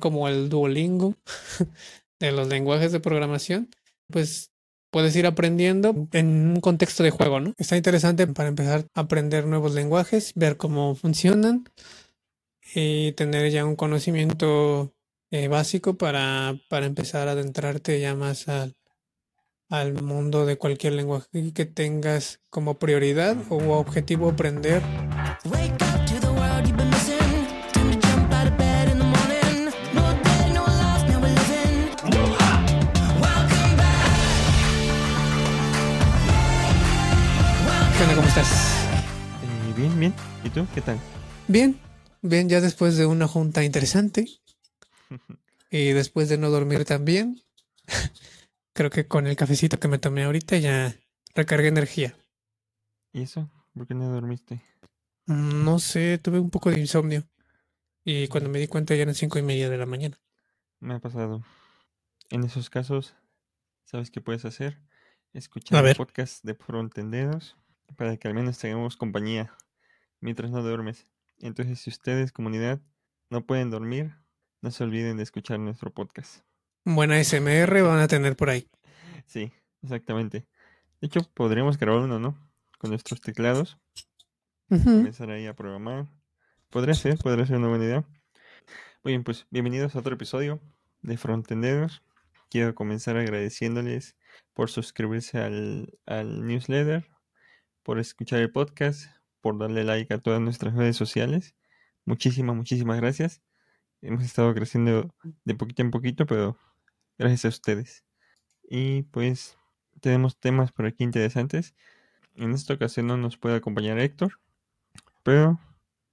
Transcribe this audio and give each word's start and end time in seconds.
como 0.00 0.28
el 0.28 0.48
Duolingo 0.48 1.14
de 2.20 2.32
los 2.32 2.48
lenguajes 2.48 2.92
de 2.92 3.00
programación, 3.00 3.68
pues 4.08 4.50
puedes 4.90 5.14
ir 5.16 5.26
aprendiendo 5.26 6.08
en 6.12 6.50
un 6.50 6.60
contexto 6.60 7.02
de 7.02 7.10
juego, 7.10 7.40
¿no? 7.40 7.54
Está 7.58 7.76
interesante 7.76 8.26
para 8.26 8.48
empezar 8.48 8.86
a 8.94 9.00
aprender 9.00 9.46
nuevos 9.46 9.74
lenguajes, 9.74 10.32
ver 10.34 10.56
cómo 10.56 10.94
funcionan 10.94 11.64
y 12.74 13.12
tener 13.12 13.50
ya 13.50 13.64
un 13.64 13.76
conocimiento 13.76 14.92
eh, 15.30 15.48
básico 15.48 15.96
para, 15.96 16.58
para 16.68 16.86
empezar 16.86 17.28
a 17.28 17.32
adentrarte 17.32 18.00
ya 18.00 18.14
más 18.14 18.48
al, 18.48 18.74
al 19.68 20.02
mundo 20.02 20.44
de 20.44 20.58
cualquier 20.58 20.94
lenguaje 20.94 21.52
que 21.54 21.64
tengas 21.64 22.40
como 22.50 22.78
prioridad 22.78 23.36
o 23.48 23.78
objetivo 23.78 24.30
aprender. 24.30 24.82
¿Cómo 38.14 38.26
estás? 38.26 38.50
Eh, 39.44 39.72
bien, 39.76 40.00
bien. 40.00 40.14
¿Y 40.42 40.50
tú? 40.50 40.66
¿Qué 40.74 40.80
tal? 40.80 40.98
Bien, 41.46 41.78
bien, 42.22 42.48
ya 42.48 42.60
después 42.60 42.96
de 42.96 43.06
una 43.06 43.28
junta 43.28 43.62
interesante 43.62 44.26
y 45.70 45.92
después 45.92 46.28
de 46.28 46.36
no 46.36 46.50
dormir 46.50 46.84
tan 46.84 47.04
bien, 47.04 47.40
creo 48.72 48.90
que 48.90 49.06
con 49.06 49.28
el 49.28 49.36
cafecito 49.36 49.78
que 49.78 49.86
me 49.86 49.98
tomé 49.98 50.24
ahorita 50.24 50.58
ya 50.58 50.92
recargué 51.36 51.68
energía. 51.68 52.16
¿Y 53.12 53.22
eso? 53.22 53.48
¿Por 53.74 53.86
qué 53.86 53.94
no 53.94 54.08
dormiste? 54.08 54.60
Mm, 55.26 55.64
no 55.64 55.78
sé, 55.78 56.18
tuve 56.18 56.40
un 56.40 56.50
poco 56.50 56.72
de 56.72 56.80
insomnio 56.80 57.28
y 58.04 58.26
cuando 58.26 58.50
me 58.50 58.58
di 58.58 58.66
cuenta 58.66 58.96
ya 58.96 59.02
eran 59.02 59.14
cinco 59.14 59.38
y 59.38 59.42
media 59.42 59.70
de 59.70 59.78
la 59.78 59.86
mañana. 59.86 60.18
Me 60.80 60.94
ha 60.94 60.98
pasado. 60.98 61.44
En 62.30 62.42
esos 62.42 62.70
casos, 62.70 63.14
¿sabes 63.84 64.10
qué 64.10 64.20
puedes 64.20 64.44
hacer? 64.44 64.80
Escuchar 65.32 65.96
podcast 65.96 66.44
de 66.44 66.56
Frontenderos 66.56 67.56
para 67.96 68.16
que 68.16 68.28
al 68.28 68.34
menos 68.34 68.58
tengamos 68.58 68.96
compañía 68.96 69.52
mientras 70.20 70.50
no 70.50 70.62
duermes. 70.62 71.06
Entonces, 71.38 71.80
si 71.80 71.90
ustedes, 71.90 72.32
comunidad, 72.32 72.80
no 73.30 73.46
pueden 73.46 73.70
dormir, 73.70 74.14
no 74.60 74.70
se 74.70 74.84
olviden 74.84 75.16
de 75.16 75.22
escuchar 75.22 75.58
nuestro 75.58 75.92
podcast. 75.92 76.44
Buena 76.84 77.22
SMR 77.22 77.82
van 77.82 78.00
a 78.00 78.08
tener 78.08 78.36
por 78.36 78.50
ahí. 78.50 78.68
Sí, 79.26 79.52
exactamente. 79.82 80.44
De 81.00 81.06
hecho, 81.06 81.20
podríamos 81.34 81.78
grabar 81.78 82.02
uno, 82.02 82.18
¿no? 82.18 82.36
Con 82.78 82.90
nuestros 82.90 83.20
teclados. 83.20 83.78
Empezar 84.68 85.30
ahí 85.30 85.46
a 85.46 85.54
programar. 85.54 86.08
Podría 86.68 86.94
ser, 86.94 87.16
podría 87.18 87.46
ser 87.46 87.58
una 87.58 87.68
buena 87.68 87.84
idea. 87.84 88.04
Muy 89.04 89.12
bien, 89.12 89.22
pues 89.22 89.46
bienvenidos 89.50 89.94
a 89.94 90.00
otro 90.00 90.14
episodio 90.14 90.60
de 91.02 91.16
Frontenderos. 91.16 92.02
Quiero 92.50 92.74
comenzar 92.74 93.16
agradeciéndoles 93.16 94.16
por 94.52 94.68
suscribirse 94.68 95.38
al, 95.38 95.98
al 96.06 96.46
newsletter, 96.46 97.08
por 97.90 97.98
escuchar 97.98 98.38
el 98.38 98.52
podcast, 98.52 99.10
por 99.40 99.58
darle 99.58 99.82
like 99.82 100.14
a 100.14 100.18
todas 100.18 100.40
nuestras 100.40 100.74
redes 100.74 100.96
sociales. 100.96 101.56
Muchísimas, 102.04 102.54
muchísimas 102.54 103.00
gracias. 103.00 103.42
Hemos 104.00 104.22
estado 104.22 104.54
creciendo 104.54 105.12
de 105.44 105.54
poquito 105.56 105.82
en 105.82 105.90
poquito, 105.90 106.24
pero 106.24 106.56
gracias 107.18 107.46
a 107.46 107.48
ustedes. 107.48 108.04
Y 108.62 109.02
pues 109.02 109.58
tenemos 110.00 110.38
temas 110.38 110.70
por 110.70 110.86
aquí 110.86 111.02
interesantes. 111.02 111.74
En 112.36 112.52
esta 112.52 112.74
ocasión 112.74 113.08
no 113.08 113.16
nos 113.16 113.36
puede 113.36 113.56
acompañar 113.56 113.98
Héctor, 113.98 114.38
pero 115.24 115.58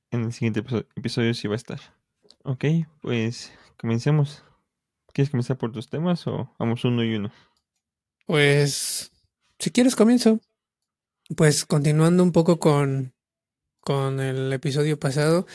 en 0.10 0.24
el 0.24 0.34
siguiente 0.34 0.64
episodio 0.96 1.36
sí 1.36 1.48
va 1.48 1.54
a 1.54 1.58
estar. 1.58 1.80
Ok, 2.42 2.66
pues 3.02 3.54
comencemos. 3.80 4.44
¿Quieres 5.14 5.30
comenzar 5.30 5.60
por 5.60 5.72
tus 5.72 5.92
temas 5.92 6.26
o 6.26 6.52
vamos 6.58 6.84
uno 6.86 7.04
y 7.04 7.14
uno? 7.14 7.32
Pues, 8.26 9.12
si 9.60 9.70
quieres 9.70 9.96
comienzo. 9.96 10.42
Pues 11.36 11.66
continuando 11.66 12.24
un 12.24 12.32
poco 12.32 12.58
con, 12.58 13.14
con 13.82 14.22
el 14.22 14.54
episodio 14.54 14.98
pasado, 14.98 15.46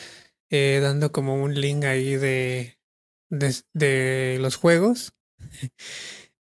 eh, 0.51 0.79
dando 0.79 1.11
como 1.11 1.41
un 1.41 1.59
link 1.59 1.83
ahí 1.85 2.15
de, 2.15 2.77
de, 3.29 4.37
los 4.39 4.55
juegos. 4.55 5.13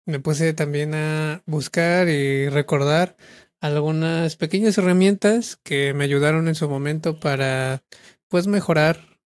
Me 0.07 0.21
puse 0.21 0.53
también 0.53 0.95
a 0.95 1.43
buscar 1.47 2.09
y 2.09 2.49
recordar 2.49 3.17
algunas 3.61 4.37
pequeñas 4.37 4.79
herramientas 4.79 5.57
que 5.57 5.93
me 5.93 6.05
ayudaron 6.05 6.47
en 6.47 6.55
su 6.55 6.69
momento 6.69 7.19
para 7.19 7.83
pues 8.29 8.47
mejorar 8.47 9.19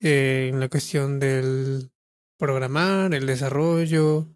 eh, 0.00 0.50
en 0.52 0.60
la 0.60 0.68
cuestión 0.68 1.18
del 1.18 1.90
programar, 2.38 3.12
el 3.14 3.26
desarrollo 3.26 4.28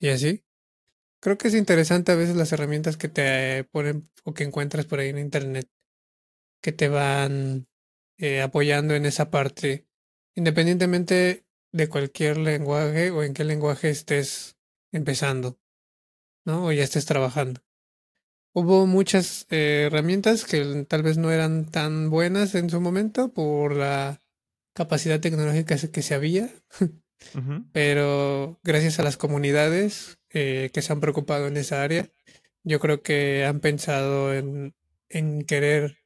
y 0.00 0.08
así. 0.08 0.43
Creo 1.24 1.38
que 1.38 1.48
es 1.48 1.54
interesante 1.54 2.12
a 2.12 2.16
veces 2.16 2.36
las 2.36 2.52
herramientas 2.52 2.98
que 2.98 3.08
te 3.08 3.64
ponen 3.72 4.10
o 4.24 4.34
que 4.34 4.44
encuentras 4.44 4.84
por 4.84 4.98
ahí 4.98 5.08
en 5.08 5.16
internet 5.16 5.66
que 6.60 6.70
te 6.70 6.90
van 6.90 7.66
eh, 8.18 8.42
apoyando 8.42 8.94
en 8.94 9.06
esa 9.06 9.30
parte, 9.30 9.86
independientemente 10.34 11.46
de 11.72 11.88
cualquier 11.88 12.36
lenguaje 12.36 13.10
o 13.10 13.22
en 13.22 13.32
qué 13.32 13.42
lenguaje 13.42 13.88
estés 13.88 14.58
empezando, 14.92 15.58
¿no? 16.44 16.66
O 16.66 16.72
ya 16.72 16.84
estés 16.84 17.06
trabajando. 17.06 17.62
Hubo 18.52 18.86
muchas 18.86 19.46
eh, 19.48 19.84
herramientas 19.86 20.44
que 20.44 20.84
tal 20.86 21.02
vez 21.02 21.16
no 21.16 21.32
eran 21.32 21.64
tan 21.70 22.10
buenas 22.10 22.54
en 22.54 22.68
su 22.68 22.82
momento 22.82 23.32
por 23.32 23.74
la 23.74 24.20
capacidad 24.74 25.20
tecnológica 25.20 25.78
que 25.90 26.02
se 26.02 26.14
había, 26.14 26.50
pero 27.72 28.60
gracias 28.62 28.98
a 28.98 29.04
las 29.04 29.16
comunidades 29.16 30.18
eh, 30.34 30.70
que 30.72 30.82
se 30.82 30.92
han 30.92 31.00
preocupado 31.00 31.46
en 31.46 31.56
esa 31.56 31.82
área. 31.82 32.08
Yo 32.64 32.80
creo 32.80 33.02
que 33.02 33.44
han 33.44 33.60
pensado 33.60 34.34
en, 34.34 34.74
en 35.08 35.44
querer, 35.44 35.98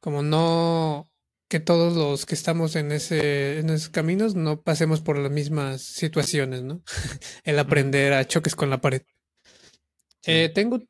como 0.00 0.22
no 0.22 1.10
que 1.48 1.58
todos 1.58 1.96
los 1.96 2.26
que 2.26 2.36
estamos 2.36 2.76
en 2.76 2.92
ese 2.92 3.58
en 3.58 3.70
esos 3.70 3.88
caminos 3.88 4.36
no 4.36 4.62
pasemos 4.62 5.00
por 5.00 5.18
las 5.18 5.32
mismas 5.32 5.82
situaciones, 5.82 6.62
¿no? 6.62 6.82
El 7.44 7.58
aprender 7.58 8.12
a 8.12 8.26
choques 8.26 8.54
con 8.54 8.70
la 8.70 8.80
pared. 8.80 9.02
Eh, 10.26 10.50
tengo 10.54 10.80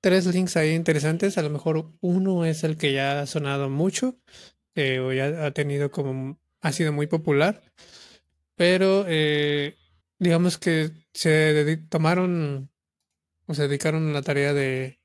tres 0.00 0.26
links 0.26 0.56
ahí 0.56 0.74
interesantes. 0.74 1.36
A 1.36 1.42
lo 1.42 1.50
mejor 1.50 1.92
uno 2.00 2.44
es 2.46 2.64
el 2.64 2.78
que 2.78 2.92
ya 2.92 3.20
ha 3.20 3.26
sonado 3.26 3.68
mucho 3.68 4.16
eh, 4.74 5.00
o 5.00 5.12
ya 5.12 5.44
ha 5.44 5.50
tenido 5.50 5.90
como 5.90 6.40
ha 6.60 6.72
sido 6.72 6.92
muy 6.92 7.06
popular, 7.06 7.62
pero 8.54 9.04
eh, 9.08 9.76
digamos 10.18 10.58
que 10.58 10.90
se 11.16 11.78
tomaron 11.88 12.70
o 13.46 13.54
se 13.54 13.68
dedicaron 13.68 14.10
a 14.10 14.12
la 14.12 14.22
tarea 14.22 14.52
de, 14.52 15.00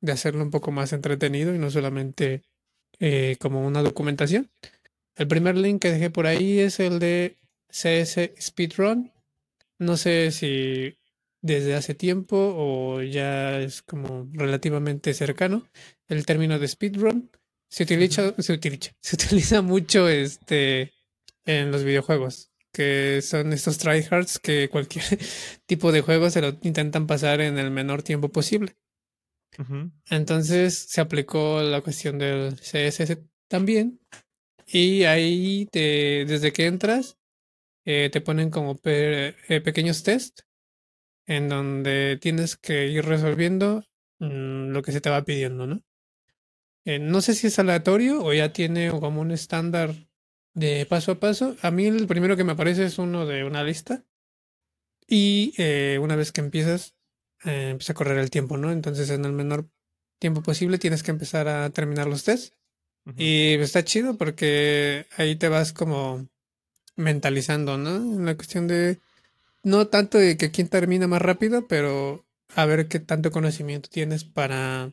de 0.00 0.12
hacerlo 0.12 0.42
un 0.42 0.50
poco 0.50 0.70
más 0.70 0.92
entretenido 0.92 1.54
y 1.54 1.58
no 1.58 1.70
solamente 1.70 2.42
eh, 3.00 3.36
como 3.40 3.66
una 3.66 3.82
documentación. 3.82 4.50
El 5.16 5.26
primer 5.26 5.56
link 5.56 5.82
que 5.82 5.90
dejé 5.90 6.08
por 6.10 6.26
ahí 6.26 6.60
es 6.60 6.78
el 6.78 7.00
de 7.00 7.36
CS 7.68 8.30
Speedrun. 8.40 9.12
No 9.78 9.96
sé 9.96 10.30
si 10.30 10.98
desde 11.42 11.74
hace 11.74 11.94
tiempo 11.94 12.36
o 12.56 13.02
ya 13.02 13.58
es 13.60 13.82
como 13.82 14.28
relativamente 14.32 15.14
cercano 15.14 15.68
el 16.06 16.26
término 16.26 16.58
de 16.58 16.68
speedrun. 16.68 17.30
Se 17.68 17.84
utiliza, 17.84 18.34
se 18.38 18.52
utiliza, 18.52 18.92
se 19.00 19.16
utiliza 19.16 19.62
mucho 19.62 20.08
este 20.08 20.92
en 21.44 21.72
los 21.72 21.82
videojuegos 21.82 22.49
que 22.72 23.20
son 23.22 23.52
estos 23.52 23.78
tryhards 23.78 24.38
que 24.38 24.68
cualquier 24.68 25.04
tipo 25.66 25.92
de 25.92 26.00
juego 26.00 26.30
se 26.30 26.40
lo 26.40 26.58
intentan 26.62 27.06
pasar 27.06 27.40
en 27.40 27.58
el 27.58 27.70
menor 27.70 28.02
tiempo 28.02 28.30
posible. 28.30 28.76
Entonces 30.08 30.86
se 30.88 31.00
aplicó 31.00 31.60
la 31.62 31.82
cuestión 31.82 32.18
del 32.18 32.56
CSS 32.56 33.18
también. 33.48 34.00
Y 34.66 35.04
ahí 35.04 35.66
te, 35.70 36.24
desde 36.24 36.52
que 36.52 36.66
entras, 36.66 37.18
eh, 37.84 38.08
te 38.10 38.20
ponen 38.20 38.50
como 38.50 38.78
eh, 38.84 39.60
pequeños 39.64 40.02
test 40.02 40.40
en 41.26 41.48
donde 41.48 42.18
tienes 42.20 42.56
que 42.56 42.88
ir 42.88 43.04
resolviendo 43.04 43.84
mm, 44.20 44.70
lo 44.70 44.82
que 44.82 44.92
se 44.92 45.00
te 45.00 45.10
va 45.10 45.24
pidiendo, 45.24 45.66
¿no? 45.66 45.82
Eh, 46.84 46.98
no 46.98 47.20
sé 47.20 47.34
si 47.34 47.48
es 47.48 47.58
aleatorio 47.58 48.22
o 48.24 48.32
ya 48.32 48.52
tiene 48.52 48.90
como 48.90 49.20
un 49.20 49.30
estándar 49.32 49.94
de 50.60 50.86
paso 50.86 51.12
a 51.12 51.20
paso. 51.20 51.56
A 51.62 51.70
mí 51.70 51.86
el 51.86 52.06
primero 52.06 52.36
que 52.36 52.44
me 52.44 52.52
aparece 52.52 52.84
es 52.84 52.98
uno 52.98 53.26
de 53.26 53.44
una 53.44 53.64
lista. 53.64 54.04
Y 55.08 55.54
eh, 55.58 55.98
una 56.00 56.14
vez 56.14 56.30
que 56.30 56.40
empiezas, 56.40 56.94
eh, 57.44 57.70
empieza 57.70 57.92
a 57.92 57.96
correr 57.96 58.18
el 58.18 58.30
tiempo, 58.30 58.56
¿no? 58.56 58.70
Entonces 58.70 59.10
en 59.10 59.24
el 59.24 59.32
menor 59.32 59.68
tiempo 60.20 60.42
posible 60.42 60.78
tienes 60.78 61.02
que 61.02 61.10
empezar 61.10 61.48
a 61.48 61.70
terminar 61.70 62.06
los 62.06 62.24
tests. 62.24 62.56
Y 63.16 63.54
está 63.54 63.82
chido 63.82 64.16
porque 64.16 65.06
ahí 65.16 65.34
te 65.34 65.48
vas 65.48 65.72
como 65.72 66.28
mentalizando, 66.94 67.76
¿no? 67.76 67.96
En 67.96 68.24
la 68.26 68.36
cuestión 68.36 68.68
de, 68.68 69.00
no 69.64 69.88
tanto 69.88 70.18
de 70.18 70.36
que 70.36 70.52
quién 70.52 70.68
termina 70.68 71.08
más 71.08 71.22
rápido, 71.22 71.66
pero 71.66 72.24
a 72.54 72.66
ver 72.66 72.86
qué 72.86 73.00
tanto 73.00 73.32
conocimiento 73.32 73.88
tienes 73.90 74.22
para, 74.24 74.92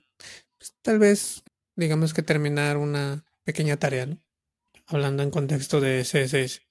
pues, 0.58 0.74
tal 0.82 0.98
vez, 0.98 1.44
digamos 1.76 2.14
que 2.14 2.24
terminar 2.24 2.78
una 2.78 3.26
pequeña 3.44 3.78
tarea, 3.78 4.08
¿no? 4.08 4.18
Hablando 4.88 5.24
en 5.24 5.32
contexto 5.32 5.80
de 5.80 6.02
CSS. 6.02 6.62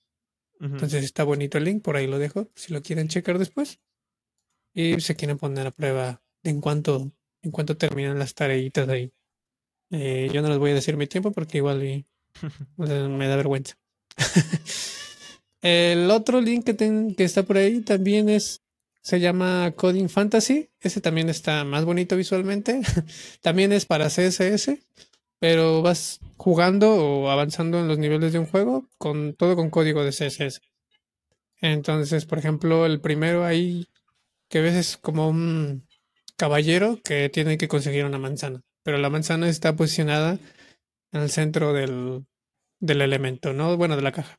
Entonces 0.58 1.04
está 1.04 1.22
bonito 1.22 1.58
el 1.58 1.64
link, 1.64 1.82
por 1.82 1.96
ahí 1.96 2.06
lo 2.06 2.18
dejo, 2.18 2.50
si 2.54 2.72
lo 2.72 2.82
quieren 2.82 3.08
checar 3.08 3.38
después. 3.38 3.78
Y 4.72 5.00
se 5.00 5.16
quieren 5.16 5.38
poner 5.38 5.66
a 5.66 5.70
prueba 5.70 6.22
en 6.42 6.60
cuanto, 6.60 7.12
en 7.42 7.50
cuanto 7.50 7.76
terminan 7.76 8.18
las 8.18 8.34
tareitas 8.34 8.88
ahí. 8.88 9.12
Eh, 9.90 10.28
yo 10.32 10.42
no 10.42 10.48
les 10.48 10.58
voy 10.58 10.72
a 10.72 10.74
decir 10.74 10.96
mi 10.96 11.06
tiempo 11.06 11.30
porque 11.32 11.58
igual 11.58 12.04
me 12.76 13.28
da 13.28 13.36
vergüenza. 13.36 13.78
el 15.62 16.10
otro 16.10 16.40
link 16.40 16.64
que, 16.64 17.14
que 17.16 17.24
está 17.24 17.42
por 17.42 17.58
ahí 17.58 17.82
también 17.82 18.28
es 18.28 18.62
se 19.06 19.20
llama 19.20 19.72
Coding 19.76 20.08
Fantasy. 20.08 20.68
Ese 20.80 21.00
también 21.00 21.28
está 21.28 21.62
más 21.64 21.84
bonito 21.84 22.16
visualmente. 22.16 22.80
también 23.40 23.72
es 23.72 23.86
para 23.86 24.08
CSS, 24.08 24.78
pero 25.38 25.82
vas 25.82 26.20
jugando 26.36 26.94
o 26.94 27.30
avanzando 27.30 27.78
en 27.78 27.88
los 27.88 27.98
niveles 27.98 28.32
de 28.32 28.38
un 28.38 28.46
juego 28.46 28.88
con 28.98 29.34
todo 29.34 29.56
con 29.56 29.70
código 29.70 30.04
de 30.04 30.10
CSS. 30.10 30.60
Entonces, 31.60 32.26
por 32.26 32.38
ejemplo, 32.38 32.86
el 32.86 33.00
primero 33.00 33.44
ahí 33.44 33.86
que 34.48 34.60
ves 34.60 34.74
es 34.74 34.96
como 34.96 35.28
un 35.28 35.86
caballero 36.36 37.00
que 37.02 37.28
tiene 37.28 37.58
que 37.58 37.68
conseguir 37.68 38.04
una 38.04 38.18
manzana, 38.18 38.62
pero 38.82 38.98
la 38.98 39.10
manzana 39.10 39.48
está 39.48 39.74
posicionada 39.74 40.38
en 41.12 41.22
el 41.22 41.30
centro 41.30 41.72
del, 41.72 42.26
del 42.78 43.00
elemento, 43.02 43.52
¿no? 43.52 43.76
Bueno, 43.76 43.96
de 43.96 44.02
la 44.02 44.12
caja. 44.12 44.38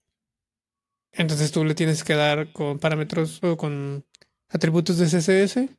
Entonces 1.12 1.52
tú 1.52 1.66
le 1.66 1.76
tienes 1.76 2.04
que 2.04 2.14
dar 2.14 2.52
con 2.52 2.80
parámetros 2.80 3.44
o 3.44 3.58
con 3.58 4.06
atributos 4.50 4.98
de 4.98 5.08
CSS, 5.08 5.70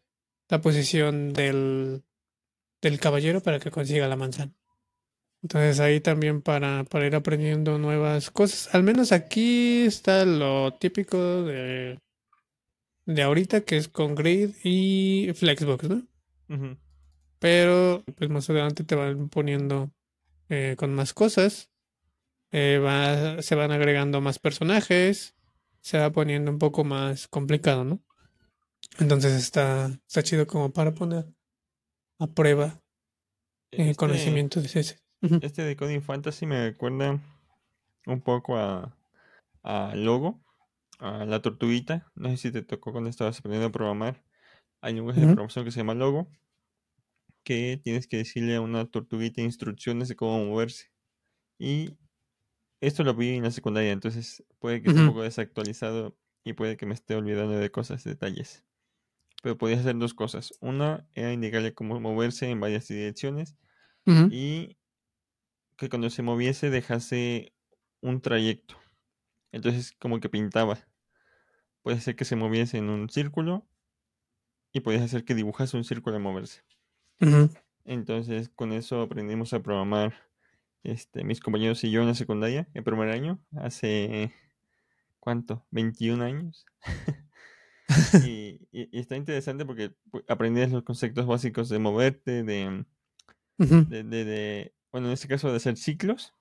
la 0.49 0.61
posición 0.61 1.33
del, 1.33 2.03
del 2.83 2.99
caballero 2.99 3.41
para 3.41 3.61
que 3.61 3.71
consiga 3.71 4.09
la 4.09 4.17
manzana. 4.17 4.53
Entonces 5.43 5.79
ahí 5.81 6.01
también 6.01 6.43
para, 6.43 6.85
para 6.85 7.07
ir 7.07 7.15
aprendiendo 7.15 7.79
nuevas 7.79 8.31
cosas. 8.31 8.75
Al 8.75 8.83
menos 8.83 9.13
aquí 9.13 9.83
está 9.83 10.25
lo 10.25 10.75
típico 10.75 11.45
de, 11.45 12.01
de 13.07 13.23
ahorita, 13.23 13.61
que 13.63 13.77
es 13.77 13.89
con 13.89 14.15
Grid 14.15 14.51
y 14.65 15.31
Flexbox, 15.35 15.89
¿no? 15.89 16.07
Pero 17.39 18.03
pues 18.17 18.31
más 18.31 18.51
adelante 18.51 18.83
te 18.83 18.97
van 18.97 19.29
poniendo 19.29 19.93
eh, 20.49 20.75
con 20.77 20.95
más 20.95 21.15
cosas. 21.15 21.71
Eh, 22.51 22.81
va, 22.85 23.41
se 23.43 23.55
van 23.55 23.71
agregando 23.71 24.21
más 24.21 24.39
personajes. 24.39 25.37
Se 25.81 25.99
va 25.99 26.11
poniendo 26.11 26.51
un 26.51 26.59
poco 26.59 26.83
más 26.83 27.29
complicado, 27.29 27.85
¿no? 27.85 28.03
Entonces 28.99 29.35
está, 29.35 29.87
está 30.07 30.23
chido 30.25 30.47
como 30.47 30.73
para 30.73 30.93
poner 30.93 31.27
a 32.19 32.27
prueba 32.27 32.83
el 33.71 33.91
este 33.91 33.95
conocimiento 33.95 34.61
de 34.61 34.67
ese. 34.67 34.99
Este 35.21 35.63
de 35.63 35.77
Coding 35.77 36.03
Fantasy 36.03 36.47
me 36.47 36.71
recuerda 36.71 37.21
un 38.07 38.21
poco 38.21 38.57
a, 38.57 38.97
a 39.63 39.95
Logo, 39.97 40.41
a 40.99 41.25
la 41.25 41.43
tortuguita. 41.43 42.11
No 42.15 42.29
sé 42.31 42.37
si 42.37 42.53
te 42.53 42.63
tocó 42.63 42.93
cuando 42.93 43.11
estabas 43.11 43.39
aprendiendo 43.39 43.69
a 43.69 43.73
programar. 43.73 44.25
Hay 44.81 44.93
un 44.93 44.99
lenguaje 44.99 45.21
de 45.21 45.27
programación 45.27 45.65
que 45.65 45.71
se 45.73 45.81
llama 45.81 45.95
Logo, 45.95 46.29
que 47.45 47.81
tienes 47.83 48.07
que 48.07 48.19
decirle 48.19 48.57
a 48.57 48.61
una 48.61 48.87
tortuguita 48.87 49.41
instrucciones 49.41 50.09
de 50.09 50.17
cómo 50.17 50.45
moverse. 50.45 50.93
Y 51.59 51.99
esto 52.81 53.05
lo 53.05 53.15
vi 53.15 53.31
en 53.37 53.45
la 53.45 53.51
secundaria, 53.51 53.93
entonces 53.93 54.45
puede 54.61 54.83
que 54.83 54.89
esté 54.89 55.01
un 55.01 55.07
poco 55.07 55.23
desactualizado 55.23 56.17
y 56.45 56.55
puede 56.55 56.77
que 56.77 56.87
me 56.87 56.95
esté 56.95 57.17
olvidando 57.17 57.59
de 57.59 57.71
cosas, 57.71 58.05
detalles 58.05 58.65
pero 59.43 59.59
podías 59.59 59.81
hacer 59.81 59.97
dos 59.99 60.15
cosas. 60.15 60.53
Una 60.61 61.09
era 61.15 61.33
indicarle 61.33 61.75
cómo 61.75 62.01
moverse 62.01 62.51
en 62.51 62.61
varias 62.61 62.89
direcciones 62.89 63.57
y 64.29 64.79
que 65.79 65.89
cuando 65.89 66.11
se 66.11 66.23
moviese 66.23 66.69
dejase 66.69 67.55
un 68.03 68.21
trayecto. 68.21 68.77
Entonces 69.53 69.93
como 69.99 70.21
que 70.21 70.29
pintaba. 70.29 70.79
Puede 71.83 72.01
ser 72.01 72.17
que 72.17 72.27
se 72.27 72.37
moviese 72.37 72.77
en 72.77 72.91
un 72.91 73.09
círculo 73.09 73.67
y 74.73 74.81
podías 74.81 75.03
hacer 75.03 75.25
que 75.25 75.35
dibujase 75.35 75.79
un 75.79 75.85
círculo 75.85 76.17
al 76.17 76.23
moverse. 76.23 76.63
Entonces 77.85 78.51
con 78.51 78.73
eso 78.73 79.01
aprendimos 79.01 79.55
a 79.55 79.63
programar 79.63 80.15
este, 80.83 81.25
mis 81.25 81.41
compañeros 81.41 81.83
y 81.85 81.91
yo 81.91 82.03
en 82.03 82.09
la 82.09 82.15
secundaria, 82.15 82.69
el 82.75 82.85
primer 82.85 83.09
año, 83.09 83.41
hace 83.57 84.35
¿cuánto? 85.21 85.67
21 85.71 86.23
años. 86.23 86.67
y, 88.27 88.69
está 88.73 89.17
interesante 89.17 89.65
porque 89.65 89.95
pues, 90.11 90.25
aprendes 90.29 90.71
los 90.71 90.83
conceptos 90.83 91.27
básicos 91.27 91.69
de 91.69 91.79
moverte, 91.79 92.43
de, 92.43 92.85
de, 93.57 94.75
bueno, 94.93 95.09
en 95.09 95.13
este 95.15 95.29
caso 95.29 95.51
de 95.51 95.57
hacer 95.57 95.77
ciclos. 95.77 96.35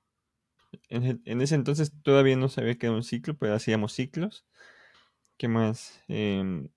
En, 0.90 1.42
ese 1.42 1.56
entonces 1.56 1.94
todavía 2.04 2.36
no 2.38 2.50
sabía 2.50 2.78
que 2.78 2.88
era 2.88 2.96
un 2.96 3.04
ciclo, 3.04 3.38
pero 3.38 3.56
hacíamos 3.56 3.94
ciclos. 3.94 4.46
¿Qué 5.38 5.48
más? 5.48 6.04
Em, 6.08 6.70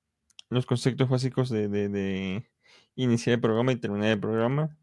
los 0.51 0.67
conceptos 0.67 1.09
básicos 1.09 1.51
de, 1.51 1.69
de, 1.69 2.51
iniciar 2.97 3.35
el 3.35 3.41
programa 3.41 3.73
y 3.73 3.77
terminar 3.77 4.11
el 4.11 4.21
programa. 4.21 4.79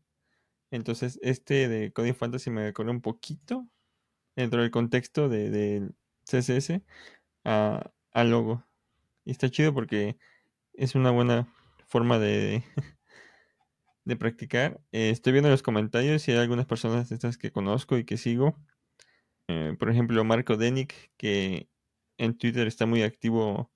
Entonces, 0.71 1.19
este 1.23 1.67
de 1.69 1.93
Coding 1.93 2.15
Fantasy 2.15 2.49
me 2.49 2.65
recordó 2.65 2.91
un 2.91 3.01
poquito 3.01 3.67
dentro 4.35 4.61
del 4.61 4.71
contexto 4.71 5.29
de, 5.29 5.89
CSS 6.25 6.81
a, 7.45 7.91
a 8.11 8.23
Logo. 8.23 8.63
Y 9.25 9.31
está 9.31 9.49
chido 9.49 9.73
porque 9.73 10.17
es 10.73 10.95
una 10.95 11.11
buena 11.11 11.47
forma 11.87 12.19
de, 12.19 12.63
de 14.07 14.15
practicar. 14.15 14.79
Eh, 14.93 15.09
estoy 15.09 15.33
viendo 15.33 15.49
los 15.49 15.61
comentarios 15.61 16.27
y 16.27 16.31
hay 16.31 16.37
algunas 16.37 16.65
personas 16.65 17.09
de 17.09 17.15
estas 17.15 17.37
que 17.37 17.51
conozco 17.51 17.97
y 17.97 18.05
que 18.05 18.15
sigo. 18.15 18.57
Eh, 19.49 19.75
por 19.77 19.89
ejemplo, 19.89 20.23
Marco 20.23 20.55
Denick, 20.55 21.11
que 21.17 21.69
en 22.17 22.37
Twitter 22.37 22.67
está 22.67 22.85
muy 22.85 23.03
activo 23.03 23.69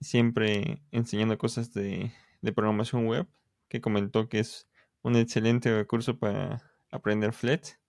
siempre 0.00 0.80
enseñando 0.92 1.36
cosas 1.36 1.72
de, 1.72 2.12
de 2.42 2.52
programación 2.52 3.06
web, 3.06 3.26
que 3.68 3.80
comentó 3.80 4.28
que 4.28 4.38
es 4.38 4.68
un 5.02 5.16
excelente 5.16 5.76
recurso 5.76 6.18
para 6.18 6.62
aprender 6.92 7.32
Flet. 7.32 7.80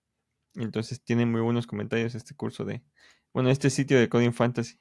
Entonces 0.55 1.03
tiene 1.03 1.27
muy 1.27 1.41
buenos 1.41 1.67
comentarios 1.67 2.15
este 2.15 2.35
curso 2.35 2.65
de, 2.65 2.83
bueno, 3.33 3.51
este 3.51 3.69
sitio 3.69 3.99
de 3.99 4.09
Coding 4.09 4.33
Fantasy. 4.33 4.79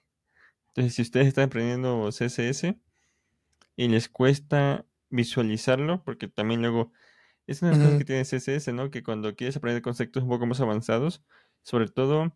Entonces, 0.68 0.94
si 0.94 1.02
ustedes 1.02 1.26
están 1.26 1.44
aprendiendo 1.44 2.08
CSS 2.10 2.74
y 3.76 3.88
les 3.88 4.08
cuesta 4.08 4.87
visualizarlo, 5.10 6.02
porque 6.04 6.28
también 6.28 6.62
luego 6.62 6.92
es 7.46 7.62
una 7.62 7.70
de 7.70 7.76
las 7.78 7.86
cosas 7.86 7.98
que 7.98 8.04
tiene 8.04 8.24
CSS, 8.24 8.72
¿no? 8.72 8.90
Que 8.90 9.02
cuando 9.02 9.34
quieres 9.34 9.56
aprender 9.56 9.82
conceptos 9.82 10.22
un 10.22 10.28
poco 10.28 10.46
más 10.46 10.60
avanzados, 10.60 11.22
sobre 11.62 11.88
todo 11.88 12.34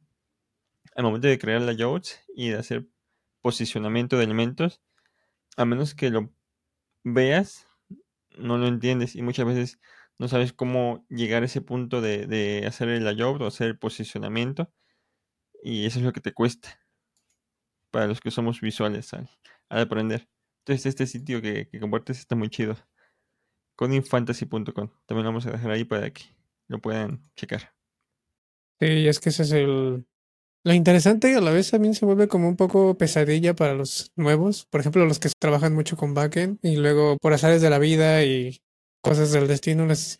al 0.97 1.05
momento 1.05 1.29
de 1.29 1.39
crear 1.39 1.61
layouts 1.63 2.21
y 2.35 2.51
de 2.51 2.59
hacer 2.59 2.87
posicionamiento 3.43 4.17
de 4.17 4.25
elementos, 4.25 4.81
a 5.57 5.65
menos 5.65 5.94
que 5.94 6.11
lo 6.11 6.32
veas, 7.05 7.67
no 8.39 8.58
lo 8.58 8.67
entiendes 8.67 9.17
y 9.17 9.23
muchas 9.23 9.46
veces 9.46 9.81
no 10.19 10.29
sabes 10.29 10.53
cómo 10.53 11.06
llegar 11.11 11.43
a 11.43 11.46
ese 11.46 11.61
punto 11.61 12.01
de, 12.01 12.27
de 12.27 12.67
hacer 12.67 12.89
el 12.89 13.05
layout 13.05 13.41
o 13.43 13.46
hacer 13.46 13.69
el 13.69 13.79
posicionamiento 13.79 14.73
y 15.63 15.87
eso 15.87 16.01
es 16.01 16.05
lo 16.05 16.13
que 16.13 16.20
te 16.20 16.32
cuesta 16.32 16.81
para 17.93 18.08
los 18.08 18.20
que 18.20 18.32
somos 18.32 18.61
visuales 18.61 19.15
al, 19.15 19.31
aprender. 19.69 20.29
Entonces 20.65 20.87
este 20.87 21.07
sitio 21.07 21.43
que, 21.43 21.69
compartes 21.81 22.19
está 22.19 22.37
muy 22.37 22.49
chido. 22.49 22.77
Codingfantasy.com. 23.77 24.91
También 25.07 25.25
lo 25.25 25.31
vamos 25.31 25.47
a 25.47 25.51
dejar 25.51 25.71
ahí 25.73 25.85
para 25.85 26.13
que 26.13 26.23
lo 26.69 26.81
puedan 26.81 27.29
checar. 27.35 27.75
Sí, 28.81 29.09
es 29.09 29.19
que 29.19 29.31
ese 29.31 29.43
es 29.43 29.53
el... 29.53 30.07
Lo 30.65 30.73
interesante 30.73 31.35
a 31.35 31.41
la 31.41 31.51
vez 31.51 31.73
también 31.73 31.95
se 31.95 32.05
vuelve 32.05 32.29
como 32.29 32.49
un 32.49 32.57
poco 32.57 32.97
pesadilla 32.97 33.55
para 33.55 33.75
los 33.75 34.13
nuevos. 34.15 34.67
Por 34.67 34.81
ejemplo, 34.81 35.05
los 35.05 35.19
que 35.19 35.31
trabajan 35.37 35.75
mucho 35.75 35.97
con 35.97 36.15
backend 36.15 36.61
y 36.63 36.77
luego 36.77 37.17
por 37.19 37.33
azares 37.33 37.61
de 37.63 37.71
la 37.71 37.81
vida 37.81 38.23
y 38.25 38.63
cosas 39.01 39.33
del 39.33 39.49
destino 39.49 39.87
les 39.87 40.19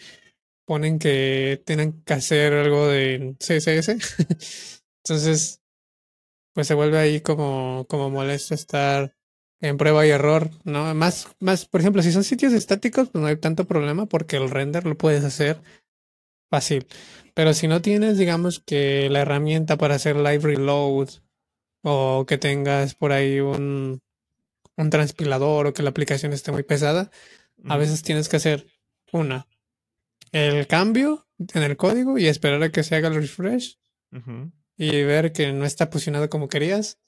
ponen 0.65 0.99
que 0.99 1.63
tienen 1.65 2.03
que 2.03 2.15
hacer 2.15 2.53
algo 2.55 2.89
de 2.89 3.37
CSS. 3.39 3.91
Entonces, 5.05 5.61
pues 6.53 6.67
se 6.67 6.75
vuelve 6.75 6.99
ahí 6.99 7.21
como, 7.21 7.87
como 7.89 8.11
molesto 8.11 8.55
estar 8.55 9.15
en 9.62 9.78
prueba 9.78 10.07
y 10.07 10.11
error, 10.11 10.50
¿no? 10.64 10.95
Más, 10.95 11.28
más, 11.40 11.66
por 11.66 11.81
ejemplo, 11.81 12.02
si 12.02 12.12
son 12.12 12.25
sitios 12.25 12.52
estáticos, 12.52 13.09
pues 13.09 13.23
no 13.23 13.28
hay 13.28 13.37
tanto 13.37 13.64
problema 13.64 14.07
porque 14.07 14.37
el 14.37 14.50
render 14.50 14.85
lo 14.85 14.99
puedes 14.99 15.25
hacer 15.25 15.62
fácil. 16.50 16.87
Pero 17.33 17.54
si 17.54 17.69
no 17.69 17.81
tienes, 17.81 18.19
digamos 18.19 18.61
que 18.61 19.09
la 19.09 19.21
herramienta 19.21 19.78
para 19.78 19.95
hacer 19.95 20.16
live 20.16 20.40
reload 20.40 21.09
o 21.83 22.26
que 22.26 22.38
tengas 22.38 22.95
por 22.95 23.12
ahí 23.12 23.40
un, 23.40 24.00
un 24.76 24.90
transpilador 24.90 25.69
o 25.69 25.73
que 25.73 25.83
la 25.83 25.90
aplicación 25.90 26.33
esté 26.33 26.52
muy 26.52 26.64
pesada, 26.64 27.11
a 27.69 27.76
veces 27.76 28.02
tienes 28.02 28.28
que 28.28 28.37
hacer 28.37 28.66
una, 29.12 29.47
el 30.33 30.66
cambio 30.66 31.26
en 31.38 31.62
el 31.62 31.76
código 31.76 32.19
y 32.19 32.26
esperar 32.26 32.62
a 32.62 32.71
que 32.71 32.83
se 32.83 32.97
haga 32.97 33.09
el 33.09 33.14
refresh 33.14 33.78
y 34.76 35.02
ver 35.04 35.33
que 35.33 35.52
no 35.52 35.64
está 35.64 35.88
posicionado 35.88 36.28
como 36.28 36.49
querías. 36.49 36.99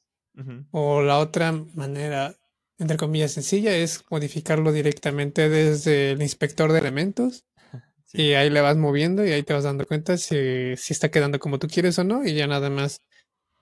O 0.70 1.02
la 1.02 1.18
otra 1.18 1.52
manera, 1.52 2.36
entre 2.78 2.96
comillas, 2.96 3.32
sencilla 3.32 3.76
es 3.76 4.04
modificarlo 4.10 4.72
directamente 4.72 5.48
desde 5.48 6.12
el 6.12 6.22
inspector 6.22 6.72
de 6.72 6.78
elementos. 6.80 7.44
Y 8.16 8.34
ahí 8.34 8.48
le 8.48 8.60
vas 8.60 8.76
moviendo 8.76 9.26
y 9.26 9.32
ahí 9.32 9.42
te 9.42 9.54
vas 9.54 9.64
dando 9.64 9.84
cuenta 9.86 10.16
si, 10.16 10.76
si 10.76 10.92
está 10.92 11.10
quedando 11.10 11.40
como 11.40 11.58
tú 11.58 11.66
quieres 11.66 11.98
o 11.98 12.04
no. 12.04 12.24
Y 12.24 12.34
ya 12.34 12.46
nada 12.46 12.70
más 12.70 13.00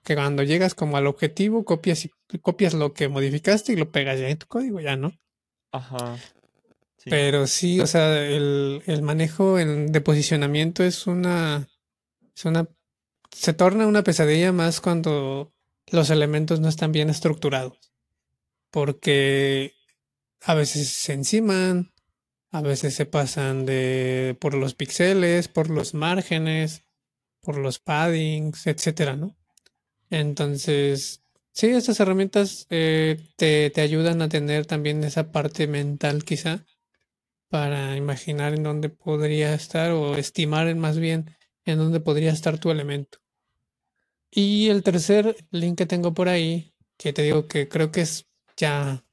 que 0.03 0.13
cuando 0.13 0.43
llegas 0.43 0.75
como 0.75 0.95
al 0.95 1.07
objetivo, 1.07 1.65
copias, 1.65 2.05
y, 2.05 2.11
copias 2.39 2.75
lo 2.75 2.93
que 2.93 3.07
modificaste 3.07 3.73
y 3.73 3.77
lo 3.77 3.91
pegas 3.91 4.19
ya 4.19 4.29
en 4.29 4.37
tu 4.37 4.45
código, 4.45 4.79
ya, 4.79 4.95
¿no? 4.95 5.11
Ajá. 5.71 6.17
Pero 7.05 7.47
sí, 7.47 7.79
o 7.79 7.87
sea, 7.87 8.23
el, 8.23 8.83
el 8.85 9.01
manejo 9.01 9.55
de 9.57 10.01
posicionamiento 10.01 10.83
es 10.83 11.07
una, 11.07 11.67
es 12.35 12.45
una, 12.45 12.67
se 13.31 13.53
torna 13.53 13.87
una 13.87 14.03
pesadilla 14.03 14.51
más 14.51 14.79
cuando 14.79 15.51
los 15.91 16.09
elementos 16.11 16.59
no 16.59 16.69
están 16.69 16.91
bien 16.91 17.09
estructurados. 17.09 17.92
Porque 18.73 19.75
a 20.41 20.55
veces 20.55 20.89
se 20.89 21.13
enciman, 21.13 21.93
a 22.49 22.61
veces 22.61 22.95
se 22.95 23.05
pasan 23.05 23.67
de 23.67 24.35
por 24.41 24.55
los 24.55 24.73
píxeles, 24.73 25.47
por 25.47 25.69
los 25.69 25.93
márgenes, 25.93 26.83
por 27.41 27.57
los 27.57 27.77
paddings, 27.77 28.65
etcétera, 28.65 29.15
¿no? 29.15 29.37
Entonces, 30.09 31.21
sí, 31.51 31.67
estas 31.67 31.99
herramientas 31.99 32.65
eh, 32.71 33.19
te, 33.37 33.69
te 33.69 33.81
ayudan 33.81 34.23
a 34.23 34.29
tener 34.29 34.65
también 34.65 35.03
esa 35.03 35.31
parte 35.31 35.67
mental 35.67 36.23
quizá 36.25 36.65
para 37.49 37.95
imaginar 37.95 38.55
en 38.55 38.63
dónde 38.63 38.89
podría 38.89 39.53
estar 39.53 39.91
o 39.91 40.15
estimar 40.15 40.73
más 40.75 40.97
bien 40.97 41.37
en 41.65 41.77
dónde 41.77 41.99
podría 41.99 42.31
estar 42.31 42.57
tu 42.57 42.71
elemento. 42.71 43.19
Y 44.31 44.69
el 44.69 44.81
tercer 44.81 45.37
link 45.51 45.77
que 45.77 45.85
tengo 45.85 46.15
por 46.15 46.27
ahí, 46.27 46.73
que 46.97 47.13
te 47.13 47.21
digo 47.21 47.47
que 47.47 47.69
creo 47.69 47.91
que 47.91 48.01
es 48.01 48.25
ya 48.57 49.03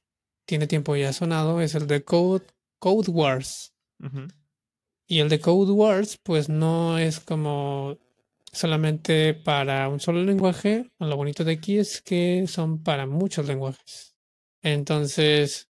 tiene 0.45 0.67
tiempo 0.67 0.95
ya 0.95 1.13
sonado, 1.13 1.61
es 1.61 1.75
el 1.75 1.87
de 1.87 2.03
Code, 2.03 2.45
Code 2.79 3.11
Wars. 3.11 3.73
Y 5.07 5.19
el 5.19 5.29
de 5.29 5.39
Code 5.39 5.71
Wars, 5.71 6.17
pues 6.23 6.49
no 6.49 6.97
es 6.97 7.19
como 7.19 7.97
solamente 8.51 9.33
para 9.33 9.87
un 9.89 9.99
solo 9.99 10.23
lenguaje. 10.23 10.91
Lo 10.99 11.15
bonito 11.15 11.43
de 11.43 11.53
aquí 11.53 11.77
es 11.77 12.01
que 12.01 12.45
son 12.47 12.83
para 12.83 13.05
muchos 13.05 13.45
lenguajes. 13.45 14.15
Entonces, 14.61 15.69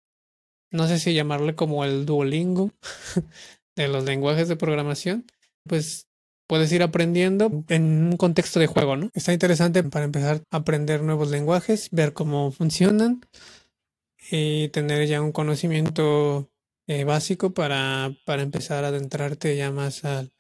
no 0.72 0.88
sé 0.88 1.00
si 1.00 1.14
llamarle 1.14 1.56
como 1.56 1.86
el 1.86 2.06
Duolingo 2.06 2.72
de 3.76 3.88
los 3.88 4.04
lenguajes 4.04 4.48
de 4.48 4.56
programación, 4.56 5.26
pues 5.64 6.07
puedes 6.48 6.72
ir 6.72 6.82
aprendiendo 6.82 7.64
en 7.68 7.84
un 8.06 8.18
contexto 8.18 8.60
de 8.60 8.68
juego, 8.68 8.96
¿no? 8.96 9.12
Está 9.14 9.34
interesante 9.34 9.84
para 9.84 10.06
empezar 10.06 10.42
a 10.50 10.58
aprender 10.58 11.04
nuevos 11.04 11.30
lenguajes, 11.30 11.90
ver 11.92 12.14
cómo 12.14 12.52
funcionan 12.52 13.22
y 14.32 14.70
tener 14.70 15.08
ya 15.08 15.22
un 15.22 15.32
conocimiento 15.32 16.50
eh, 16.88 17.04
básico 17.04 17.54
para, 17.54 18.16
para 18.26 18.42
empezar 18.42 18.86
a 18.86 18.88
adentrarte 18.88 19.56
ya 19.56 19.72
más 19.72 20.06
al, 20.06 20.32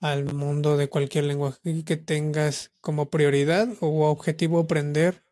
al 0.00 0.24
mundo 0.34 0.76
de 0.76 0.88
cualquier 0.88 1.24
lenguaje 1.24 1.84
que 1.84 1.96
tengas 1.96 2.72
como 2.80 3.08
prioridad 3.08 3.68
o 3.80 4.10
objetivo 4.10 4.58
aprender 4.58 5.24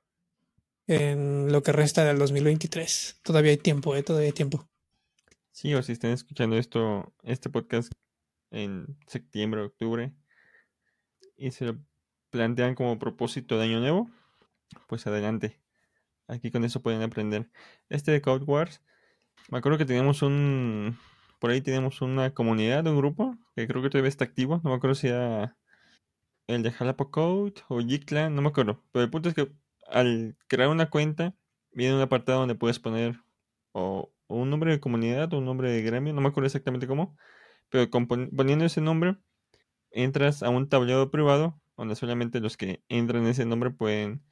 en 0.87 1.52
lo 1.52 1.62
que 1.62 1.73
resta 1.73 2.04
del 2.04 2.18
2023. 2.18 3.20
Todavía 3.23 3.50
hay 3.50 3.59
tiempo, 3.59 3.94
¿eh? 3.94 4.02
Todavía 4.02 4.28
hay 4.28 4.32
tiempo. 4.32 4.68
Sí, 5.52 5.75
o 5.75 5.82
si 5.82 5.92
están 5.92 6.12
escuchando 6.12 6.56
esto, 6.56 7.12
este 7.23 7.50
podcast 7.50 7.92
en 8.50 8.99
septiembre, 9.07 9.62
octubre, 9.62 10.12
y 11.37 11.50
se 11.50 11.66
lo 11.66 11.78
plantean 12.30 12.75
como 12.75 12.99
propósito 12.99 13.59
de 13.59 13.64
año 13.64 13.80
nuevo, 13.80 14.11
pues 14.88 15.07
adelante. 15.07 15.61
Aquí 16.28 16.50
con 16.50 16.64
eso 16.64 16.83
pueden 16.83 17.02
aprender. 17.02 17.50
Este 17.88 18.12
de 18.12 18.23
Code 18.23 18.45
Wars, 18.45 18.83
me 19.50 19.59
acuerdo 19.59 19.78
que 19.78 19.87
teníamos 19.87 20.23
un... 20.23 20.99
Por 21.40 21.50
ahí 21.50 21.61
tenemos 21.62 22.02
una 22.02 22.35
comunidad, 22.35 22.87
un 22.87 22.99
grupo, 22.99 23.37
que 23.57 23.66
creo 23.66 23.83
que 23.83 23.90
todavía 23.90 24.11
está 24.11 24.25
activo. 24.25 24.61
No 24.62 24.71
me 24.71 24.76
acuerdo 24.76 24.95
si 24.95 25.09
era 25.09 25.57
el 26.47 26.62
de 26.62 26.71
Jalapa 26.71 27.11
Code 27.11 27.54
o 27.69 27.78
Gclan, 27.78 28.35
no 28.35 28.42
me 28.42 28.49
acuerdo. 28.49 28.85
Pero 28.92 29.04
el 29.04 29.11
punto 29.11 29.28
es 29.30 29.35
que 29.35 29.50
al 29.88 30.37
crear 30.49 30.69
una 30.69 30.90
cuenta, 30.90 31.35
viene 31.73 31.95
un 31.95 32.00
apartado 32.00 32.40
donde 32.40 32.54
puedes 32.54 32.78
poner 32.78 33.21
o, 33.73 34.12
un 34.28 34.50
nombre 34.50 34.73
de 34.73 34.80
comunidad 34.80 35.33
o 35.33 35.38
un 35.38 35.45
nombre 35.45 35.71
de 35.71 35.83
gremio, 35.83 36.12
no 36.12 36.21
me 36.21 36.28
acuerdo 36.28 36.47
exactamente 36.47 36.87
cómo, 36.87 37.16
pero 37.71 37.89
poniendo 37.91 38.65
ese 38.65 38.81
nombre, 38.81 39.17
entras 39.91 40.43
a 40.43 40.50
un 40.50 40.69
tablero 40.69 41.11
privado 41.11 41.61
donde 41.77 41.97
solamente 41.97 42.41
los 42.41 42.57
que 42.57 42.83
entran 42.89 43.23
en 43.23 43.31
ese 43.31 43.47
nombre 43.47 43.71
pueden 43.71 44.23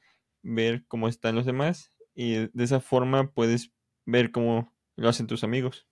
ver 0.43 0.85
cómo 0.87 1.07
están 1.07 1.35
los 1.35 1.45
demás 1.45 1.91
y 2.13 2.33
de 2.33 2.63
esa 2.63 2.79
forma 2.79 3.31
puedes 3.31 3.71
ver 4.05 4.31
cómo 4.31 4.73
lo 4.95 5.09
hacen 5.09 5.27
tus 5.27 5.43
amigos. 5.43 5.87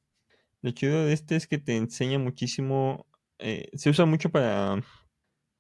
Lo 0.61 0.71
chido 0.71 1.05
de 1.05 1.13
este 1.13 1.35
es 1.35 1.47
que 1.47 1.57
te 1.57 1.77
enseña 1.77 2.19
muchísimo, 2.19 3.07
eh, 3.39 3.69
se 3.73 3.89
usa 3.89 4.05
mucho 4.05 4.29
para, 4.29 4.83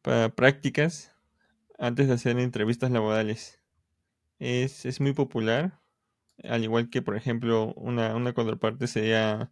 para 0.01 0.29
prácticas 0.29 1.15
antes 1.79 2.07
de 2.07 2.13
hacer 2.13 2.39
entrevistas 2.39 2.91
laborales 2.91 3.59
es, 4.39 4.99
muy 5.01 5.13
popular, 5.13 5.79
al 6.43 6.63
igual 6.63 6.89
que 6.89 7.01
por 7.01 7.15
ejemplo 7.15 7.73
una, 7.75 8.15
una 8.15 8.33
contraparte 8.33 8.87
sería 8.87 9.51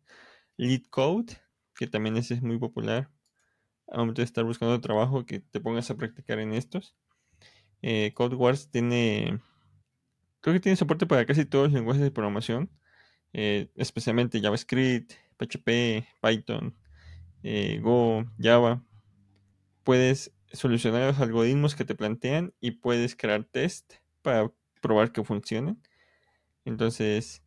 Lead 0.57 0.83
Code, 0.89 1.37
que 1.75 1.87
también 1.87 2.17
es, 2.17 2.31
es 2.31 2.41
muy 2.41 2.57
popular. 2.57 3.09
Al 3.87 3.99
momento 3.99 4.21
de 4.21 4.25
estar 4.25 4.43
buscando 4.43 4.81
trabajo, 4.81 5.25
que 5.25 5.39
te 5.39 5.59
pongas 5.59 5.91
a 5.91 5.97
practicar 5.97 6.39
en 6.39 6.53
estos. 6.53 6.95
Eh, 7.81 8.13
Code 8.15 8.35
Wars 8.35 8.69
tiene, 8.71 9.39
creo 10.41 10.55
que 10.55 10.59
tiene 10.59 10.75
soporte 10.75 11.05
para 11.05 11.25
casi 11.25 11.45
todos 11.45 11.65
los 11.65 11.73
lenguajes 11.73 12.01
de 12.01 12.11
programación, 12.11 12.71
eh, 13.33 13.69
especialmente 13.75 14.41
JavaScript, 14.41 15.13
PHP, 15.37 16.07
Python, 16.21 16.75
eh, 17.43 17.79
Go, 17.81 18.25
Java. 18.39 18.83
Puedes 19.83 20.33
solucionar 20.51 21.07
los 21.07 21.19
algoritmos 21.19 21.75
que 21.75 21.85
te 21.85 21.95
plantean 21.95 22.53
y 22.59 22.71
puedes 22.71 23.15
crear 23.15 23.43
test 23.43 23.95
para 24.23 24.51
probar 24.81 25.11
que 25.11 25.23
funcionen. 25.23 25.79
Entonces, 26.63 27.43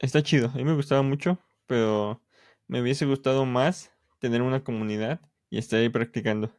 está 0.00 0.22
chido. 0.22 0.48
A 0.48 0.54
mí 0.56 0.64
me 0.64 0.74
gustaba 0.74 1.02
mucho, 1.02 1.38
pero 1.66 2.20
me 2.68 2.80
hubiese 2.80 3.06
gustado 3.06 3.44
más 3.46 3.92
tener 4.20 4.42
una 4.42 4.62
comunidad 4.62 5.20
y 5.50 5.58
estar 5.58 5.80
ahí 5.80 5.88
practicando. 5.88 6.52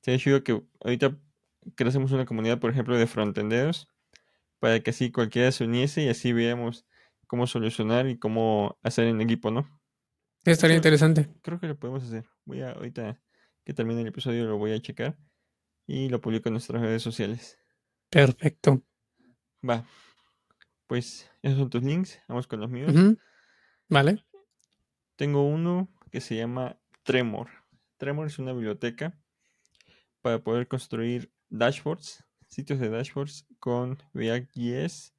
Sería 0.00 0.18
chido 0.18 0.42
que 0.42 0.62
ahorita 0.80 1.16
creamos 1.76 2.10
una 2.12 2.26
comunidad, 2.26 2.58
por 2.58 2.70
ejemplo, 2.70 2.96
de 2.96 3.06
frontenderos, 3.06 3.88
para 4.58 4.80
que 4.80 4.90
así 4.90 5.12
cualquiera 5.12 5.52
se 5.52 5.64
uniese 5.64 6.02
y 6.02 6.08
así 6.08 6.32
veamos 6.32 6.86
cómo 7.26 7.46
solucionar 7.46 8.08
y 8.08 8.18
cómo 8.18 8.78
hacer 8.82 9.06
en 9.06 9.20
equipo, 9.20 9.50
¿no? 9.50 9.68
Estaría 10.44 10.76
interesante. 10.76 11.28
Creo 11.42 11.60
que 11.60 11.68
lo 11.68 11.78
podemos 11.78 12.02
hacer. 12.02 12.26
Voy 12.44 12.62
a, 12.62 12.72
ahorita 12.72 13.20
que 13.64 13.74
termine 13.74 14.00
el 14.00 14.08
episodio, 14.08 14.44
lo 14.46 14.58
voy 14.58 14.72
a 14.72 14.80
checar 14.80 15.16
y 15.86 16.08
lo 16.08 16.20
publico 16.20 16.48
en 16.48 16.54
nuestras 16.54 16.82
redes 16.82 17.02
sociales. 17.02 17.58
Perfecto. 18.10 18.82
Va. 19.68 19.86
Pues 20.86 21.30
esos 21.42 21.58
son 21.58 21.70
tus 21.70 21.82
links. 21.82 22.20
Vamos 22.28 22.46
con 22.46 22.60
los 22.60 22.70
míos. 22.70 22.92
Vale. 23.88 24.24
Tengo 25.16 25.46
uno 25.46 25.88
que 26.10 26.20
se 26.20 26.36
llama 26.36 26.78
Tremor. 27.02 27.48
Tremor 27.96 28.26
es 28.26 28.38
una 28.38 28.52
biblioteca 28.52 29.18
para 30.20 30.42
poder 30.42 30.68
construir 30.68 31.32
dashboards, 31.50 32.24
sitios 32.48 32.78
de 32.80 32.88
dashboards 32.88 33.46
con 33.58 33.98
React.js 34.14 35.14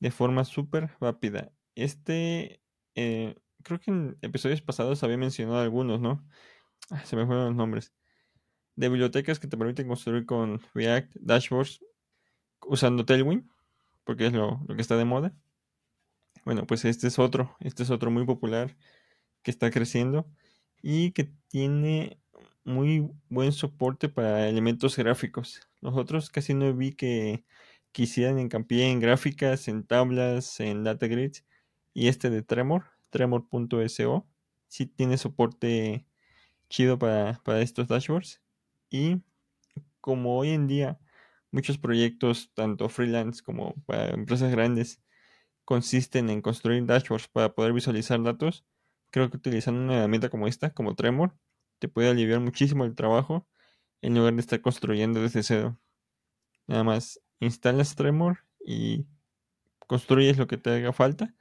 de 0.00 0.10
forma 0.10 0.44
súper 0.44 0.90
rápida. 1.00 1.52
Este, 1.74 2.60
eh, 2.94 3.36
creo 3.62 3.80
que 3.80 3.90
en 3.90 4.18
episodios 4.22 4.62
pasados 4.62 5.02
había 5.02 5.16
mencionado 5.16 5.60
algunos, 5.60 6.00
¿no? 6.00 6.26
Ah, 6.90 7.04
se 7.04 7.16
me 7.16 7.26
fueron 7.26 7.46
los 7.46 7.54
nombres. 7.54 7.92
De 8.74 8.88
bibliotecas 8.88 9.38
que 9.38 9.46
te 9.46 9.56
permiten 9.56 9.86
construir 9.86 10.26
con 10.26 10.60
React 10.74 11.14
dashboards 11.20 11.80
usando 12.66 13.04
Tailwind 13.04 13.48
porque 14.04 14.26
es 14.26 14.32
lo, 14.32 14.64
que 14.66 14.80
está 14.80 14.96
de 14.96 15.04
moda. 15.04 15.34
Bueno, 16.44 16.66
pues 16.66 16.84
este 16.84 17.06
es 17.06 17.18
otro, 17.18 17.56
este 17.60 17.82
es 17.82 17.90
otro 17.90 18.10
muy 18.10 18.24
popular 18.26 18.76
que 19.42 19.50
está 19.50 19.70
creciendo 19.70 20.26
y 20.82 21.12
que 21.12 21.32
tiene 21.48 22.18
muy 22.64 23.10
buen 23.28 23.52
soporte 23.52 24.08
para 24.08 24.48
elementos 24.48 24.96
gráficos. 24.96 25.68
Los 25.80 25.96
otros 25.96 26.30
casi 26.30 26.54
no 26.54 26.72
vi 26.74 26.92
que 26.92 27.44
quisieran 27.92 28.38
encampar 28.38 28.78
en 28.78 29.00
gráficas, 29.00 29.68
en 29.68 29.84
tablas, 29.86 30.60
en 30.60 30.84
data 30.84 31.06
grids. 31.08 31.44
Y 31.94 32.08
este 32.08 32.30
de 32.30 32.42
Tremor, 32.42 32.84
tremor.so, 33.10 34.26
sí 34.68 34.86
tiene 34.86 35.18
soporte 35.18 36.06
chido 36.70 36.98
para, 36.98 37.40
para 37.44 37.60
estos 37.62 37.88
dashboards. 37.88 38.42
Y 38.90 39.22
como 40.00 40.38
hoy 40.38 40.50
en 40.50 40.66
día 40.68 40.98
Muchos 41.52 41.76
proyectos, 41.76 42.50
tanto 42.54 42.88
freelance 42.88 43.42
como 43.42 43.74
para 43.84 44.08
empresas 44.08 44.50
grandes, 44.50 45.02
consisten 45.66 46.30
en 46.30 46.40
construir 46.40 46.86
dashboards 46.86 47.28
para 47.28 47.54
poder 47.54 47.74
visualizar 47.74 48.22
datos. 48.22 48.64
Creo 49.12 49.30
que 49.30 49.36
utilizando 49.36 49.80
una 49.80 49.98
herramienta 49.98 50.30
como 50.30 50.48
esta, 50.48 50.70
como 50.70 50.94
Tremor, 50.94 51.36
te 51.78 51.86
puede 51.86 52.08
aliviar 52.08 52.40
muchísimo 52.40 52.84
el 52.84 52.94
trabajo 52.94 53.46
en 54.00 54.14
lugar 54.14 54.32
de 54.32 54.40
estar 54.40 54.60
construyendo 54.62 55.20
desde 55.20 55.42
cero. 55.42 55.78
Nada 56.66 56.82
más 56.82 57.20
instalas 57.38 57.94
Tremor 57.94 58.38
y 58.64 59.04
construyes 59.86 60.38
lo 60.38 60.46
que 60.46 60.56
te 60.56 60.70
haga 60.70 60.94
falta. 60.94 61.34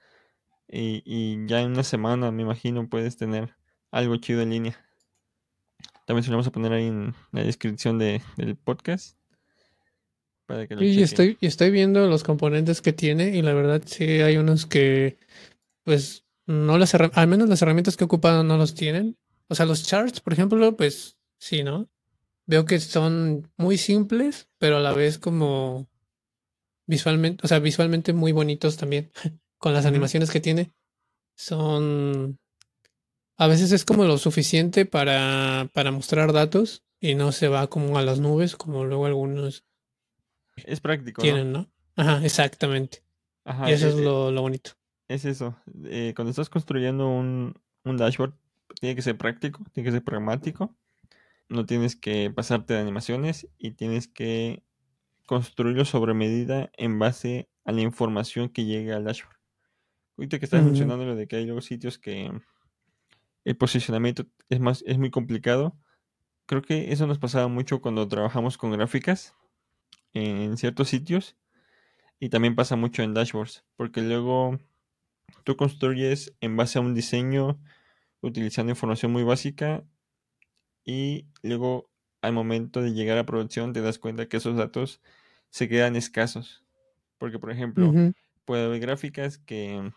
Y, 0.67 1.45
ya 1.47 1.61
en 1.61 1.71
una 1.71 1.83
semana, 1.83 2.29
me 2.31 2.43
imagino, 2.43 2.89
puedes 2.89 3.15
tener 3.15 3.55
algo 3.89 4.17
chido 4.17 4.41
en 4.41 4.49
línea. 4.49 4.85
También 6.05 6.23
se 6.23 6.29
lo 6.29 6.35
vamos 6.35 6.47
a 6.47 6.51
poner 6.51 6.73
ahí 6.73 6.87
en 6.87 7.15
la 7.31 7.43
descripción 7.43 7.97
del 7.97 8.21
podcast 8.63 9.17
Para 10.45 10.67
que 10.67 10.75
lo 10.75 10.83
y 10.83 10.89
chequen. 10.89 11.03
estoy, 11.03 11.37
estoy 11.39 11.71
viendo 11.71 12.05
los 12.07 12.23
componentes 12.25 12.81
que 12.81 12.91
tiene 12.91 13.29
y 13.29 13.41
la 13.41 13.53
verdad 13.53 13.81
sí 13.85 14.03
hay 14.03 14.35
unos 14.35 14.65
que 14.65 15.17
pues 15.83 16.25
no 16.51 16.77
las 16.77 16.93
al 16.93 17.27
menos 17.27 17.49
las 17.49 17.61
herramientas 17.61 17.97
que 17.97 18.03
he 18.03 18.05
ocupado 18.05 18.43
no 18.43 18.57
los 18.57 18.75
tienen. 18.75 19.17
O 19.47 19.55
sea, 19.55 19.65
los 19.65 19.83
charts, 19.83 20.21
por 20.21 20.33
ejemplo, 20.33 20.75
pues 20.75 21.17
sí, 21.39 21.63
¿no? 21.63 21.89
Veo 22.45 22.65
que 22.65 22.79
son 22.79 23.51
muy 23.57 23.77
simples, 23.77 24.49
pero 24.57 24.77
a 24.77 24.81
la 24.81 24.93
vez 24.93 25.17
como 25.17 25.87
visualmente, 26.85 27.45
o 27.45 27.47
sea, 27.47 27.59
visualmente 27.59 28.13
muy 28.13 28.31
bonitos 28.31 28.77
también, 28.77 29.11
con 29.57 29.73
las 29.73 29.85
animaciones 29.85 30.31
que 30.31 30.41
tiene. 30.41 30.71
Son 31.35 32.39
a 33.37 33.47
veces 33.47 33.71
es 33.71 33.85
como 33.85 34.05
lo 34.05 34.17
suficiente 34.19 34.85
para, 34.85 35.69
para 35.73 35.91
mostrar 35.91 36.31
datos 36.31 36.83
y 36.99 37.15
no 37.15 37.31
se 37.31 37.47
va 37.47 37.67
como 37.67 37.97
a 37.97 38.03
las 38.03 38.19
nubes, 38.19 38.55
como 38.55 38.85
luego 38.85 39.07
algunos 39.07 39.65
Es 40.57 40.79
práctico, 40.79 41.21
tienen, 41.23 41.51
¿no? 41.51 41.71
Ajá, 41.95 42.23
exactamente. 42.23 43.03
Ajá, 43.43 43.69
Y 43.69 43.73
eso 43.73 43.87
e- 43.87 43.89
es 43.89 43.95
e- 43.95 44.03
lo, 44.03 44.31
lo 44.31 44.41
bonito. 44.41 44.71
Es 45.13 45.25
eso. 45.25 45.55
Eh, 45.85 46.13
cuando 46.15 46.31
estás 46.31 46.49
construyendo 46.49 47.07
un, 47.09 47.55
un 47.83 47.97
dashboard, 47.97 48.33
tiene 48.79 48.95
que 48.95 49.01
ser 49.01 49.17
práctico, 49.17 49.63
tiene 49.73 49.87
que 49.87 49.91
ser 49.93 50.03
pragmático. 50.03 50.75
No 51.49 51.65
tienes 51.65 51.95
que 51.95 52.31
pasarte 52.31 52.73
de 52.75 52.81
animaciones 52.81 53.47
y 53.57 53.71
tienes 53.71 54.07
que 54.07 54.63
construirlo 55.27 55.85
sobre 55.85 56.13
medida 56.13 56.71
en 56.77 56.99
base 56.99 57.49
a 57.65 57.71
la 57.71 57.81
información 57.81 58.49
que 58.49 58.65
llega 58.65 58.97
al 58.97 59.05
dashboard. 59.05 59.37
Ahorita 60.17 60.39
que 60.39 60.45
estás 60.45 60.61
Ujú. 60.61 60.65
mencionando 60.65 61.05
lo 61.05 61.15
de 61.15 61.27
que 61.27 61.37
hay 61.37 61.45
luego 61.45 61.61
sitios 61.61 61.99
que 61.99 62.31
el 63.43 63.57
posicionamiento 63.57 64.25
es 64.49 64.59
más, 64.59 64.83
es 64.87 64.97
muy 64.97 65.11
complicado. 65.11 65.77
Creo 66.45 66.61
que 66.61 66.91
eso 66.91 67.07
nos 67.07 67.19
pasaba 67.19 67.47
mucho 67.47 67.81
cuando 67.81 68.07
trabajamos 68.07 68.57
con 68.57 68.71
gráficas 68.71 69.35
en 70.13 70.57
ciertos 70.57 70.89
sitios 70.89 71.37
y 72.19 72.29
también 72.29 72.55
pasa 72.55 72.75
mucho 72.75 73.03
en 73.03 73.13
dashboards, 73.13 73.65
porque 73.75 74.01
luego 74.01 74.59
tú 75.43 75.55
construyes 75.55 76.35
en 76.41 76.57
base 76.57 76.79
a 76.79 76.81
un 76.81 76.93
diseño 76.93 77.59
utilizando 78.21 78.71
información 78.71 79.11
muy 79.11 79.23
básica 79.23 79.83
y 80.83 81.27
luego 81.41 81.89
al 82.21 82.33
momento 82.33 82.81
de 82.81 82.93
llegar 82.93 83.17
a 83.17 83.25
producción 83.25 83.73
te 83.73 83.81
das 83.81 83.99
cuenta 83.99 84.27
que 84.27 84.37
esos 84.37 84.55
datos 84.55 85.01
se 85.49 85.67
quedan 85.67 85.95
escasos. 85.95 86.63
Porque, 87.17 87.39
por 87.39 87.51
ejemplo, 87.51 87.93
puede 88.45 88.65
haber 88.65 88.79
gráficas 88.79 89.37
que 89.37 89.91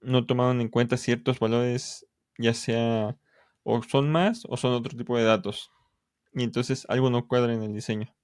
no 0.00 0.26
tomaron 0.26 0.60
en 0.60 0.68
cuenta 0.68 0.96
ciertos 0.96 1.38
valores, 1.38 2.06
ya 2.36 2.54
sea 2.54 3.16
o 3.62 3.82
son 3.82 4.10
más 4.10 4.44
o 4.48 4.56
son 4.56 4.72
otro 4.72 4.96
tipo 4.96 5.16
de 5.16 5.24
datos. 5.24 5.70
Y 6.32 6.42
entonces 6.42 6.86
algo 6.88 7.10
no 7.10 7.26
cuadra 7.26 7.52
en 7.52 7.62
el 7.62 7.74
diseño. 7.74 8.14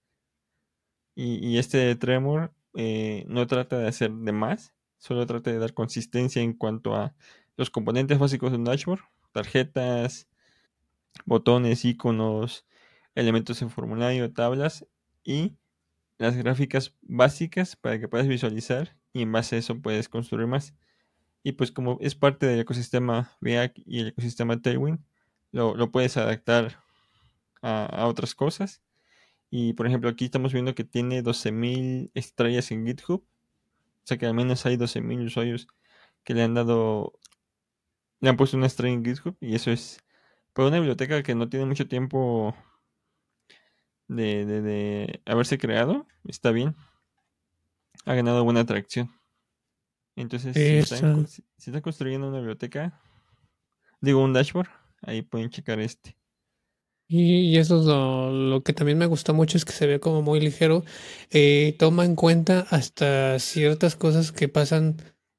Y, 1.15 1.47
y 1.47 1.59
este 1.59 1.95
Tremor 1.97 2.53
eh, 2.75 3.25
no 3.29 3.47
trata 3.47 3.79
de 3.79 3.89
hacer 3.89 4.13
de 4.13 4.33
más, 4.33 4.75
solo 4.99 5.27
trata 5.27 5.51
de 5.51 5.59
dar 5.59 5.75
consistencia 5.75 6.43
en 6.43 6.55
cuanto 6.55 6.95
a 6.95 7.15
los 7.57 7.71
componentes 7.71 8.19
básicos 8.19 8.51
de 8.51 8.59
un 8.59 8.65
dashboard, 8.65 9.01
tarjetas, 9.33 10.29
botones, 11.25 11.85
iconos, 11.85 12.67
elementos 13.15 13.63
en 13.63 13.71
formulario, 13.71 14.33
tablas 14.33 14.87
y 15.23 15.57
las 16.19 16.37
gráficas 16.37 16.95
básicas 17.03 17.77
para 17.77 17.99
que 17.99 18.09
puedas 18.09 18.29
visualizar 18.29 18.97
y 19.13 19.23
en 19.23 19.33
base 19.33 19.57
a 19.57 19.59
eso 19.59 19.81
puedes 19.81 20.09
construir 20.09 20.47
más. 20.47 20.75
Y 21.43 21.53
pues 21.53 21.71
como 21.71 21.99
es 22.01 22.15
parte 22.15 22.47
del 22.47 22.61
ecosistema 22.61 23.33
React 23.41 23.79
y 23.87 24.01
el 24.01 24.09
ecosistema 24.09 24.61
Tailwind, 24.61 25.01
lo, 25.53 25.75
lo 25.77 25.91
puedes 25.91 26.17
adaptar 26.17 26.83
a, 27.63 27.87
a 27.87 28.07
otras 28.07 28.35
cosas. 28.35 28.83
Y 29.51 29.75
por 29.75 29.87
ejemplo 29.87 30.11
aquí 30.11 30.27
estamos 30.27 30.53
viendo 30.53 30.75
que 30.75 30.85
tiene 30.85 31.23
12.000 31.23 32.11
estrellas 32.15 32.71
en 32.71 32.87
GitHub. 32.87 33.25
O 34.05 34.07
sea 34.07 34.19
que 34.19 34.27
al 34.27 34.35
menos 34.35 34.67
hay 34.67 34.77
12.000 34.77 35.25
usuarios 35.25 35.67
que 36.25 36.35
le 36.35 36.43
han 36.43 36.55
dado, 36.55 37.19
le 38.21 38.29
han 38.29 38.37
puesto 38.37 38.57
una 38.57 38.67
estrella 38.67 38.95
en 38.95 39.05
GitHub. 39.05 39.37
Y 39.41 39.55
eso 39.55 39.71
es 39.71 39.99
para 40.53 40.69
una 40.69 40.77
biblioteca 40.79 41.23
que 41.23 41.35
no 41.35 41.49
tiene 41.49 41.67
mucho 41.67 41.89
tiempo 41.89 42.55
de, 44.09 44.45
de, 44.45 44.63
de 44.63 45.23
haberse 45.25 45.59
creado. 45.59 46.07
Está 46.25 46.51
bien. 46.51 46.77
Ha 48.05 48.15
ganado 48.15 48.45
buena 48.45 48.61
atracción. 48.61 49.11
Entonces, 50.17 50.55
si 50.55 50.63
están, 50.63 51.27
si 51.27 51.43
están 51.57 51.81
construyendo 51.81 52.29
una 52.29 52.39
biblioteca, 52.39 53.01
digo 54.01 54.23
un 54.23 54.33
dashboard, 54.33 54.69
ahí 55.03 55.23
pueden 55.23 55.51
checar 55.51 55.81
este. 55.81 56.17
Y, 57.07 57.59
eso 57.59 57.81
es 57.81 57.87
lo, 57.87 58.33
lo 58.33 58.63
que 58.63 58.73
también 58.73 58.99
me 58.99 59.07
gustó 59.07 59.35
mucho, 59.35 59.57
es 59.59 59.65
que 59.65 59.73
se 59.73 59.87
ve 59.87 60.01
como 60.01 60.23
muy 60.23 60.41
ligero. 60.41 60.85
Eh, 61.31 61.77
toma 61.79 62.05
en 62.05 62.17
cuenta 62.17 62.67
hasta 62.71 63.39
ciertas 63.39 63.97
cosas 63.97 64.33
que 64.33 64.49
pasan 64.49 64.97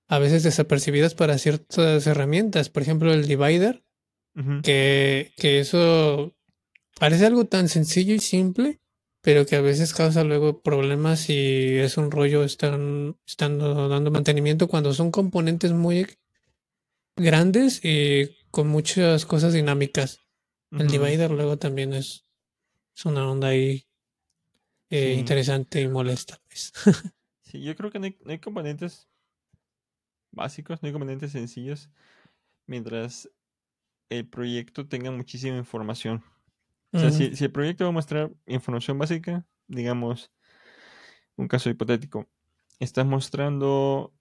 a 0.08 0.19
veces 0.19 0.43
desapercibidas 0.43 1.15
para 1.15 1.38
ciertas 1.38 2.06
herramientas. 2.08 2.69
Por 2.69 2.84
ejemplo, 2.84 3.13
el 3.13 3.28
divider, 3.28 3.84
que, 4.63 5.32
que 5.38 5.60
eso 5.60 6.36
parece 6.99 7.25
algo 7.25 7.45
tan 7.45 7.69
sencillo 7.69 8.13
y 8.13 8.19
simple, 8.19 8.82
pero 9.21 9.45
que 9.45 9.56
a 9.56 9.62
veces 9.62 9.93
causa 9.93 10.23
luego 10.23 10.62
problemas 10.62 11.30
y 11.30 11.78
es 11.78 11.97
un 11.97 12.12
rollo 12.12 12.43
están, 12.43 13.17
estando 13.25 13.89
dando 13.89 14.12
mantenimiento 14.12 14.67
cuando 14.67 14.93
son 14.93 15.10
componentes 15.10 15.71
muy 15.71 16.06
grandes 17.15 17.84
y 17.84 18.36
con 18.51 18.67
muchas 18.67 19.25
cosas 19.25 19.54
dinámicas. 19.54 20.25
El 20.71 20.88
divider 20.88 21.32
luego 21.32 21.58
también 21.58 21.93
es, 21.93 22.25
es 22.95 23.06
una 23.06 23.30
onda 23.30 23.49
ahí 23.49 23.86
eh, 24.89 25.13
Sí. 25.13 25.19
interesante 25.19 25.82
y 25.82 25.88
molesta. 25.88 26.39
pues. 26.47 26.71
Sí, 27.41 27.62
yo 27.62 27.75
creo 27.75 27.91
que 27.91 27.99
no 27.99 28.06
hay, 28.06 28.17
no 28.25 28.32
hay 28.32 28.39
componentes 28.39 29.08
básicos, 30.32 30.82
no 30.82 30.88
hay 30.88 30.93
componentes 30.93 31.32
sencillos, 31.32 31.89
mientras 32.65 33.30
el 34.10 34.28
proyecto 34.28 34.88
tenga 34.88 35.12
muchísima 35.12 35.58
información. 35.58 36.23
O 36.91 36.99
sea, 36.99 37.12
si, 37.12 37.36
si 37.36 37.45
el 37.45 37.51
proyecto 37.51 37.84
va 37.84 37.89
a 37.89 37.93
mostrar 37.93 38.32
información 38.45 38.97
básica, 38.97 39.45
digamos, 39.67 40.32
un 41.36 41.47
caso 41.47 41.69
hipotético, 41.69 42.28
estás 42.80 43.06
mostrando 43.06 44.13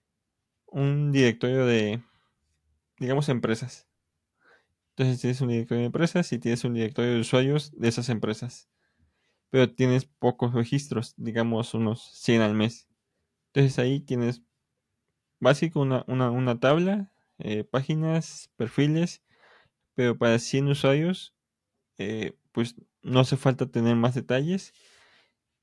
un 0.66 1.12
directorio 1.12 1.66
de, 1.66 2.02
digamos, 2.98 3.28
empresas. 3.28 3.88
Entonces 4.96 5.20
tienes 5.20 5.40
un 5.40 5.48
directorio 5.48 5.80
de 5.82 5.86
empresas 5.86 6.32
y 6.32 6.38
tienes 6.38 6.64
un 6.64 6.74
directorio 6.74 7.12
de 7.14 7.20
usuarios 7.20 7.72
de 7.78 7.88
esas 7.88 8.08
empresas. 8.08 8.68
Pero 9.50 9.72
tienes 9.74 10.06
pocos 10.06 10.54
registros, 10.54 11.14
digamos 11.16 11.74
unos 11.74 12.02
100 12.14 12.42
al 12.42 12.54
mes. 12.54 12.88
Entonces 13.54 13.78
ahí 13.78 14.00
tienes 14.00 14.42
básico 15.40 15.80
una, 15.80 16.04
una, 16.08 16.30
una 16.30 16.58
tabla, 16.60 17.12
eh, 17.38 17.64
páginas, 17.64 18.50
perfiles, 18.56 19.22
pero 19.94 20.18
para 20.18 20.38
100 20.40 20.68
usuarios, 20.68 21.34
eh, 21.98 22.36
pues 22.52 22.76
no 23.02 23.20
hace 23.20 23.36
falta 23.38 23.66
tener 23.70 23.96
más 23.96 24.14
detalles. 24.14 24.74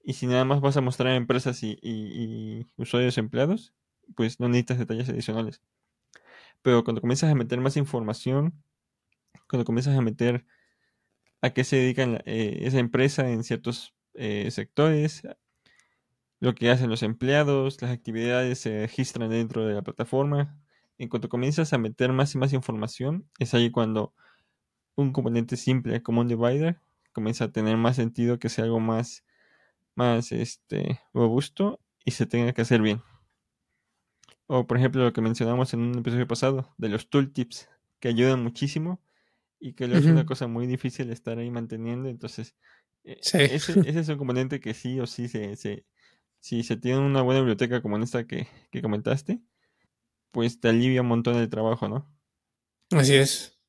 Y 0.04 0.14
si 0.14 0.28
nada 0.28 0.46
más 0.46 0.62
vas 0.62 0.78
a 0.78 0.82
mostrar 0.82 1.16
empresas 1.16 1.64
y, 1.64 1.80
y- 1.82 2.62
y 2.62 2.68
usuarios 2.78 3.18
empleados, 3.18 3.74
pues 4.16 4.40
no 4.40 4.48
necesitas 4.50 4.80
detalles 4.80 5.10
adicionales. 5.10 5.62
Pero 6.62 6.84
cuando 6.84 7.02
comienzas 7.02 7.32
a 7.32 7.36
meter 7.36 7.60
más 7.60 7.78
información, 7.78 8.64
cuando 9.52 9.66
comienzas 9.66 9.98
a 9.98 10.02
meter 10.02 10.46
a 11.42 11.50
qué 11.50 11.66
se 11.66 11.76
dedica 11.76 12.22
esa 12.26 12.80
empresa 12.80 13.30
en 13.30 13.44
ciertos 13.44 13.94
eh, 14.14 14.50
sectores, 14.50 15.24
lo 16.40 16.56
que 16.56 16.72
hacen 16.72 16.90
los 16.90 17.04
empleados, 17.04 17.82
las 17.82 17.92
actividades 17.92 18.60
se 18.60 18.80
registran 18.80 19.30
dentro 19.30 19.66
de 19.66 19.74
la 19.74 19.82
plataforma. 19.82 20.58
En 20.98 21.10
cuanto 21.10 21.28
comienzas 21.28 21.74
a 21.74 21.78
meter 21.78 22.14
más 22.14 22.34
y 22.34 22.38
más 22.38 22.54
información, 22.54 23.28
es 23.40 23.54
ahí 23.54 23.72
cuando 23.72 24.14
un 24.96 25.12
componente 25.12 25.58
simple 25.58 26.02
como 26.02 26.22
un 26.22 26.30
divider 26.30 26.80
comienza 27.12 27.46
a 27.46 27.52
tener 27.52 27.76
más 27.76 27.98
sentido 27.98 28.40
que 28.40 28.48
sea 28.48 28.64
algo 28.64 28.80
más, 28.80 29.26
más 29.96 30.32
este, 30.32 31.02
robusto 31.14 31.82
y 32.06 32.12
se 32.12 32.26
tenga 32.26 32.54
que 32.54 32.62
hacer 32.62 32.82
bien. 32.82 33.02
O 34.48 34.66
por 34.66 34.78
ejemplo 34.78 35.04
lo 35.04 35.12
que 35.12 35.20
mencionamos 35.20 35.74
en 35.74 35.82
un 35.82 35.98
episodio 35.98 36.26
pasado 36.26 36.74
de 36.78 36.88
los 36.88 37.10
tooltips 37.10 37.68
que 38.00 38.08
ayudan 38.08 38.42
muchísimo 38.42 39.02
y 39.62 39.74
que 39.74 39.88
luego 39.88 40.04
es 40.04 40.12
una 40.12 40.26
cosa 40.26 40.48
muy 40.48 40.68
difícil 40.68 41.10
estar 41.12 41.38
ahí 41.38 41.50
manteniendo. 41.52 42.10
Entonces, 42.10 42.56
eh, 43.06 43.18
Sí. 43.22 43.38
ese, 43.40 43.74
ese 43.88 44.00
es 44.00 44.10
un 44.10 44.18
componente 44.18 44.60
que 44.60 44.74
sí 44.74 45.00
o 45.00 45.08
sí 45.08 45.28
se, 45.30 45.56
se, 45.56 45.86
si 46.40 46.64
se 46.64 46.76
tiene 46.76 47.00
una 47.00 47.22
buena 47.22 47.40
biblioteca 47.42 47.82
como 47.82 47.96
en 47.96 48.04
esta 48.04 48.26
que, 48.28 48.48
que 48.72 48.82
comentaste, 48.82 49.40
pues 50.32 50.60
te 50.60 50.70
alivia 50.70 51.02
un 51.02 51.08
montón 51.08 51.38
el 51.38 51.50
trabajo, 51.50 51.88
¿no? 51.88 52.12
Así 52.92 53.16
es. 53.16 53.60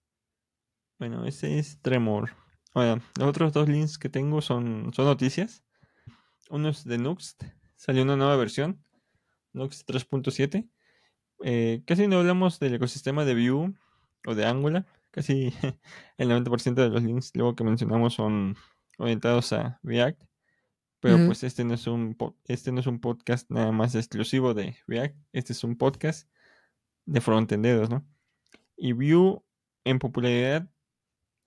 Bueno, 0.98 1.26
ese 1.26 1.58
es 1.58 1.80
Tremor. 1.82 2.30
Ahora, 2.74 3.02
los 3.18 3.28
otros 3.28 3.52
dos 3.52 3.68
links 3.68 3.98
que 3.98 4.08
tengo 4.08 4.40
son, 4.40 4.92
son 4.94 5.04
noticias. 5.04 5.62
Uno 6.48 6.70
es 6.70 6.84
de 6.84 6.98
Nuxt. 6.98 7.44
Salió 7.76 8.02
una 8.02 8.16
nueva 8.16 8.36
versión. 8.36 8.82
Nuxt 9.52 9.86
3.7. 9.88 10.68
Eh, 11.44 11.82
casi 11.86 12.06
no 12.06 12.18
hablamos 12.18 12.58
del 12.60 12.74
ecosistema 12.74 13.24
de 13.24 13.34
Vue 13.34 13.74
o 14.26 14.34
de 14.34 14.46
Angular. 14.46 14.86
Casi 15.12 15.52
el 16.18 16.30
90% 16.30 16.74
de 16.74 16.88
los 16.88 17.02
links 17.02 17.30
luego 17.34 17.54
que 17.54 17.62
mencionamos 17.62 18.14
son 18.14 18.56
orientados 18.98 19.52
a 19.52 19.78
React. 19.84 20.20
Pero 21.00 21.26
pues 21.26 21.42
este 21.42 21.64
no, 21.64 21.74
es 21.74 21.88
un, 21.88 22.16
este 22.44 22.70
no 22.70 22.78
es 22.78 22.86
un 22.86 23.00
podcast 23.00 23.50
nada 23.50 23.72
más 23.72 23.96
exclusivo 23.96 24.54
de 24.54 24.76
React. 24.86 25.16
Este 25.32 25.52
es 25.52 25.64
un 25.64 25.76
podcast 25.76 26.28
de 27.06 27.20
frontenderos, 27.20 27.90
¿no? 27.90 28.06
Y 28.76 28.92
Vue 28.92 29.42
en 29.84 29.98
popularidad 29.98 30.68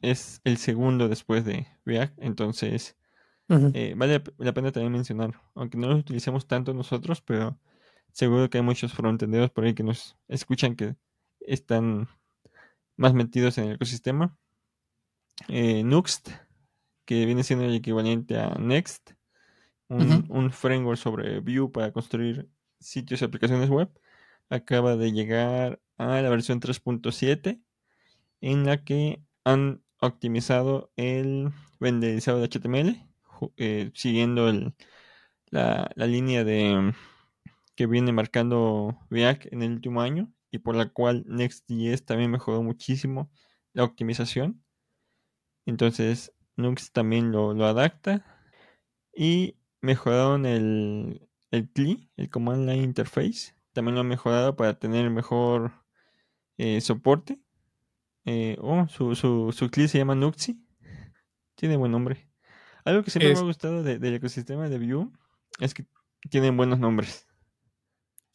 es 0.02 0.42
el 0.44 0.58
segundo 0.58 1.08
después 1.08 1.46
de 1.46 1.68
React. 1.86 2.20
Entonces, 2.22 2.98
eh, 3.48 3.94
vale 3.96 4.22
la 4.38 4.54
pena 4.54 4.74
también 4.74 4.92
mencionar. 4.92 5.42
Aunque 5.56 5.78
no 5.78 5.88
lo 5.88 5.96
utilicemos 5.96 6.48
tanto 6.48 6.74
nosotros, 6.74 7.22
pero 7.22 7.58
seguro 8.12 8.50
que 8.50 8.58
hay 8.58 8.64
muchos 8.64 8.94
frontenderos 8.94 9.52
por 9.52 9.64
ahí 9.64 9.74
que 9.74 9.84
nos 9.84 10.18
escuchan 10.28 10.76
que 10.76 10.96
están 11.40 12.10
más 12.98 13.14
metidos 13.14 13.58
en 13.58 13.66
el 13.66 13.76
ecosistema. 13.76 14.38
Eh, 15.48 15.84
Nuxt, 15.84 16.30
que 17.06 17.26
viene 17.26 17.44
siendo 17.44 17.66
el 17.66 17.76
equivalente 17.76 18.40
a 18.40 18.56
Next, 18.60 19.12
un, 19.88 20.52
framework 20.52 20.98
sobre 20.98 21.40
Vue 21.40 21.72
para 21.72 21.92
construir 21.92 22.50
sitios 22.80 23.22
y 23.22 23.26
aplicaciones 23.26 23.70
web, 23.70 23.90
acaba 24.50 24.96
de 24.96 25.12
llegar 25.12 25.80
a 25.98 26.22
la 26.22 26.30
versión 26.30 26.60
3.7 26.60 27.62
en 28.42 28.66
la 28.66 28.84
que 28.84 29.24
han 29.44 29.84
optimizado 30.00 30.92
el 30.96 31.52
renderizado 31.80 32.40
de 32.40 32.50
HTML 32.50 33.16
eh, 33.58 33.92
siguiendo 33.94 34.52
la, 35.50 35.90
línea 35.96 36.44
de 36.44 36.94
que 37.76 37.88
viene 37.88 38.12
marcando 38.12 38.98
React 39.10 39.52
en 39.52 39.62
el 39.62 39.72
último 39.74 40.02
año 40.02 40.32
y 40.56 40.60
por 40.60 40.76
la 40.76 40.88
cual 40.88 41.26
Next.js 41.28 42.06
también 42.06 42.32
mejoró 42.32 42.64
muchísimo 42.64 43.30
la 43.74 43.84
optimización. 43.84 44.64
Entonces 45.66 46.34
Nux 46.56 46.92
también 46.94 47.32
lo, 47.32 47.52
adapta 47.66 48.26
y 49.14 49.58
mejoraron 49.82 50.46
el, 50.46 51.28
el 51.52 51.70
CLI, 51.70 52.10
el 52.16 52.30
Command 52.30 52.70
Line 52.70 52.84
Interface. 52.84 53.54
También 53.74 53.96
lo 53.96 54.02
han 54.02 54.08
mejorado 54.08 54.56
para 54.56 54.80
tener 54.80 55.10
mejor 55.10 55.74
eh, 56.58 56.80
soporte. 56.80 57.42
Eh, 58.24 58.58
oh, 58.62 58.88
su, 58.88 59.14
su, 59.16 59.52
su 59.52 59.70
CLI 59.70 59.90
se 59.90 59.98
llama 59.98 60.16
Nuxi. 60.16 60.66
Tiene 61.56 61.76
buen 61.76 61.92
nombre. 61.92 62.30
Algo 62.86 63.04
que 63.04 63.12
siempre 63.12 63.34
me 63.34 63.40
ha 63.40 63.44
gustado 63.44 63.84
del 63.84 64.14
ecosistema 64.14 64.70
de 64.70 64.80
Vue 64.80 65.10
es 65.60 65.74
que 65.74 65.86
tienen 66.30 66.56
buenos 66.56 66.80
nombres. 66.80 67.28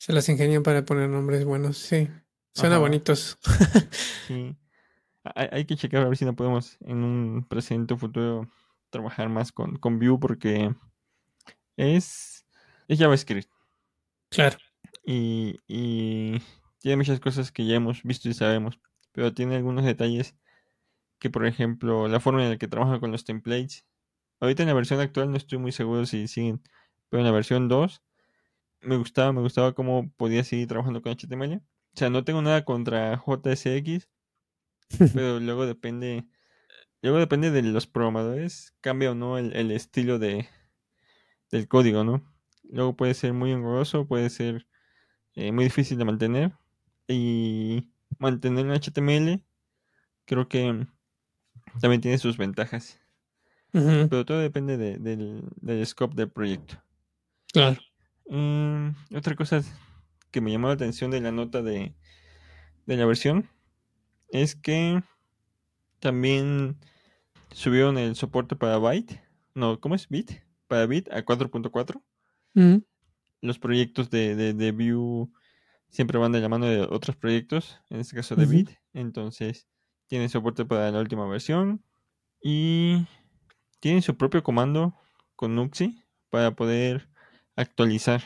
Se 0.01 0.15
las 0.15 0.31
ingenian 0.31 0.63
para 0.63 0.87
poner 0.87 1.11
nombres 1.11 1.45
buenos, 1.45 1.77
sí. 1.77 2.09
Suena 2.55 2.79
bonitos. 2.79 3.39
sí. 4.27 4.57
Hay, 5.35 5.67
que 5.67 5.77
checar 5.77 6.03
a 6.03 6.09
ver 6.09 6.17
si 6.17 6.25
no 6.25 6.35
podemos 6.35 6.79
en 6.81 7.05
un 7.05 7.47
presente 7.47 7.93
o 7.93 7.99
futuro 7.99 8.51
trabajar 8.89 9.29
más 9.29 9.53
con, 9.53 9.77
con 9.77 9.99
Vue 9.99 10.19
porque 10.19 10.75
es, 11.77 12.47
es 12.89 12.99
JavaScript. 12.99 13.51
Claro. 14.31 14.57
Y, 15.05 15.61
y 15.69 16.41
tiene 16.79 16.97
muchas 16.97 17.21
cosas 17.21 17.53
que 17.53 17.67
ya 17.67 17.75
hemos 17.75 18.03
visto 18.03 18.31
y 18.31 18.33
sabemos, 18.33 18.81
pero 19.13 19.35
tiene 19.35 19.57
algunos 19.57 19.85
detalles 19.85 20.35
que, 21.19 21.29
por 21.29 21.45
ejemplo, 21.45 22.09
la 22.09 22.21
forma 22.21 22.43
en 22.43 22.53
la 22.53 22.57
que 22.57 22.69
trabaja 22.69 23.01
con 23.01 23.13
los 23.13 23.27
templates 23.27 23.85
Ahorita 24.41 24.63
en 24.63 24.69
la 24.71 24.75
versión 24.75 24.99
actual 25.01 25.31
no 25.31 25.37
estoy 25.37 25.59
muy 25.59 25.73
seguro 25.73 26.07
si 26.07 26.27
siguen, 26.27 26.63
pero 27.11 27.21
en 27.21 27.27
la 27.27 27.33
versión 27.33 27.69
2 27.69 28.03
me 28.83 28.97
gustaba, 28.97 29.33
me 29.33 29.41
gustaba 29.41 29.75
cómo 29.75 30.11
podía 30.17 30.45
seguir 30.45 30.69
trabajando 30.69 31.03
con 31.03 31.13
HTML. 31.13 31.57
O 31.57 31.97
sea, 31.97 32.11
no 32.11 32.25
tengo 32.25 32.43
nada 32.43 32.65
contra 32.65 33.17
JSX, 33.17 34.09
pero 35.15 35.41
luego 35.41 35.67
depende, 35.67 36.27
luego 37.03 37.19
depende 37.19 37.51
de 37.51 37.63
los 37.63 37.87
programadores, 37.87 38.75
cambia 38.81 39.13
o 39.13 39.15
no 39.15 39.39
el, 39.39 39.71
estilo 39.71 40.19
de, 40.19 40.49
del 41.51 41.69
código, 41.69 42.05
¿no? 42.05 42.25
Luego 42.65 42.97
puede 42.97 43.15
ser 43.15 43.33
muy 43.33 43.51
engorroso, 43.53 44.07
puede 44.07 44.31
ser 44.31 44.67
eh, 45.35 45.53
muy 45.53 45.65
difícil 45.65 45.99
de 45.99 46.05
mantener 46.05 46.53
y 47.09 47.91
mantener 48.19 48.67
en 48.67 48.73
HTML 48.73 49.45
creo 50.31 50.47
que 50.47 50.87
también 51.81 52.01
tiene 52.01 52.17
sus 52.19 52.37
ventajas. 52.37 53.01
Pero 53.73 54.25
todo 54.25 54.39
depende 54.39 54.77
del, 54.77 55.87
scope 55.87 56.15
del 56.15 56.31
proyecto. 56.31 56.81
Claro. 57.53 57.81
Mm, 58.31 58.91
otra 59.17 59.35
cosa 59.35 59.61
que 60.31 60.41
me 60.41 60.53
llamó 60.53 60.69
la 60.69 60.75
atención 60.75 61.11
de 61.11 61.21
la 61.21 61.33
nota 61.33 61.63
de, 61.63 61.95
la 62.87 63.05
versión 63.05 63.49
es 64.31 64.55
que 64.55 65.03
también 65.99 66.77
subieron 67.53 67.99
el 67.99 68.15
soporte 68.15 68.55
para 68.57 68.79
Byte. 68.79 69.21
No, 69.55 69.81
¿cómo 69.81 69.97
es? 69.97 70.09
Bit. 70.09 70.33
Para 70.69 70.87
Bit 70.87 71.13
a 71.13 71.25
4.4. 71.25 72.01
Los 73.43 73.59
proyectos 73.59 74.11
de, 74.11 74.55
de, 74.55 74.73
Vue 74.73 75.29
siempre 75.89 76.19
van 76.19 76.33
de 76.33 76.41
la 76.41 76.49
mano 76.49 76.67
de 76.67 76.83
otros 76.83 77.17
proyectos, 77.17 77.81
en 77.91 78.01
este 78.01 78.15
caso 78.15 78.37
de 78.37 78.47
Bit. 78.47 78.71
Entonces, 78.93 79.67
tiene 80.07 80.29
soporte 80.29 80.65
para 80.65 80.91
la 80.93 81.01
última 81.01 81.27
versión. 81.27 81.83
Y 82.43 83.07
tienen 83.81 84.03
su 84.03 84.17
propio 84.17 84.43
comando 84.43 84.95
con 85.35 85.57
Nuxi 85.57 86.05
para 86.31 86.55
poder 86.55 87.10
actualizar 87.57 88.23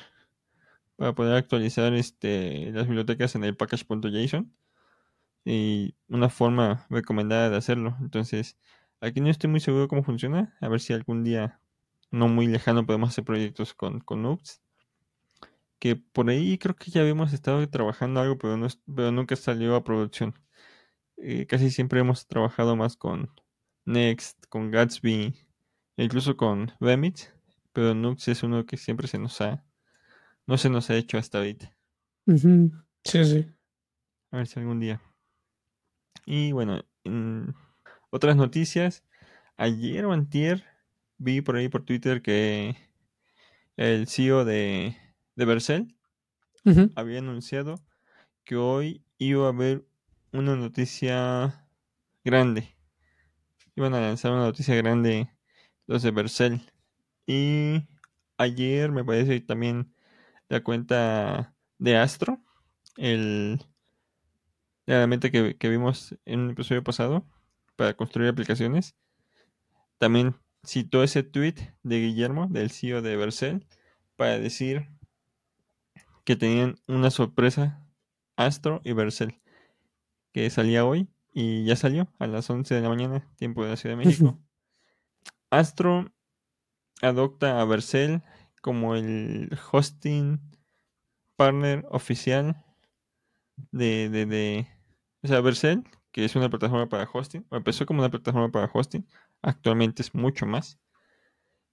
para 0.96 1.14
poder 1.14 1.36
actualizar 1.36 1.92
este, 1.94 2.70
las 2.72 2.86
bibliotecas 2.86 3.34
en 3.34 3.44
el 3.44 3.56
package.json 3.56 4.52
y 5.44 5.94
una 6.08 6.30
forma 6.30 6.86
recomendada 6.88 7.50
de 7.50 7.56
hacerlo. 7.56 7.96
Entonces, 8.00 8.56
aquí 9.00 9.20
no 9.20 9.30
estoy 9.30 9.50
muy 9.50 9.60
seguro 9.60 9.88
cómo 9.88 10.04
funciona. 10.04 10.56
A 10.60 10.68
ver 10.68 10.80
si 10.80 10.92
algún 10.92 11.24
día 11.24 11.60
no 12.10 12.28
muy 12.28 12.46
lejano 12.46 12.86
podemos 12.86 13.10
hacer 13.10 13.24
proyectos 13.24 13.74
con, 13.74 14.00
con 14.00 14.22
Nux. 14.22 14.62
Que 15.78 15.96
por 15.96 16.30
ahí 16.30 16.56
creo 16.58 16.76
que 16.76 16.90
ya 16.90 17.02
habíamos 17.02 17.32
estado 17.32 17.68
trabajando 17.68 18.20
algo, 18.20 18.38
pero, 18.38 18.56
no, 18.56 18.68
pero 18.94 19.12
nunca 19.12 19.36
salió 19.36 19.76
a 19.76 19.84
producción. 19.84 20.34
Eh, 21.18 21.46
casi 21.46 21.70
siempre 21.70 22.00
hemos 22.00 22.26
trabajado 22.26 22.76
más 22.76 22.96
con 22.96 23.30
Next, 23.84 24.46
con 24.48 24.70
Gatsby, 24.70 25.34
incluso 25.96 26.36
con 26.36 26.72
Remit, 26.80 27.33
pero 27.74 27.94
Nux 27.94 28.26
es 28.28 28.42
uno 28.42 28.64
que 28.64 28.78
siempre 28.78 29.08
se 29.08 29.18
nos 29.18 29.38
ha, 29.42 29.62
no 30.46 30.56
se 30.56 30.70
nos 30.70 30.88
ha 30.88 30.96
hecho 30.96 31.18
hasta 31.18 31.38
ahorita. 31.38 31.76
Sí, 33.04 33.24
sí. 33.24 33.46
A 34.30 34.38
ver 34.38 34.46
si 34.46 34.58
algún 34.58 34.80
día. 34.80 35.02
Y 36.24 36.52
bueno, 36.52 36.82
otras 38.10 38.36
noticias. 38.36 39.04
Ayer 39.56 40.04
o 40.06 40.12
antier 40.12 40.64
vi 41.18 41.40
por 41.40 41.56
ahí 41.56 41.68
por 41.68 41.84
Twitter 41.84 42.22
que 42.22 42.76
el 43.76 44.08
CEO 44.08 44.44
de, 44.44 44.96
de 45.36 45.44
Bercel 45.44 45.96
había 46.96 47.18
anunciado 47.18 47.76
que 48.44 48.56
hoy 48.56 49.04
iba 49.18 49.46
a 49.46 49.50
haber 49.50 49.86
una 50.32 50.56
noticia 50.56 51.68
grande. 52.24 52.76
Iban 53.76 53.94
a 53.94 54.00
lanzar 54.00 54.32
una 54.32 54.44
noticia 54.44 54.74
grande 54.76 55.28
los 55.86 56.02
de 56.02 56.10
Bercel. 56.10 56.62
Y 57.26 57.82
ayer 58.38 58.92
me 58.92 59.04
parece 59.04 59.40
también 59.40 59.94
la 60.48 60.62
cuenta 60.62 61.54
de 61.78 61.96
Astro, 61.96 62.40
el 62.96 63.60
la 64.86 64.96
herramienta 64.96 65.30
que, 65.30 65.56
que 65.56 65.68
vimos 65.68 66.14
en 66.24 66.40
un 66.40 66.50
episodio 66.50 66.84
pasado 66.84 67.26
para 67.76 67.94
construir 67.94 68.28
aplicaciones. 68.28 68.94
También 69.98 70.36
citó 70.66 71.02
ese 71.02 71.22
tweet 71.22 71.54
de 71.82 72.00
Guillermo, 72.00 72.48
del 72.48 72.70
CEO 72.70 73.02
de 73.02 73.16
Bercel, 73.16 73.66
para 74.16 74.38
decir 74.38 74.88
que 76.24 76.36
tenían 76.36 76.76
una 76.86 77.10
sorpresa 77.10 77.86
Astro 78.36 78.80
y 78.84 78.92
Bercel, 78.92 79.40
que 80.32 80.48
salía 80.50 80.84
hoy 80.84 81.08
y 81.32 81.64
ya 81.64 81.76
salió 81.76 82.12
a 82.18 82.26
las 82.26 82.48
11 82.48 82.74
de 82.74 82.80
la 82.80 82.88
mañana, 82.88 83.28
tiempo 83.36 83.64
de 83.64 83.70
la 83.70 83.76
Ciudad 83.76 83.96
de 83.96 84.04
México. 84.04 84.38
Astro 85.50 86.12
adopta 87.04 87.60
a 87.60 87.64
Vercel 87.64 88.22
como 88.60 88.94
el 88.96 89.56
hosting 89.72 90.40
partner 91.36 91.84
oficial 91.90 92.64
de, 93.70 94.08
de, 94.08 94.26
de 94.26 94.68
o 95.22 95.28
sea, 95.28 95.40
Vercel, 95.40 95.84
que 96.12 96.24
es 96.24 96.36
una 96.36 96.50
plataforma 96.50 96.88
para 96.88 97.08
hosting, 97.10 97.46
o 97.50 97.56
empezó 97.56 97.86
como 97.86 98.00
una 98.00 98.10
plataforma 98.10 98.50
para 98.50 98.70
hosting, 98.72 99.06
actualmente 99.42 100.02
es 100.02 100.14
mucho 100.14 100.46
más. 100.46 100.78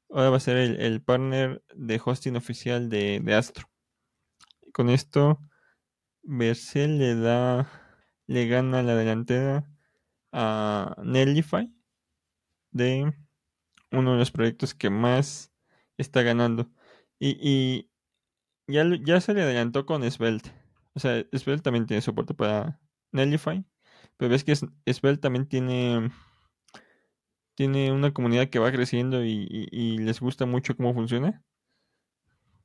Ahora 0.09 0.29
va 0.29 0.37
a 0.37 0.41
ser 0.41 0.57
el, 0.57 1.01
partner 1.01 1.63
de 1.75 2.01
hosting 2.03 2.35
oficial 2.37 2.89
de, 2.89 3.19
de 3.21 3.33
Astro. 3.33 3.69
Con 4.73 4.89
esto, 4.89 5.39
Vercel 6.23 6.97
le 6.97 7.15
da, 7.15 7.69
le 8.27 8.47
gana 8.47 8.83
la 8.83 8.95
delantera 8.95 9.69
a 10.31 10.95
Nellify 11.03 11.73
de 12.71 13.13
uno 13.91 14.13
de 14.13 14.19
los 14.19 14.32
proyectos 14.32 14.73
que 14.75 14.89
más 14.89 15.51
está 15.97 16.21
ganando. 16.23 16.69
Y, 17.19 17.89
ya, 18.67 18.86
ya 19.06 19.21
se 19.21 19.34
le 19.34 19.41
adelantó 19.43 19.86
con 19.86 20.10
Svelte. 20.10 20.54
O 20.93 20.99
sea, 20.99 21.25
Svelte 21.34 21.63
también 21.63 21.86
tiene 21.88 22.01
soporte 22.01 22.34
para 22.34 22.80
Netlify. 23.12 23.65
Pero 24.17 24.30
ves 24.32 24.43
que 24.43 24.56
Svelte 24.56 25.21
también 25.21 25.47
tiene, 25.47 26.12
tiene 27.56 27.93
una 27.93 28.13
comunidad 28.13 28.49
que 28.49 28.60
va 28.60 28.73
creciendo 28.73 29.23
y, 29.23 29.47
y- 29.49 29.67
y 29.71 29.97
les 29.99 30.19
gusta 30.19 30.45
mucho 30.45 30.75
cómo 30.75 30.93
funciona. 30.93 31.41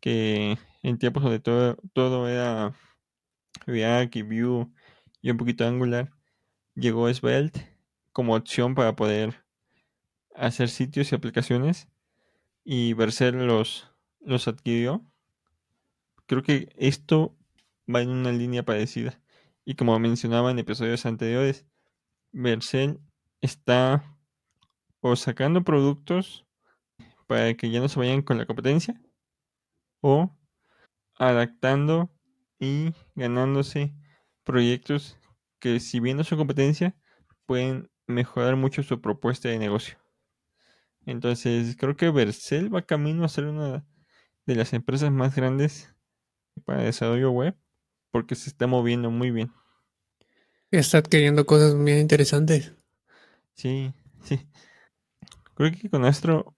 Que 0.00 0.58
en 0.82 0.98
tiempos 0.98 1.22
donde 1.22 1.40
todo, 1.40 1.76
todo 1.92 2.28
era 2.28 2.74
React 3.66 4.16
y 4.16 4.22
Vue 4.22 4.68
y 5.22 5.30
un 5.30 5.38
poquito 5.38 5.66
Angular, 5.66 6.12
llegó 6.76 7.12
Svelte 7.14 7.76
como 8.12 8.36
opción 8.36 8.76
para 8.76 8.96
poder 8.96 9.45
hacer 10.36 10.68
sitios 10.68 11.12
y 11.12 11.14
aplicaciones 11.14 11.88
y 12.64 12.92
Vercel 12.94 13.46
los, 13.46 13.90
los 14.20 14.48
adquirió. 14.48 15.04
Creo 16.26 16.42
que 16.42 16.72
esto 16.76 17.36
va 17.92 18.02
en 18.02 18.10
una 18.10 18.32
línea 18.32 18.64
parecida. 18.64 19.20
Y 19.64 19.74
como 19.74 19.98
mencionaba 19.98 20.50
en 20.50 20.58
episodios 20.58 21.06
anteriores, 21.06 21.66
Vercel 22.32 23.00
está 23.40 24.04
o 25.00 25.16
sacando 25.16 25.62
productos 25.62 26.44
para 27.26 27.54
que 27.54 27.70
ya 27.70 27.80
no 27.80 27.88
se 27.88 27.98
vayan 27.98 28.22
con 28.22 28.38
la 28.38 28.46
competencia 28.46 29.00
o 30.00 30.36
adaptando 31.18 32.10
y 32.58 32.92
ganándose 33.14 33.94
proyectos 34.44 35.18
que 35.58 35.80
si 35.80 36.00
bien 36.00 36.16
no 36.16 36.24
son 36.24 36.38
competencia 36.38 36.94
pueden 37.46 37.90
mejorar 38.06 38.56
mucho 38.56 38.82
su 38.82 39.00
propuesta 39.00 39.48
de 39.48 39.58
negocio. 39.58 39.98
Entonces 41.06 41.76
creo 41.78 41.96
que 41.96 42.10
Vercel 42.10 42.74
va 42.74 42.82
camino 42.82 43.24
a 43.24 43.28
ser 43.28 43.46
una 43.46 43.86
de 44.44 44.54
las 44.54 44.72
empresas 44.72 45.10
más 45.12 45.34
grandes 45.34 45.94
para 46.64 46.82
desarrollo 46.82 47.30
web 47.30 47.56
porque 48.10 48.34
se 48.34 48.50
está 48.50 48.66
moviendo 48.66 49.10
muy 49.10 49.30
bien. 49.30 49.52
Está 50.70 50.98
adquiriendo 50.98 51.46
cosas 51.46 51.82
bien 51.82 51.98
interesantes. 51.98 52.74
Sí, 53.54 53.92
sí. 54.22 54.40
Creo 55.54 55.70
que 55.72 55.88
con 55.88 56.04
Astro 56.04 56.56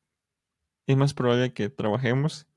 es 0.86 0.96
más 0.96 1.14
probable 1.14 1.52
que 1.52 1.68
trabajemos. 1.68 2.48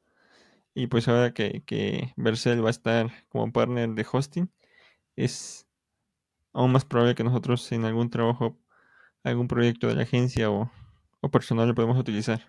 Y 0.74 0.88
pues 0.88 1.10
ahora 1.10 1.34
que, 1.34 1.64
que 1.66 2.14
Vercel 2.16 2.64
va 2.64 2.70
a 2.70 2.72
estar 2.72 3.12
como 3.28 3.52
partner 3.52 3.90
de 3.90 4.06
hosting, 4.10 4.50
es 5.18 5.68
aún 6.54 6.72
más 6.72 6.86
probable 6.86 7.16
que 7.16 7.26
nosotros 7.26 7.70
en 7.74 7.84
algún 7.84 8.10
trabajo, 8.10 8.58
algún 9.24 9.50
proyecto 9.50 9.88
de 9.88 9.96
la 9.96 10.04
agencia 10.04 10.50
o, 10.50 10.72
o 11.22 11.32
personal 11.32 11.68
lo 11.68 11.76
podemos 11.76 11.98
utilizar. 11.98 12.42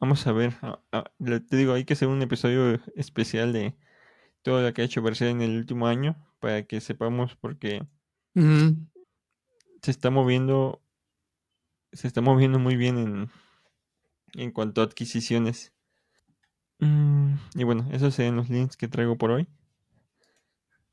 Vamos 0.00 0.26
a 0.26 0.32
ver, 0.32 0.54
ah, 0.62 0.80
ah, 0.92 1.10
te 1.18 1.56
digo, 1.56 1.72
hay 1.72 1.84
que 1.84 1.94
hacer 1.94 2.08
un 2.08 2.22
episodio 2.22 2.80
especial 2.94 3.52
de 3.52 3.76
todo 4.42 4.62
lo 4.62 4.72
que 4.72 4.82
ha 4.82 4.84
hecho 4.84 5.02
Vercel 5.02 5.28
en 5.28 5.42
el 5.42 5.56
último 5.56 5.86
año 5.86 6.16
para 6.38 6.62
que 6.64 6.80
sepamos 6.80 7.34
porque 7.36 7.84
se 8.34 9.90
está 9.90 10.10
moviendo, 10.10 10.80
se 11.92 12.06
está 12.06 12.20
moviendo 12.20 12.60
muy 12.60 12.76
bien 12.76 12.98
en, 12.98 13.30
en 14.34 14.52
cuanto 14.52 14.80
a 14.80 14.84
adquisiciones. 14.84 15.72
Mm, 16.78 17.34
y 17.56 17.64
bueno, 17.64 17.88
esos 17.90 18.14
serían 18.14 18.36
los 18.36 18.48
links 18.48 18.76
que 18.76 18.86
traigo 18.86 19.18
por 19.18 19.32
hoy. 19.32 19.48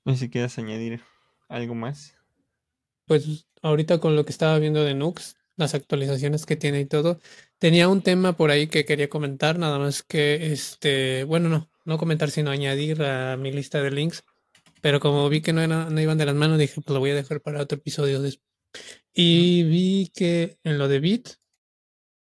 No 0.03 0.13
sé 0.13 0.19
si 0.19 0.29
quieras 0.29 0.57
añadir 0.57 1.01
algo 1.47 1.75
más. 1.75 2.15
Pues 3.05 3.47
ahorita 3.61 3.99
con 3.99 4.15
lo 4.15 4.25
que 4.25 4.31
estaba 4.31 4.57
viendo 4.57 4.83
de 4.83 4.95
Nux, 4.95 5.37
las 5.57 5.73
actualizaciones 5.73 6.45
que 6.45 6.55
tiene 6.55 6.81
y 6.81 6.85
todo, 6.85 7.19
tenía 7.59 7.87
un 7.87 8.01
tema 8.01 8.35
por 8.37 8.51
ahí 8.51 8.67
que 8.67 8.85
quería 8.85 9.09
comentar, 9.09 9.57
nada 9.57 9.79
más 9.79 10.03
que 10.03 10.51
este, 10.51 11.23
bueno, 11.23 11.49
no, 11.49 11.69
no 11.85 11.97
comentar, 11.97 12.29
sino 12.31 12.51
añadir 12.51 13.01
a 13.03 13.37
mi 13.37 13.51
lista 13.51 13.81
de 13.81 13.91
links. 13.91 14.23
Pero 14.81 14.99
como 14.99 15.27
vi 15.29 15.41
que 15.41 15.53
no, 15.53 15.61
era- 15.61 15.89
no 15.89 15.99
iban 16.01 16.17
de 16.17 16.25
las 16.25 16.35
manos, 16.35 16.59
dije, 16.59 16.81
pues 16.81 16.93
lo 16.93 16.99
voy 16.99 17.11
a 17.11 17.15
dejar 17.15 17.41
para 17.41 17.61
otro 17.61 17.77
episodio. 17.77 18.21
Y 19.13 19.63
vi 19.63 20.11
que 20.13 20.57
en 20.63 20.77
lo 20.77 20.87
de 20.87 20.99
Bit, 20.99 21.29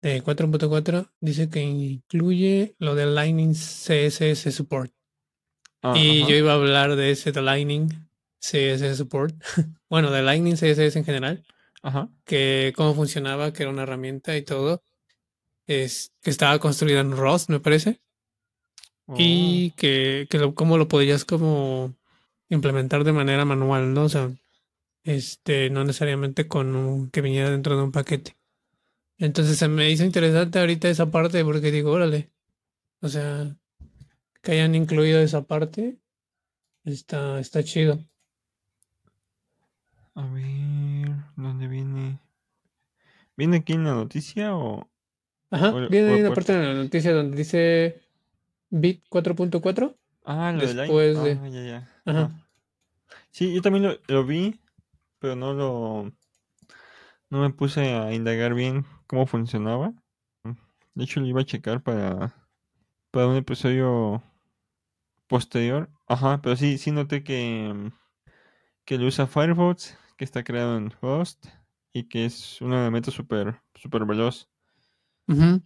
de 0.01 0.21
4.4, 0.23 1.11
dice 1.19 1.49
que 1.49 1.61
incluye 1.61 2.75
lo 2.77 2.95
de 2.95 3.07
Lightning 3.07 3.53
CSS 3.55 4.51
Support. 4.51 4.93
Ah, 5.81 5.93
Y 5.97 6.21
yo 6.27 6.35
iba 6.35 6.51
a 6.51 6.55
hablar 6.55 6.95
de 6.95 7.11
ese 7.11 7.31
de 7.31 7.41
Lightning 7.41 7.89
CSS 8.39 8.95
Support. 8.97 9.35
bueno, 9.89 10.11
de 10.11 10.21
Lightning 10.21 10.55
CSS 10.55 10.95
en 10.99 11.05
general, 11.05 11.43
Ajá. 11.85 12.09
que 12.25 12.73
cómo 12.75 12.95
funcionaba, 12.95 13.53
que 13.53 13.61
era 13.61 13.71
una 13.71 13.83
herramienta 13.83 14.35
y 14.35 14.41
todo. 14.41 14.81
Es, 15.67 16.13
que 16.23 16.31
estaba 16.31 16.57
construida 16.57 16.99
en 17.01 17.15
Rust, 17.15 17.49
me 17.49 17.59
parece. 17.59 18.01
Oh, 19.05 19.13
Y 19.19 19.69
que, 19.77 20.25
que 20.27 20.39
lo, 20.39 20.55
cómo 20.55 20.79
lo 20.79 20.87
podías 20.87 21.25
como 21.25 21.93
implementar 22.49 23.03
de 23.03 23.11
manera 23.13 23.45
manual, 23.45 23.93
¿no? 23.93 24.05
O 24.05 24.09
sea, 24.09 24.31
este, 25.03 25.69
no 25.69 25.83
necesariamente 25.83 26.47
con 26.47 26.75
un, 26.75 27.11
que 27.11 27.21
viniera 27.21 27.51
dentro 27.51 27.77
de 27.77 27.83
un 27.83 27.91
paquete. 27.91 28.35
Entonces 29.19 29.59
se 29.59 29.67
me 29.67 29.91
hizo 29.91 30.03
interesante 30.03 30.57
ahorita 30.57 30.89
esa 30.89 31.11
parte 31.11 31.45
porque 31.45 31.69
digo, 31.69 31.91
órale, 31.91 32.31
o 33.01 33.09
sea, 33.09 33.55
que 34.41 34.53
hayan 34.53 34.73
incluido 34.73 35.19
esa 35.19 35.43
parte, 35.43 35.99
está, 36.83 37.39
está 37.39 37.63
chido. 37.63 37.99
a 40.15 40.25
ver, 40.27 40.64
¿dónde 41.45 41.67
viene? 41.67 42.19
¿Viene 43.37 43.57
aquí 43.57 43.73
en 43.73 43.83
la 43.83 43.93
noticia 43.93 44.55
o...? 44.55 44.89
Ajá, 45.51 45.71
o- 45.71 45.89
viene 45.89 46.09
o 46.09 46.13
ahí 46.15 46.19
una 46.21 46.29
parte 46.33 46.53
de 46.53 46.65
la 46.65 46.73
noticia 46.73 47.13
donde 47.13 47.37
dice 47.37 48.01
Bit 48.69 49.03
4.4. 49.09 49.95
Ah, 50.25 50.51
lo. 50.53 50.59
Después 50.61 51.23
de- 51.23 51.31
Ah, 51.33 51.47
ya, 51.49 51.61
ya. 51.63 51.89
Ajá. 52.05 52.31
Sí, 53.31 53.53
yo 53.53 53.61
también 53.61 53.83
lo, 53.83 53.97
lo 54.07 54.25
vi, 54.25 54.59
pero 55.19 55.35
no 55.35 55.53
lo... 55.53 56.11
No 57.29 57.41
me 57.41 57.49
puse 57.49 57.81
a 57.93 58.13
indagar 58.13 58.53
bien 58.53 58.85
cómo 59.07 59.25
funcionaba. 59.25 59.93
De 60.93 61.03
hecho, 61.03 61.19
lo 61.19 61.27
iba 61.27 61.41
a 61.41 61.45
checar 61.45 61.81
para, 61.83 62.33
para 63.11 63.27
un 63.27 63.35
episodio 63.35 64.23
posterior. 65.27 65.89
Ajá, 66.07 66.41
pero 66.41 66.55
sí, 66.55 66.77
sí 66.77 66.91
noté 66.91 67.23
que, 67.23 67.91
que 68.85 68.97
lo 68.97 69.07
usa 69.07 69.27
Firefox, 69.27 69.97
que 70.17 70.25
está 70.25 70.43
creado 70.43 70.77
en 70.77 70.91
Rust 71.01 71.47
y 71.93 72.03
que 72.07 72.25
es 72.25 72.61
un 72.61 72.73
elemento 72.73 73.11
súper 73.11 73.61
súper 73.73 74.05
veloz. 74.05 74.47
Sí, 75.27 75.61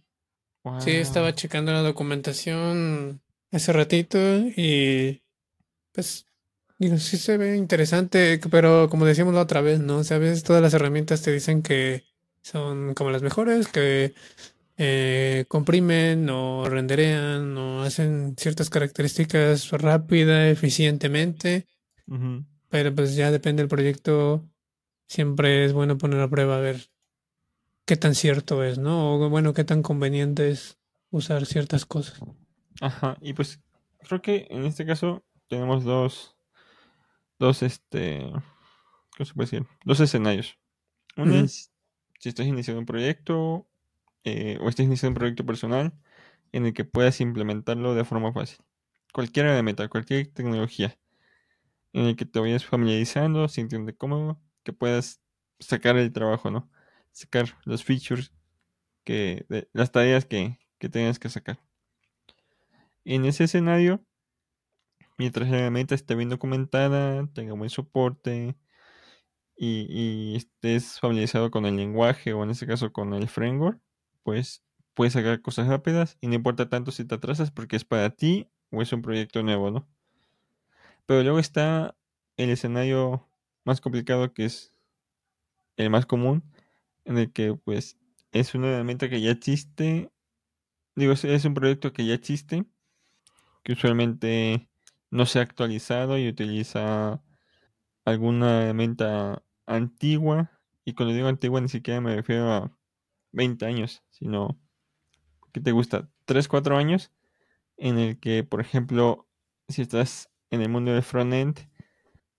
Wow. 0.62 0.78
estaba 0.86 1.34
checando 1.34 1.72
la 1.72 1.80
documentación 1.80 3.22
hace 3.50 3.72
ratito 3.72 4.18
y 4.18 5.22
pues 5.92 6.26
digo, 6.78 6.98
sí 6.98 7.16
se 7.16 7.36
ve 7.36 7.56
interesante, 7.56 8.40
pero 8.50 8.88
como 8.90 9.06
decíamos 9.06 9.34
la 9.34 9.42
otra 9.42 9.60
vez, 9.60 9.80
¿no? 9.80 9.98
Veces 9.98 10.42
todas 10.44 10.62
las 10.62 10.74
herramientas 10.74 11.22
te 11.22 11.32
dicen 11.32 11.62
que 11.62 12.04
son 12.42 12.94
como 12.94 13.10
las 13.10 13.22
mejores, 13.22 13.68
que 13.68 14.14
eh, 14.76 15.44
comprimen 15.48 16.28
o 16.30 16.66
renderean 16.68 17.56
o 17.56 17.82
hacen 17.82 18.34
ciertas 18.38 18.70
características 18.70 19.70
rápida, 19.70 20.48
eficientemente. 20.48 21.66
Pero 22.70 22.94
pues 22.94 23.16
ya 23.16 23.30
depende 23.30 23.62
del 23.62 23.68
proyecto, 23.68 24.48
siempre 25.06 25.64
es 25.64 25.72
bueno 25.72 25.98
poner 25.98 26.20
a 26.20 26.30
prueba 26.30 26.56
a 26.56 26.60
ver 26.60 26.90
qué 27.84 27.96
tan 27.96 28.14
cierto 28.14 28.62
es, 28.64 28.78
¿no? 28.78 29.16
O 29.16 29.28
bueno, 29.28 29.52
qué 29.52 29.64
tan 29.64 29.82
conveniente 29.82 30.50
es 30.50 30.78
usar 31.10 31.44
ciertas 31.44 31.84
cosas. 31.84 32.20
Ajá, 32.80 33.18
y 33.20 33.34
pues 33.34 33.60
creo 34.08 34.22
que 34.22 34.46
en 34.50 34.64
este 34.64 34.86
caso 34.86 35.24
tenemos 35.48 35.82
dos, 35.82 36.36
dos, 37.40 37.62
este, 37.62 38.30
¿cómo 39.16 39.24
se 39.24 39.34
puede 39.34 39.46
decir? 39.46 39.66
Dos 39.84 39.98
escenarios. 39.98 40.56
Uno 41.16 41.34
es 41.34 41.72
si 42.20 42.28
estás 42.28 42.46
iniciando 42.46 42.78
un 42.78 42.86
proyecto 42.86 43.66
eh, 44.22 44.58
o 44.60 44.68
estás 44.68 44.86
iniciando 44.86 45.10
un 45.10 45.20
proyecto 45.20 45.44
personal 45.44 45.92
en 46.52 46.66
el 46.66 46.72
que 46.72 46.84
puedas 46.84 47.20
implementarlo 47.20 47.94
de 47.94 48.04
forma 48.04 48.32
fácil. 48.32 48.58
Cualquier 49.12 49.46
herramienta, 49.46 49.88
cualquier 49.88 50.28
tecnología 50.28 50.96
en 51.92 52.06
el 52.06 52.16
que 52.16 52.26
te 52.26 52.40
vayas 52.40 52.64
familiarizando, 52.64 53.48
sintiendo 53.48 53.96
cómodo, 53.96 54.40
que 54.62 54.72
puedas 54.72 55.20
sacar 55.58 55.96
el 55.96 56.12
trabajo, 56.12 56.50
¿no? 56.50 56.70
Sacar 57.12 57.46
los 57.64 57.84
features, 57.84 58.32
que, 59.04 59.46
las 59.72 59.92
tareas 59.92 60.26
que, 60.26 60.58
que 60.78 60.88
tengas 60.88 61.18
que 61.18 61.28
sacar. 61.30 61.60
En 63.04 63.24
ese 63.26 63.44
escenario, 63.44 64.04
mientras 65.18 65.48
la 65.48 65.58
herramienta 65.58 65.94
esté 65.94 66.14
bien 66.14 66.28
documentada, 66.30 67.26
tenga 67.34 67.54
buen 67.54 67.70
soporte 67.70 68.56
y, 69.56 69.86
y 69.88 70.36
estés 70.36 70.98
familiarizado 71.00 71.50
con 71.50 71.66
el 71.66 71.76
lenguaje 71.76 72.32
o 72.32 72.42
en 72.42 72.50
este 72.50 72.66
caso 72.66 72.92
con 72.92 73.14
el 73.14 73.28
framework, 73.28 73.80
pues 74.22 74.64
puedes 74.94 75.14
sacar 75.14 75.42
cosas 75.42 75.68
rápidas 75.68 76.18
y 76.20 76.28
no 76.28 76.34
importa 76.34 76.68
tanto 76.68 76.92
si 76.92 77.04
te 77.04 77.14
atrasas 77.14 77.50
porque 77.50 77.76
es 77.76 77.84
para 77.84 78.10
ti 78.10 78.48
o 78.70 78.82
es 78.82 78.92
un 78.92 79.02
proyecto 79.02 79.42
nuevo, 79.42 79.70
¿no? 79.70 79.88
Pero 81.10 81.24
luego 81.24 81.40
está 81.40 81.96
el 82.36 82.50
escenario 82.50 83.28
más 83.64 83.80
complicado 83.80 84.32
que 84.32 84.44
es 84.44 84.72
el 85.76 85.90
más 85.90 86.06
común, 86.06 86.44
en 87.04 87.18
el 87.18 87.32
que 87.32 87.54
pues 87.54 87.96
es 88.32 88.54
una 88.54 88.68
herramienta 88.68 89.08
que 89.08 89.20
ya 89.20 89.30
existe, 89.32 90.12
digo, 90.96 91.12
es- 91.14 91.44
un 91.44 91.54
proyecto 91.54 91.92
que 91.92 92.06
ya 92.06 92.14
existe, 92.14 92.66
que 93.64 93.74
usualmente 93.74 94.68
no 95.10 95.26
se 95.26 95.40
ha 95.40 95.42
actualizado 95.42 96.18
y 96.18 96.28
utiliza 96.28 97.22
alguna 98.04 98.64
herramienta 98.64 99.42
antigua, 99.66 100.50
y 100.84 100.94
cuando 100.94 101.14
digo 101.14 101.28
antigua 101.28 101.60
ni 101.60 101.68
siquiera 101.68 102.00
me 102.00 102.16
refiero 102.16 102.52
a 102.52 102.78
20 103.32 103.66
años, 103.66 104.02
sino 104.10 104.60
que 105.52 105.60
te 105.60 105.72
gusta 105.72 106.10
3, 106.26 106.48
4 106.48 106.76
años 106.78 107.12
en 107.78 107.98
el 107.98 108.20
que, 108.20 108.44
por 108.44 108.60
ejemplo, 108.62 109.28
si 109.68 109.82
estás 109.82 110.29
en 110.50 110.62
el 110.62 110.68
mundo 110.68 110.92
del 110.92 111.02
frontend, 111.02 111.58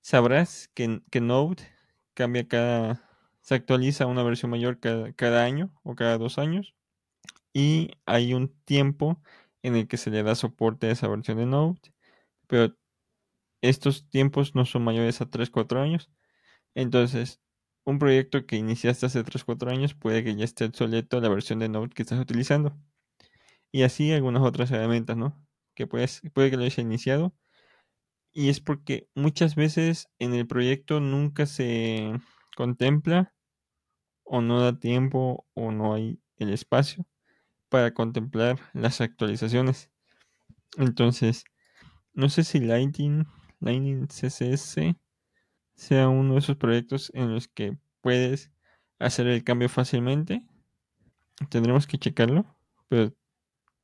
sabrás 0.01 0.69
que, 0.73 1.01
que 1.11 1.21
Node 1.21 1.63
cambia 2.13 2.47
cada, 2.47 3.09
se 3.41 3.55
actualiza 3.55 4.07
una 4.07 4.23
versión 4.23 4.51
mayor 4.51 4.79
cada, 4.79 5.13
cada 5.13 5.43
año 5.45 5.71
o 5.83 5.95
cada 5.95 6.17
dos 6.17 6.37
años 6.39 6.75
y 7.53 7.91
hay 8.05 8.33
un 8.33 8.49
tiempo 8.65 9.21
en 9.63 9.75
el 9.75 9.87
que 9.87 9.97
se 9.97 10.11
le 10.11 10.23
da 10.23 10.35
soporte 10.35 10.87
a 10.87 10.91
esa 10.91 11.07
versión 11.07 11.37
de 11.37 11.45
Node, 11.45 11.79
pero 12.47 12.75
estos 13.61 14.09
tiempos 14.09 14.55
no 14.55 14.65
son 14.65 14.83
mayores 14.83 15.21
a 15.21 15.29
3-4 15.29 15.81
años. 15.81 16.09
Entonces, 16.75 17.41
un 17.85 17.99
proyecto 17.99 18.45
que 18.47 18.57
iniciaste 18.57 19.07
hace 19.07 19.23
3-4 19.23 19.71
años 19.71 19.95
puede 19.95 20.23
que 20.23 20.35
ya 20.35 20.45
esté 20.45 20.65
obsoleto 20.65 21.21
la 21.21 21.29
versión 21.29 21.59
de 21.59 21.69
Node 21.69 21.91
que 21.91 22.03
estás 22.03 22.19
utilizando. 22.19 22.77
Y 23.71 23.83
así 23.83 24.11
algunas 24.11 24.43
otras 24.43 24.71
herramientas, 24.71 25.17
¿no? 25.17 25.37
Que 25.75 25.87
puedes, 25.87 26.21
puede 26.33 26.49
que 26.51 26.57
lo 26.57 26.63
hayas 26.63 26.77
iniciado. 26.79 27.33
Y 28.33 28.49
es 28.49 28.61
porque 28.61 29.09
muchas 29.13 29.55
veces 29.55 30.07
en 30.19 30.33
el 30.33 30.47
proyecto 30.47 30.99
nunca 30.99 31.45
se 31.45 32.13
contempla 32.55 33.33
o 34.23 34.41
no 34.41 34.61
da 34.61 34.79
tiempo 34.79 35.45
o 35.53 35.71
no 35.71 35.93
hay 35.93 36.21
el 36.37 36.53
espacio 36.53 37.05
para 37.69 37.93
contemplar 37.93 38.59
las 38.73 39.01
actualizaciones. 39.01 39.89
Entonces, 40.77 41.43
no 42.13 42.29
sé 42.29 42.43
si 42.43 42.59
Lightning, 42.59 43.25
Lightning 43.59 44.07
CSS 44.07 44.95
sea 45.75 46.09
uno 46.09 46.33
de 46.33 46.39
esos 46.39 46.57
proyectos 46.57 47.11
en 47.13 47.33
los 47.33 47.47
que 47.47 47.77
puedes 48.01 48.51
hacer 48.99 49.27
el 49.27 49.43
cambio 49.43 49.67
fácilmente. 49.67 50.45
Tendremos 51.49 51.87
que 51.87 51.97
checarlo, 51.97 52.45
pero 52.87 53.13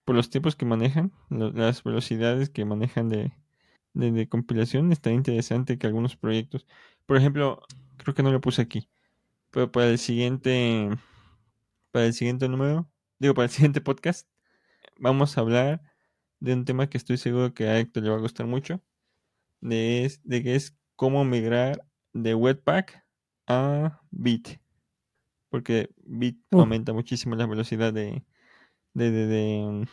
por 0.05 0.15
los 0.15 0.29
tiempos 0.29 0.55
que 0.55 0.65
manejan, 0.65 1.11
las 1.29 1.83
velocidades 1.83 2.49
que 2.49 2.65
manejan 2.65 3.09
de, 3.09 3.33
de, 3.93 4.27
compilación, 4.29 4.91
está 4.91 5.11
interesante 5.11 5.77
que 5.77 5.87
algunos 5.87 6.15
proyectos, 6.15 6.67
por 7.05 7.17
ejemplo, 7.17 7.61
creo 7.97 8.13
que 8.15 8.23
no 8.23 8.31
lo 8.31 8.41
puse 8.41 8.61
aquí, 8.61 8.89
pero 9.51 9.71
para 9.71 9.89
el 9.89 9.99
siguiente, 9.99 10.89
para 11.91 12.05
el 12.05 12.13
siguiente 12.13 12.47
número, 12.47 12.89
digo, 13.19 13.33
para 13.33 13.45
el 13.45 13.51
siguiente 13.51 13.81
podcast, 13.81 14.27
vamos 14.99 15.37
a 15.37 15.41
hablar 15.41 15.81
de 16.39 16.53
un 16.53 16.65
tema 16.65 16.89
que 16.89 16.97
estoy 16.97 17.17
seguro 17.17 17.53
que 17.53 17.67
a 17.67 17.79
Héctor 17.79 18.03
le 18.03 18.09
va 18.09 18.17
a 18.17 18.21
gustar 18.21 18.45
mucho, 18.47 18.81
de, 19.61 20.11
de 20.23 20.43
que 20.43 20.55
es 20.55 20.77
cómo 20.95 21.25
migrar 21.25 21.85
de 22.13 22.35
Webpack 22.35 23.03
a 23.47 24.01
Bit. 24.11 24.59
Porque 25.49 25.89
Bit 25.97 26.41
aumenta 26.51 26.93
muchísimo 26.93 27.35
la 27.35 27.45
velocidad 27.45 27.93
de, 27.93 28.23
de, 28.93 29.11
de, 29.11 29.27
de, 29.27 29.87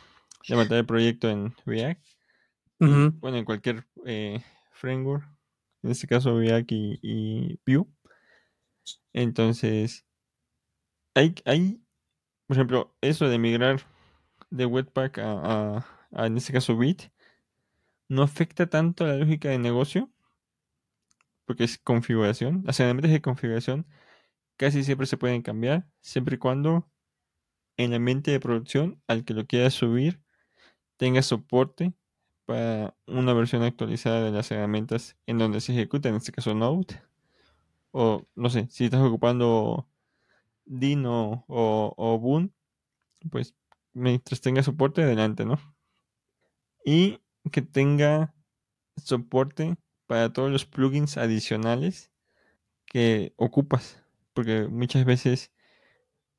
levantar 0.48 0.78
el 0.78 0.87
proyecto 0.87 1.30
en 1.30 1.54
React. 1.64 2.04
Bueno, 2.78 3.37
en 3.38 3.44
cualquier 3.44 3.87
eh, 4.06 4.42
framework. 4.72 5.28
En 5.82 5.90
este 5.90 6.06
caso 6.06 6.38
React 6.38 6.72
y, 6.72 6.98
y 7.02 7.60
Vue. 7.66 7.87
Entonces, 9.12 10.04
hay, 11.14 11.34
hay, 11.44 11.82
por 12.46 12.56
ejemplo, 12.56 12.96
eso 13.00 13.28
de 13.28 13.38
migrar 13.38 13.82
de 14.50 14.66
Webpack 14.66 15.18
a, 15.18 15.87
a, 16.12 16.26
en 16.26 16.37
este 16.37 16.52
caso 16.52 16.76
Bit, 16.76 17.04
no 18.08 18.22
afecta 18.22 18.68
tanto 18.68 19.04
a 19.04 19.08
la 19.08 19.16
lógica 19.16 19.48
de 19.48 19.58
negocio, 19.58 20.12
porque 21.44 21.64
es 21.64 21.78
configuración. 21.78 22.62
Las 22.64 22.80
herramientas 22.80 23.12
de 23.12 23.22
configuración 23.22 23.87
casi 24.56 24.84
siempre 24.84 25.06
se 25.06 25.16
pueden 25.16 25.42
cambiar, 25.42 25.88
siempre 26.00 26.37
y 26.37 26.38
cuando 26.38 26.90
en 27.76 27.92
el 27.92 27.96
ambiente 27.96 28.30
de 28.30 28.40
producción 28.40 29.02
al 29.08 29.24
que 29.24 29.34
lo 29.34 29.46
quieras 29.46 29.74
subir 29.74 30.22
tenga 30.96 31.22
soporte 31.22 31.94
para 32.46 32.94
una 33.07 33.33
versión 33.33 33.62
actualizada 33.62 34.22
de 34.22 34.30
las 34.30 34.50
herramientas 34.50 35.16
en 35.26 35.38
donde 35.38 35.61
se 35.61 35.72
ejecuta, 35.72 36.09
en 36.09 36.16
este 36.16 36.33
caso 36.33 36.54
Node. 36.54 37.00
O 37.92 38.26
no 38.35 38.50
sé, 38.50 38.68
si 38.70 38.87
estás 38.87 39.02
ocupando 39.02 39.88
Dino 40.64 41.44
o, 41.48 41.94
o 41.96 42.18
Boon, 42.18 42.52
pues 43.30 43.54
mientras 43.92 44.40
tenga 44.40 44.62
soporte, 44.62 45.02
adelante, 45.02 45.44
¿no? 45.44 45.59
Y 46.85 47.20
que 47.50 47.62
tenga 47.62 48.35
soporte 48.96 49.76
para 50.07 50.33
todos 50.33 50.50
los 50.50 50.66
plugins 50.66 51.16
adicionales 51.16 52.11
que 52.87 53.33
ocupas. 53.37 54.02
Porque 54.35 54.68
muchas 54.68 55.04
veces, 55.04 55.52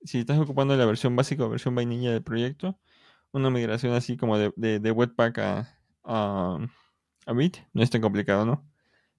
si 0.04 0.20
estás 0.20 0.40
ocupando 0.40 0.76
la 0.76 0.86
versión 0.86 1.16
básica 1.16 1.46
o 1.46 1.50
versión 1.50 1.76
vainilla 1.76 2.12
del 2.12 2.24
proyecto, 2.24 2.80
una 3.32 3.50
migración 3.50 3.94
así 3.94 4.18
como 4.18 4.38
de, 4.38 4.52
de, 4.80 4.92
Webpack 4.92 5.40
a, 5.40 5.75
a, 6.06 6.60
Bit 7.34 7.58
no 7.74 7.84
es 7.84 7.90
tan 7.90 8.02
complicado, 8.02 8.46
¿no? 8.46 8.66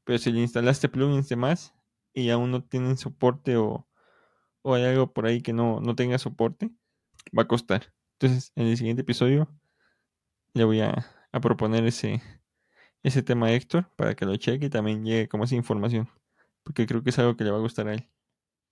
Pero 0.05 0.18
si 0.18 0.31
le 0.31 0.40
instalaste 0.40 0.88
plugins 0.88 1.29
de 1.29 1.37
más 1.37 1.75
y 2.14 2.31
aún 2.31 2.51
no 2.51 2.62
tienen 2.62 2.96
soporte 2.96 3.57
o, 3.57 3.87
o 4.62 4.75
hay 4.75 4.85
algo 4.85 5.12
por 5.12 5.27
ahí 5.27 5.42
que 5.42 5.53
no, 5.53 5.81
no 5.81 5.96
tenga 5.96 6.18
soporte, 6.18 6.70
va 7.37 7.42
a 7.42 7.49
costar. 7.49 7.92
Entonces, 8.12 8.53
en 8.55 8.66
el 8.68 8.77
siguiente 8.77 9.03
episodio 9.03 9.49
le 10.55 10.64
voy 10.64 10.81
a, 10.81 11.07
a 11.33 11.40
proponer 11.40 11.85
ese, 11.85 12.22
ese 13.03 13.22
tema 13.22 13.46
a 13.46 13.53
Héctor 13.53 13.90
para 13.96 14.14
que 14.14 14.25
lo 14.25 14.37
cheque 14.37 14.66
y 14.66 14.70
también 14.70 15.05
llegue 15.05 15.29
como 15.29 15.44
esa 15.44 15.55
información. 15.55 16.09
Porque 16.62 16.87
creo 16.87 17.03
que 17.03 17.11
es 17.11 17.18
algo 17.18 17.37
que 17.37 17.44
le 17.44 17.51
va 17.51 17.59
a 17.59 17.61
gustar 17.61 17.88
a 17.88 17.94
él. 17.94 18.09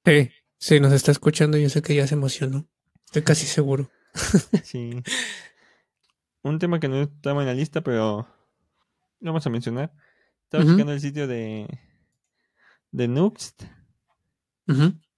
Sí, 0.05 0.31
sí, 0.59 0.81
nos 0.81 0.93
está 0.93 1.13
escuchando. 1.13 1.57
Yo 1.57 1.69
sé 1.69 1.83
que 1.83 1.95
ya 1.95 2.07
se 2.07 2.15
emocionó. 2.15 2.67
Estoy 3.05 3.23
casi 3.23 3.47
seguro. 3.47 3.91
sí. 4.63 5.03
Un 6.45 6.61
tema 6.61 6.79
que 6.79 6.89
no 6.89 7.03
estaba 7.03 7.41
en 7.41 7.49
la 7.49 7.55
lista, 7.55 7.81
pero 7.81 8.29
lo 9.19 9.31
vamos 9.33 9.47
a 9.47 9.51
mencionar. 9.51 9.93
Estaba 10.45 10.65
checando 10.65 10.93
el 10.93 11.01
sitio 11.01 11.27
de, 11.27 11.67
de 12.93 13.09
Nuxt. 13.09 13.65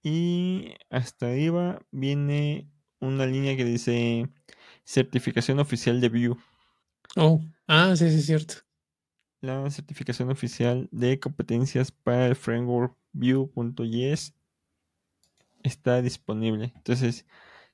Y 0.01 0.73
hasta 0.89 1.27
arriba 1.27 1.79
viene 1.91 2.71
una 2.99 3.27
línea 3.27 3.55
que 3.55 3.65
dice 3.65 4.29
certificación 4.83 5.59
oficial 5.59 6.01
de 6.01 6.09
Vue. 6.09 6.37
Oh, 7.15 7.39
ah, 7.67 7.93
sí, 7.95 8.09
sí, 8.09 8.17
es 8.17 8.25
cierto 8.25 8.67
la 9.41 9.69
certificación 9.69 10.29
oficial 10.29 10.87
de 10.91 11.19
competencias 11.19 11.91
para 11.91 12.27
el 12.27 12.35
framework 12.35 12.95
Vue.js 13.13 14.33
está 15.63 16.01
disponible. 16.01 16.73
Entonces, 16.75 17.25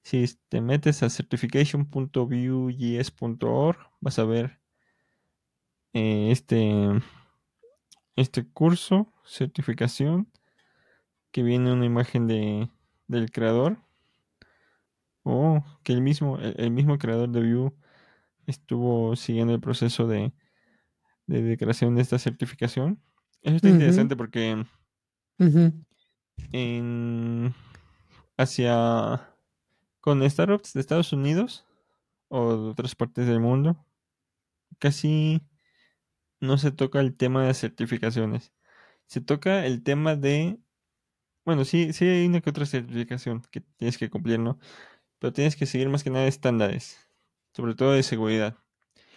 si 0.04 0.26
te 0.50 0.62
metes 0.62 1.04
a 1.04 1.10
certification.vuejs.org, 1.10 3.78
vas 4.00 4.20
a 4.20 4.26
ver 4.26 4.62
eh, 5.94 6.30
este, 6.32 7.02
este 8.16 8.48
curso, 8.50 9.12
certificación, 9.26 10.32
que 11.32 11.44
viene 11.44 11.74
una 11.74 11.86
imagen 11.86 12.28
de, 12.28 12.70
del 13.08 13.32
creador. 13.32 13.80
O 15.24 15.64
que 15.84 15.94
el 15.94 16.02
mismo, 16.02 16.38
el 16.38 16.72
mismo 16.72 16.98
creador 16.98 17.30
de 17.30 17.42
Vue 17.42 17.74
estuvo 18.46 19.16
siguiendo 19.16 19.54
el 19.54 19.62
proceso 19.62 20.06
de 20.06 20.34
de 21.28 21.58
creación 21.58 21.96
de 21.96 22.02
esta 22.02 22.20
certificación. 22.20 23.02
Eso 23.42 23.58
está 23.58 23.70
interesante 23.70 24.16
porque 24.16 24.66
en 26.52 27.54
hacia 28.38 29.33
con 30.04 30.30
startups 30.30 30.74
de 30.74 30.82
Estados 30.82 31.14
Unidos 31.14 31.66
o 32.28 32.58
de 32.58 32.70
otras 32.72 32.94
partes 32.94 33.26
del 33.26 33.40
mundo 33.40 33.78
casi 34.78 35.42
no 36.42 36.58
se 36.58 36.74
toca 36.74 37.00
el 37.00 37.16
tema 37.16 37.48
de 37.48 37.54
certificaciones. 37.54 38.52
Se 39.08 39.22
toca 39.22 39.66
el 39.66 39.82
tema 39.82 40.18
de 40.18 40.60
bueno, 41.46 41.64
sí, 41.64 41.94
sí 41.94 42.06
hay 42.06 42.26
una 42.26 42.42
que 42.42 42.50
otra 42.50 42.66
certificación 42.66 43.44
que 43.50 43.62
tienes 43.78 43.98
que 43.98 44.10
cumplir, 44.10 44.40
¿no? 44.40 44.60
Pero 45.20 45.32
tienes 45.32 45.56
que 45.56 45.66
seguir 45.66 45.88
más 45.88 46.04
que 46.04 46.10
nada 46.10 46.28
estándares, 46.28 46.98
sobre 47.54 47.74
todo 47.74 47.94
de 47.94 48.04
seguridad. 48.04 48.58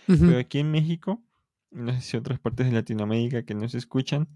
Pero 0.06 0.38
aquí 0.38 0.60
en 0.60 0.70
México 0.70 1.20
no 1.72 1.92
sé 1.94 2.00
si 2.00 2.16
otras 2.16 2.38
partes 2.38 2.66
de 2.66 2.72
Latinoamérica 2.72 3.44
que 3.44 3.54
nos 3.54 3.74
escuchan, 3.74 4.28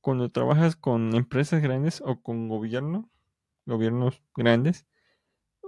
cuando 0.00 0.30
trabajas 0.30 0.74
con 0.74 1.14
empresas 1.14 1.60
grandes 1.62 2.02
o 2.02 2.22
con 2.22 2.48
gobierno, 2.48 3.10
gobiernos 3.66 4.22
grandes, 4.34 4.86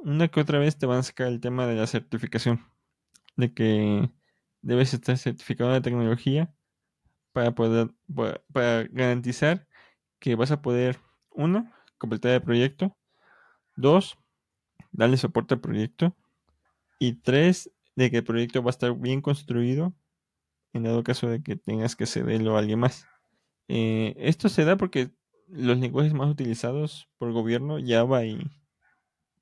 una 0.05 0.28
que 0.28 0.40
otra 0.40 0.59
vez 0.59 0.78
te 0.78 0.86
van 0.86 0.99
a 0.99 1.03
sacar 1.03 1.28
el 1.28 1.40
tema 1.40 1.66
de 1.66 1.76
la 1.76 1.86
certificación, 1.86 2.64
de 3.36 3.53
que 3.53 4.11
debes 4.62 4.94
estar 4.94 5.16
certificado 5.18 5.72
de 5.72 5.80
tecnología 5.80 6.53
para 7.32 7.55
poder 7.55 7.90
para 8.53 8.84
garantizar 8.90 9.66
que 10.18 10.34
vas 10.34 10.51
a 10.51 10.62
poder 10.62 10.99
uno 11.30 11.72
completar 11.99 12.32
el 12.32 12.42
proyecto, 12.42 12.96
dos 13.76 14.18
darle 14.92 15.16
soporte 15.16 15.55
al 15.55 15.61
proyecto 15.61 16.16
y 16.99 17.14
tres 17.14 17.70
de 17.96 18.11
que 18.11 18.18
el 18.18 18.24
proyecto 18.24 18.62
va 18.62 18.70
a 18.70 18.70
estar 18.70 18.94
bien 18.94 19.20
construido 19.20 19.94
en 20.72 20.84
dado 20.84 21.03
caso 21.03 21.28
de 21.28 21.42
que 21.42 21.57
tengas 21.57 21.96
que 21.96 22.07
cederlo 22.07 22.57
a 22.57 22.61
alguien 22.61 22.80
más. 22.80 23.07
Eh, 23.68 24.14
esto 24.18 24.49
se 24.49 24.64
da 24.64 24.76
porque 24.76 25.11
los 25.46 25.78
lenguajes 25.78 26.14
más 26.14 26.30
utilizados 26.30 27.09
por 27.18 27.32
gobierno, 27.32 27.78
Java 27.84 28.24
y 28.24 28.51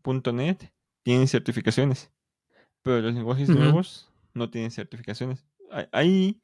.NET 0.07 0.73
tienen 1.03 1.29
certificaciones, 1.29 2.11
pero 2.83 3.01
los 3.01 3.15
lenguajes 3.15 3.49
nuevos 3.49 4.11
no 4.35 4.51
tienen 4.51 4.71
certificaciones. 4.71 5.47
Hay, 5.93 6.41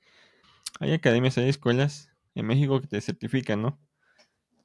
hay 0.81 0.93
academias, 0.93 1.39
hay 1.39 1.49
escuelas 1.49 2.11
en 2.35 2.47
México 2.47 2.81
que 2.81 2.87
te 2.87 3.01
certifican, 3.01 3.63
¿no? 3.63 3.81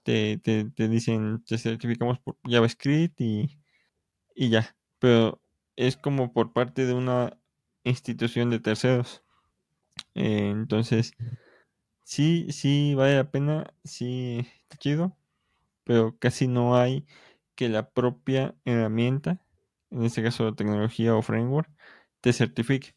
Te, 0.04 0.38
te, 0.38 0.88
dicen, 0.88 1.44
te 1.46 1.58
certificamos 1.58 2.20
por 2.20 2.38
JavaScript 2.44 3.20
y, 3.20 3.60
y 4.36 4.50
ya. 4.50 4.78
Pero 5.00 5.42
es 5.76 5.98
como 5.98 6.32
por 6.32 6.54
parte 6.54 6.86
de 6.86 6.94
una 6.94 7.38
institución 7.84 8.50
de 8.50 8.60
terceros. 8.60 9.24
Eh, 10.16 10.50
entonces, 10.50 11.14
sí, 12.04 12.48
sí 12.52 12.96
vale 12.96 13.16
la 13.16 13.32
pena, 13.32 13.74
sí 13.84 14.48
está 14.62 14.78
chido, 14.78 15.18
pero 15.84 16.18
casi 16.20 16.48
no 16.48 16.78
hay 16.78 17.06
que 17.58 17.68
la 17.68 17.90
propia 17.90 18.56
herramienta, 18.64 19.42
en 19.90 20.04
este 20.04 20.24
caso 20.24 20.54
tecnología 20.54 21.16
o 21.16 21.24
framework, 21.24 21.70
te 22.22 22.32
certifique. 22.32 22.96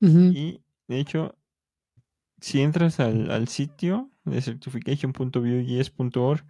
Y 0.00 0.62
de 0.86 1.00
hecho, 1.00 1.36
si 2.40 2.62
entras 2.62 3.00
al, 3.00 3.48
sitio 3.48 4.10
de 4.24 4.40
certification.vue.js.org, 4.40 6.44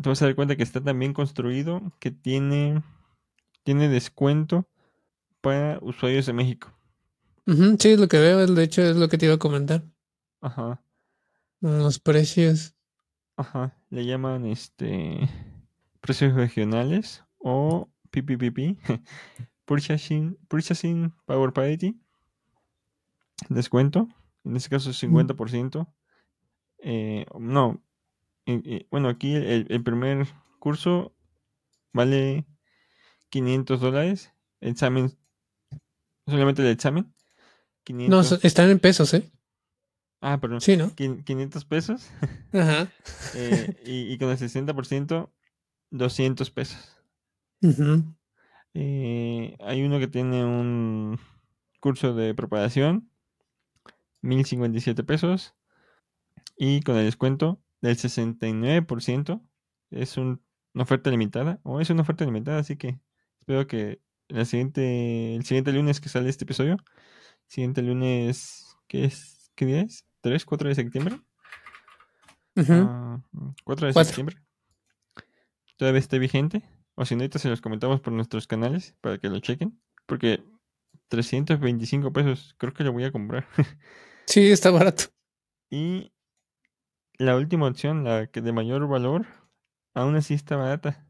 te 0.00 0.08
vas 0.08 0.20
a 0.20 0.26
dar 0.26 0.34
cuenta 0.34 0.56
que 0.56 0.62
está 0.62 0.82
tan 0.82 0.98
bien 0.98 1.14
construido 1.14 1.80
que 1.98 2.10
tiene, 2.10 2.82
tiene 3.62 3.88
descuento 3.88 4.68
para 5.40 5.78
usuarios 5.80 6.26
de 6.26 6.34
México. 6.34 6.76
sí, 7.46 7.90
es 7.90 7.98
lo 7.98 8.08
que 8.08 8.18
veo, 8.18 8.46
de 8.46 8.62
hecho 8.62 8.82
es 8.82 8.96
lo 8.96 9.08
que 9.08 9.16
te 9.16 9.24
iba 9.26 9.36
a 9.36 9.38
comentar. 9.38 9.84
Ajá. 10.40 10.82
Los 11.60 11.98
precios. 11.98 12.74
Ajá, 13.36 13.74
le 13.88 14.04
llaman 14.04 14.44
este 14.44 15.30
precios 16.02 16.34
regionales 16.34 17.24
o 17.38 17.88
PPPP, 18.10 18.76
Purchasing, 19.64 20.36
Purchasing 20.48 21.14
Power 21.24 21.52
Parity, 21.54 21.98
descuento, 23.48 24.08
en 24.44 24.56
este 24.56 24.68
caso 24.68 24.90
50%. 24.90 25.88
Eh, 26.84 27.24
no, 27.38 27.82
bueno, 28.90 29.08
aquí 29.08 29.34
el, 29.34 29.82
primer 29.84 30.26
curso 30.58 31.14
vale 31.92 32.44
500 33.30 33.80
dólares, 33.80 34.32
examen, 34.60 35.16
solamente 36.26 36.62
el 36.62 36.68
examen. 36.68 37.14
No, 37.88 38.20
están 38.20 38.70
en 38.70 38.78
pesos, 38.78 39.14
¿eh? 39.14 39.30
Ah, 40.20 40.38
perdón. 40.40 40.60
Sí, 40.60 40.76
¿no? 40.76 40.94
500 40.94 41.64
pesos. 41.64 42.10
Ajá. 42.52 42.90
Eh, 43.34 43.80
y, 43.86 44.12
y, 44.12 44.18
con 44.18 44.28
el 44.28 44.36
60%, 44.36 45.30
200 45.92 46.50
pesos. 46.50 46.96
Eh, 48.74 49.56
hay 49.60 49.82
uno 49.82 49.98
que 49.98 50.08
tiene 50.08 50.44
un 50.44 51.20
curso 51.80 52.14
de 52.14 52.34
preparación, 52.34 53.10
1057 54.22 55.04
pesos. 55.04 55.54
Y 56.56 56.80
con 56.80 56.96
el 56.96 57.04
descuento 57.04 57.60
del 57.80 57.96
69%, 57.96 59.42
es 59.90 60.16
una 60.16 60.38
oferta 60.74 61.10
limitada. 61.10 61.60
O 61.62 61.80
es 61.80 61.90
una 61.90 62.02
oferta 62.02 62.24
limitada, 62.24 62.58
así 62.58 62.76
que 62.76 62.98
espero 63.40 63.66
que 63.66 64.00
la 64.28 64.44
siguiente, 64.44 65.36
el 65.36 65.44
siguiente 65.44 65.72
lunes 65.72 66.00
que 66.00 66.08
sale 66.08 66.30
este 66.30 66.44
episodio, 66.44 66.78
siguiente 67.46 67.82
lunes, 67.82 68.76
¿qué 68.88 69.04
es? 69.04 69.52
¿Qué 69.54 69.66
día 69.66 69.82
es? 69.82 70.06
¿3, 70.22 70.44
4 70.44 70.68
de 70.70 70.74
septiembre? 70.74 71.20
4 72.54 72.76
ah, 72.78 73.20
de 73.64 74.04
septiembre 74.04 74.42
todavía 75.76 76.00
esté 76.00 76.18
vigente. 76.18 76.62
O 76.94 77.04
si 77.04 77.14
no, 77.14 77.22
ahorita 77.22 77.38
se 77.38 77.48
los 77.48 77.60
comentamos 77.60 78.00
por 78.00 78.12
nuestros 78.12 78.46
canales 78.46 78.94
para 79.00 79.18
que 79.18 79.28
lo 79.28 79.40
chequen. 79.40 79.80
Porque 80.06 80.42
325 81.08 82.12
pesos, 82.12 82.54
creo 82.58 82.72
que 82.72 82.84
lo 82.84 82.92
voy 82.92 83.04
a 83.04 83.12
comprar. 83.12 83.46
sí, 84.26 84.50
está 84.50 84.70
barato. 84.70 85.04
Y 85.70 86.12
la 87.18 87.36
última 87.36 87.66
opción, 87.66 88.04
la 88.04 88.26
que 88.26 88.40
de 88.40 88.52
mayor 88.52 88.86
valor, 88.88 89.26
aún 89.94 90.16
así 90.16 90.34
está 90.34 90.56
barata. 90.56 91.06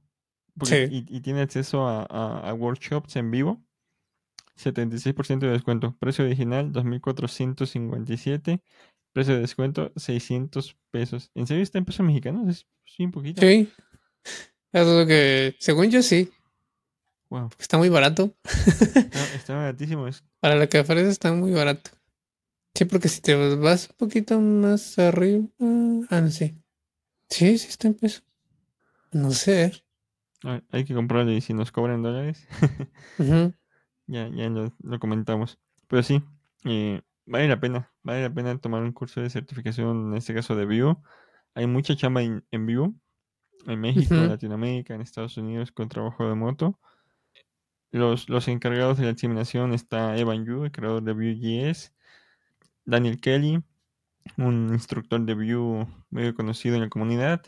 sí. 0.63 1.05
y, 1.09 1.21
tiene 1.21 1.41
acceso 1.41 1.87
a, 1.87 2.55
workshops 2.55 3.17
en 3.17 3.31
vivo. 3.31 3.65
76% 4.57 5.39
de 5.39 5.49
descuento. 5.49 5.97
Precio 5.99 6.25
original 6.25 6.73
2.457. 6.73 8.61
Precio 9.13 9.35
de 9.35 9.41
descuento 9.41 9.93
600 9.97 10.77
pesos. 10.91 11.31
¿En 11.35 11.47
serio 11.47 11.63
está 11.63 11.79
en 11.79 11.85
pesos 11.85 12.05
mexicanos? 12.05 12.49
Es, 12.49 12.67
un 12.99 13.11
poquito. 13.11 13.41
Sí. 13.41 13.71
Es 14.73 14.87
lo 14.87 15.07
que, 15.07 15.55
según 15.59 15.91
yo 15.91 16.03
sí. 16.03 16.31
Wow. 17.29 17.51
Está 17.59 17.77
muy 17.77 17.91
barato. 17.91 18.35
Está, 19.35 19.55
baratísimo. 19.55 20.07
Para 20.41 20.57
lo 20.57 20.69
que 20.69 20.81
ofrece 20.81 21.11
está 21.11 21.33
muy 21.33 21.53
barato. 21.53 21.91
Sí, 22.75 22.87
porque 22.87 23.09
si 23.09 23.21
te 23.21 23.35
vas 23.57 23.91
un 23.91 23.97
poquito 23.97 24.41
más 24.41 24.99
arriba. 24.99 25.47
Ah, 26.09 26.21
no 26.23 26.31
sé. 26.31 26.55
Sí, 27.29 27.59
sí 27.59 27.69
está 27.69 27.89
en 27.89 27.95
peso. 27.95 28.23
No 29.13 29.31
sé. 29.31 29.85
hay 30.71 30.85
que 30.85 30.95
comprarlo 30.95 31.33
y 31.33 31.43
si 31.43 31.53
nos 31.53 31.71
cobran 31.71 32.03
dólares. 32.03 32.47
Ya, 34.09 34.29
ya 34.29 34.51
lo, 34.51 34.99
comentamos. 34.99 35.59
Pero 35.87 36.03
sí, 36.03 36.23
eh, 36.65 37.01
vale 37.25 37.49
la 37.49 37.61
pena. 37.61 37.91
Vale 38.03 38.23
la 38.23 38.35
pena 38.35 38.59
tomar 38.59 38.83
un 38.83 38.93
curso 38.93 39.23
de 39.23 39.31
certificación, 39.31 40.09
en 40.09 40.19
este 40.19 40.35
caso 40.35 40.55
de 40.57 40.67
Vue. 40.67 40.97
Hay 41.55 41.67
mucha 41.67 41.97
chamba 41.97 42.21
en, 42.21 42.45
en 42.51 42.67
Vue 42.67 42.93
en 43.67 43.81
México, 43.81 44.15
en 44.15 44.29
Latinoamérica, 44.29 44.95
en 44.95 45.01
Estados 45.01 45.37
Unidos 45.37 45.73
con 45.73 45.89
trabajo 45.89 46.29
de 46.29 46.35
moto. 46.35 46.79
Los, 47.91 48.29
los 48.29 48.49
encargados 48.49 48.99
de 48.99 49.05
la 49.05 49.11
examinación 49.11 49.75
está 49.75 50.17
Evan 50.17 50.45
Yu, 50.45 50.65
el 50.65 50.73
creador 50.73 51.03
de 51.03 51.13
Vue.js, 51.13 51.93
Daniel 52.85 53.21
Kelly, 53.21 53.63
un 54.39 54.71
instructor 54.73 55.21
de 55.21 55.35
Vue 55.35 55.87
muy 56.11 56.33
conocido 56.35 56.77
en 56.77 56.83
la 56.83 56.89
comunidad. 56.89 57.43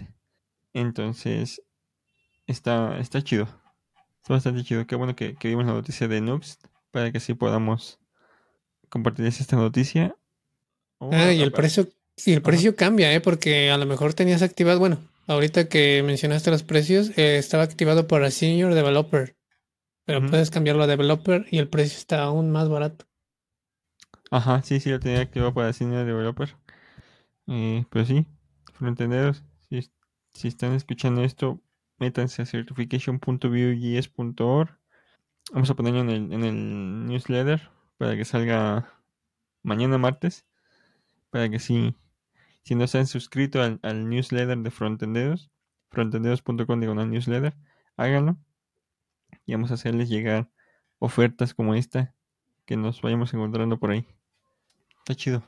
Entonces, 0.74 1.62
está, 2.46 2.98
está 2.98 3.22
chido. 3.22 3.48
Está 4.18 4.34
bastante 4.34 4.64
chido. 4.64 4.86
Qué 4.86 4.96
bueno 4.96 5.16
que, 5.16 5.34
que 5.34 5.48
vimos 5.48 5.66
la 5.66 5.72
noticia 5.72 6.08
de 6.08 6.20
Nux 6.20 6.58
para 6.90 7.10
que 7.10 7.18
así 7.18 7.34
podamos 7.34 7.98
compartirles 8.88 9.40
esta 9.40 9.56
noticia. 9.56 10.14
ah, 11.00 11.32
y 11.32 11.42
el 11.42 11.52
precio, 11.52 11.88
y 12.24 12.32
el 12.32 12.42
precio 12.42 12.76
cambia, 12.76 13.12
¿eh? 13.12 13.20
Porque 13.20 13.70
a 13.70 13.78
lo 13.78 13.86
mejor 13.86 14.14
tenías 14.14 14.42
activado, 14.42 14.78
bueno, 14.78 14.98
Ahorita 15.26 15.68
que 15.68 16.02
mencionaste 16.02 16.50
los 16.50 16.62
precios, 16.62 17.16
eh, 17.16 17.38
estaba 17.38 17.62
activado 17.62 18.06
para 18.06 18.30
Senior 18.30 18.74
Developer. 18.74 19.36
Pero 20.04 20.26
puedes 20.26 20.50
cambiarlo 20.50 20.82
a 20.82 20.86
Developer 20.86 21.46
y 21.50 21.56
el 21.58 21.68
precio 21.68 21.96
está 21.96 22.24
aún 22.24 22.50
más 22.50 22.68
barato. 22.68 23.06
Ajá, 24.30 24.62
sí, 24.62 24.80
sí, 24.80 24.90
lo 24.90 25.00
tenía 25.00 25.20
activado 25.20 25.54
para 25.54 25.72
Senior 25.72 26.04
Developer. 26.04 26.54
Eh, 27.46 27.86
pero 27.90 28.04
sí, 28.04 28.26
fronteneros, 28.74 29.42
si, 29.68 29.90
si 30.34 30.48
están 30.48 30.74
escuchando 30.74 31.24
esto, 31.24 31.62
métanse 31.98 32.42
a 32.42 32.46
certification.vuejs.org. 32.46 34.78
Vamos 35.52 35.70
a 35.70 35.74
ponerlo 35.74 36.00
en 36.00 36.10
el, 36.10 36.32
en 36.32 36.44
el 36.44 37.06
newsletter 37.06 37.70
para 37.96 38.16
que 38.16 38.26
salga 38.26 38.92
mañana 39.62 39.96
martes. 39.96 40.44
Para 41.30 41.48
que 41.48 41.58
sí 41.58 41.96
si 42.64 42.74
no 42.74 42.86
se 42.86 42.98
han 42.98 43.06
suscrito 43.06 43.62
al, 43.62 44.08
newsletter 44.08 44.58
de 44.58 44.70
Frontenderos, 44.70 45.50
frontenderos.com 45.90 46.80
diagonal 46.80 47.10
newsletter, 47.10 47.54
háganlo. 47.96 48.38
Y 49.46 49.52
vamos 49.52 49.70
a 49.70 49.74
hacerles 49.74 50.08
llegar 50.08 50.50
ofertas 50.98 51.54
como 51.54 51.74
esta 51.74 52.14
que 52.64 52.76
nos 52.76 53.02
vayamos 53.02 53.34
encontrando 53.34 53.78
por 53.78 53.90
ahí. 53.90 54.06
Está 54.98 55.14
chido. 55.14 55.44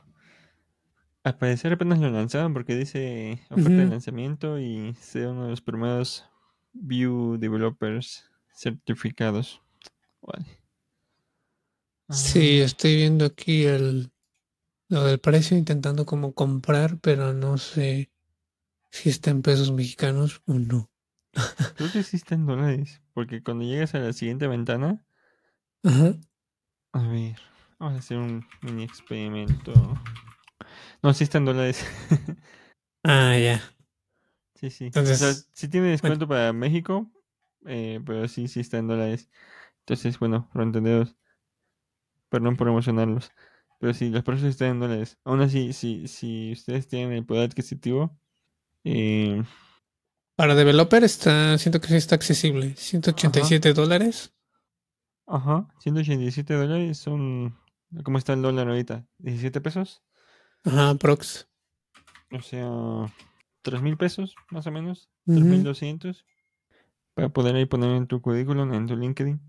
Al 1.23 1.37
parecer 1.37 1.73
apenas 1.73 1.99
lo 1.99 2.09
lanzaron 2.09 2.53
porque 2.53 2.75
dice 2.75 3.41
oferta 3.49 3.71
de 3.71 3.87
lanzamiento 3.87 4.59
y 4.59 4.93
sea 4.93 5.29
uno 5.29 5.45
de 5.45 5.49
los 5.49 5.61
primeros 5.61 6.25
View 6.71 7.37
Developers 7.39 8.29
certificados. 8.55 9.61
Vale. 10.21 10.45
Sí, 12.09 12.61
estoy 12.61 12.95
viendo 12.95 13.25
aquí 13.25 13.65
el 13.65 14.11
lo 14.89 15.03
del 15.03 15.19
precio, 15.19 15.57
intentando 15.57 16.05
como 16.05 16.33
comprar, 16.33 16.99
pero 16.99 17.33
no 17.33 17.57
sé 17.57 18.11
si 18.89 19.09
está 19.09 19.31
en 19.31 19.41
pesos 19.41 19.71
mexicanos 19.71 20.41
o 20.45 20.53
no. 20.53 20.89
Creo 21.77 21.91
que 21.91 22.03
sí 22.03 22.17
está 22.17 22.35
en 22.35 22.45
dólares, 22.45 23.01
porque 23.13 23.43
cuando 23.43 23.65
llegas 23.65 23.93
a 23.95 23.99
la 23.99 24.13
siguiente 24.13 24.47
ventana... 24.47 25.05
Ajá. 25.83 26.15
A 26.93 27.07
ver, 27.07 27.37
vamos 27.79 27.95
a 27.95 27.99
hacer 27.99 28.17
un 28.17 28.45
mini 28.61 28.83
experimento. 28.83 29.73
No, 31.03 31.13
sí 31.13 31.23
está 31.23 31.37
en 31.37 31.45
dólares. 31.45 31.85
ah, 33.03 33.37
ya. 33.37 33.61
Sí, 34.55 34.71
sí. 34.71 34.85
Entonces, 34.85 35.21
o 35.21 35.33
sea, 35.33 35.43
sí 35.53 35.67
tiene 35.67 35.89
descuento 35.89 36.27
para 36.27 36.51
México, 36.53 37.11
eh, 37.65 38.01
pero 38.05 38.27
sí, 38.27 38.47
sí 38.47 38.61
está 38.61 38.77
en 38.79 38.87
dólares. 38.87 39.29
Entonces, 39.81 40.17
bueno, 40.17 40.49
lo 40.53 40.63
entendemos. 40.63 41.15
Perdón 42.29 42.57
por 42.57 42.67
emocionarlos. 42.67 43.31
Pero 43.79 43.93
si 43.93 44.09
los 44.09 44.23
precios 44.23 44.49
están 44.49 44.69
en 44.69 44.79
dólares, 44.79 45.17
aún 45.23 45.41
así, 45.41 45.73
si, 45.73 46.07
si 46.07 46.51
ustedes 46.51 46.87
tienen 46.87 47.11
el 47.11 47.25
poder 47.25 47.49
adquisitivo, 47.49 48.17
eh, 48.83 49.43
Para 50.35 50.55
developer 50.55 51.03
está, 51.03 51.57
siento 51.57 51.79
que 51.79 51.87
sí 51.87 51.95
está 51.95 52.15
accesible. 52.15 52.75
187 52.75 53.73
dólares. 53.73 54.33
Ajá, 55.25 55.67
187 55.79 56.53
dólares 56.53 56.97
son... 56.97 57.57
¿Cómo 58.03 58.17
está 58.17 58.33
el 58.33 58.41
dólar 58.41 58.67
ahorita? 58.67 59.05
¿17 59.19 59.61
pesos? 59.61 60.03
Ajá, 60.63 60.95
prox. 60.95 61.47
O 62.31 62.41
sea, 62.41 62.67
3 63.61 63.81
mil 63.81 63.97
pesos, 63.97 64.35
más 64.49 64.67
o 64.67 64.71
menos. 64.71 65.09
Tres 65.25 65.43
mil 65.43 65.63
doscientos. 65.63 66.25
Para 67.13 67.29
poder 67.29 67.55
ahí 67.55 67.65
poner 67.65 67.95
en 67.95 68.07
tu 68.07 68.21
currículum, 68.21 68.73
en 68.73 68.87
tu 68.87 68.95
LinkedIn. 68.95 69.41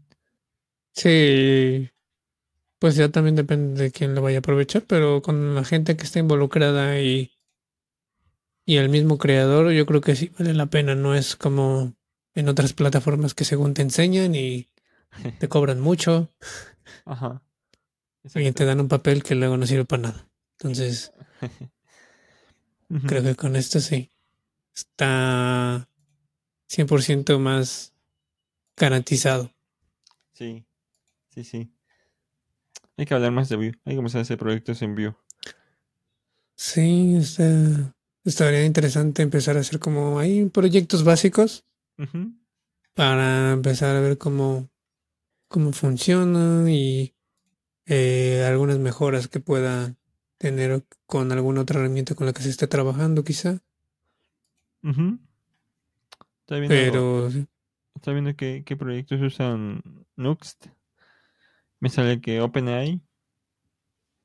Sí. 0.92 1.90
Pues 2.78 2.94
ya 2.94 3.08
también 3.08 3.34
depende 3.34 3.82
de 3.82 3.90
quién 3.90 4.14
lo 4.14 4.22
vaya 4.22 4.38
a 4.38 4.40
aprovechar, 4.40 4.84
pero 4.86 5.20
con 5.20 5.54
la 5.54 5.64
gente 5.64 5.96
que 5.96 6.04
está 6.04 6.20
involucrada 6.20 7.00
y, 7.00 7.32
y 8.64 8.76
el 8.76 8.88
mismo 8.88 9.18
creador, 9.18 9.72
yo 9.72 9.84
creo 9.84 10.00
que 10.00 10.14
sí 10.14 10.30
vale 10.38 10.54
la 10.54 10.66
pena. 10.66 10.94
No 10.94 11.14
es 11.14 11.34
como 11.34 11.94
en 12.34 12.48
otras 12.48 12.72
plataformas 12.72 13.34
que 13.34 13.44
según 13.44 13.74
te 13.74 13.82
enseñan 13.82 14.34
y 14.34 14.68
te 15.38 15.48
cobran 15.48 15.80
mucho. 15.80 16.30
Ajá. 17.04 17.42
Y 18.34 18.52
te 18.52 18.64
dan 18.64 18.80
un 18.80 18.88
papel 18.88 19.22
que 19.22 19.34
luego 19.34 19.56
no 19.56 19.66
sirve 19.66 19.84
para 19.84 20.02
nada. 20.02 20.28
Entonces, 20.58 21.12
creo 23.06 23.22
que 23.22 23.34
con 23.34 23.56
esto 23.56 23.80
sí. 23.80 24.10
Está 24.74 25.88
100% 26.68 27.38
más 27.40 27.92
garantizado. 28.76 29.52
Sí, 30.32 30.64
sí, 31.30 31.42
sí. 31.42 31.72
Hay 32.98 33.06
que 33.06 33.14
hablar 33.14 33.30
más 33.30 33.48
de 33.48 33.56
Vue. 33.56 33.72
Hay 33.84 33.92
que 33.92 33.96
comenzar 33.96 34.18
a 34.18 34.22
hacer 34.22 34.36
proyectos 34.36 34.82
en 34.82 34.96
Vue. 34.96 35.14
Sí, 36.56 37.14
está, 37.14 37.94
estaría 38.24 38.64
interesante 38.64 39.22
empezar 39.22 39.56
a 39.56 39.60
hacer 39.60 39.78
como 39.78 40.18
hay 40.18 40.46
proyectos 40.46 41.04
básicos 41.04 41.64
para 42.94 43.52
empezar 43.52 43.94
a 43.94 44.00
ver 44.00 44.18
cómo, 44.18 44.68
cómo 45.46 45.72
funciona 45.72 46.68
y 46.68 47.14
eh, 47.86 48.44
algunas 48.44 48.80
mejoras 48.80 49.28
que 49.28 49.38
pueda 49.38 49.94
tener 50.36 50.84
con 51.06 51.30
alguna 51.30 51.60
otra 51.60 51.78
herramienta 51.78 52.16
con 52.16 52.26
la 52.26 52.32
que 52.32 52.42
se 52.42 52.50
esté 52.50 52.66
trabajando, 52.66 53.22
quizá. 53.22 53.62
Está 54.82 56.56
viendo, 56.56 56.68
Pero. 56.68 57.28
Está 57.94 58.12
viendo 58.12 58.34
qué, 58.34 58.64
qué 58.66 58.76
proyectos 58.76 59.20
usan 59.20 59.82
Nuxt. 60.16 60.66
Me 61.80 61.88
sale 61.88 62.20
que 62.20 62.40
OpenAI, 62.40 63.00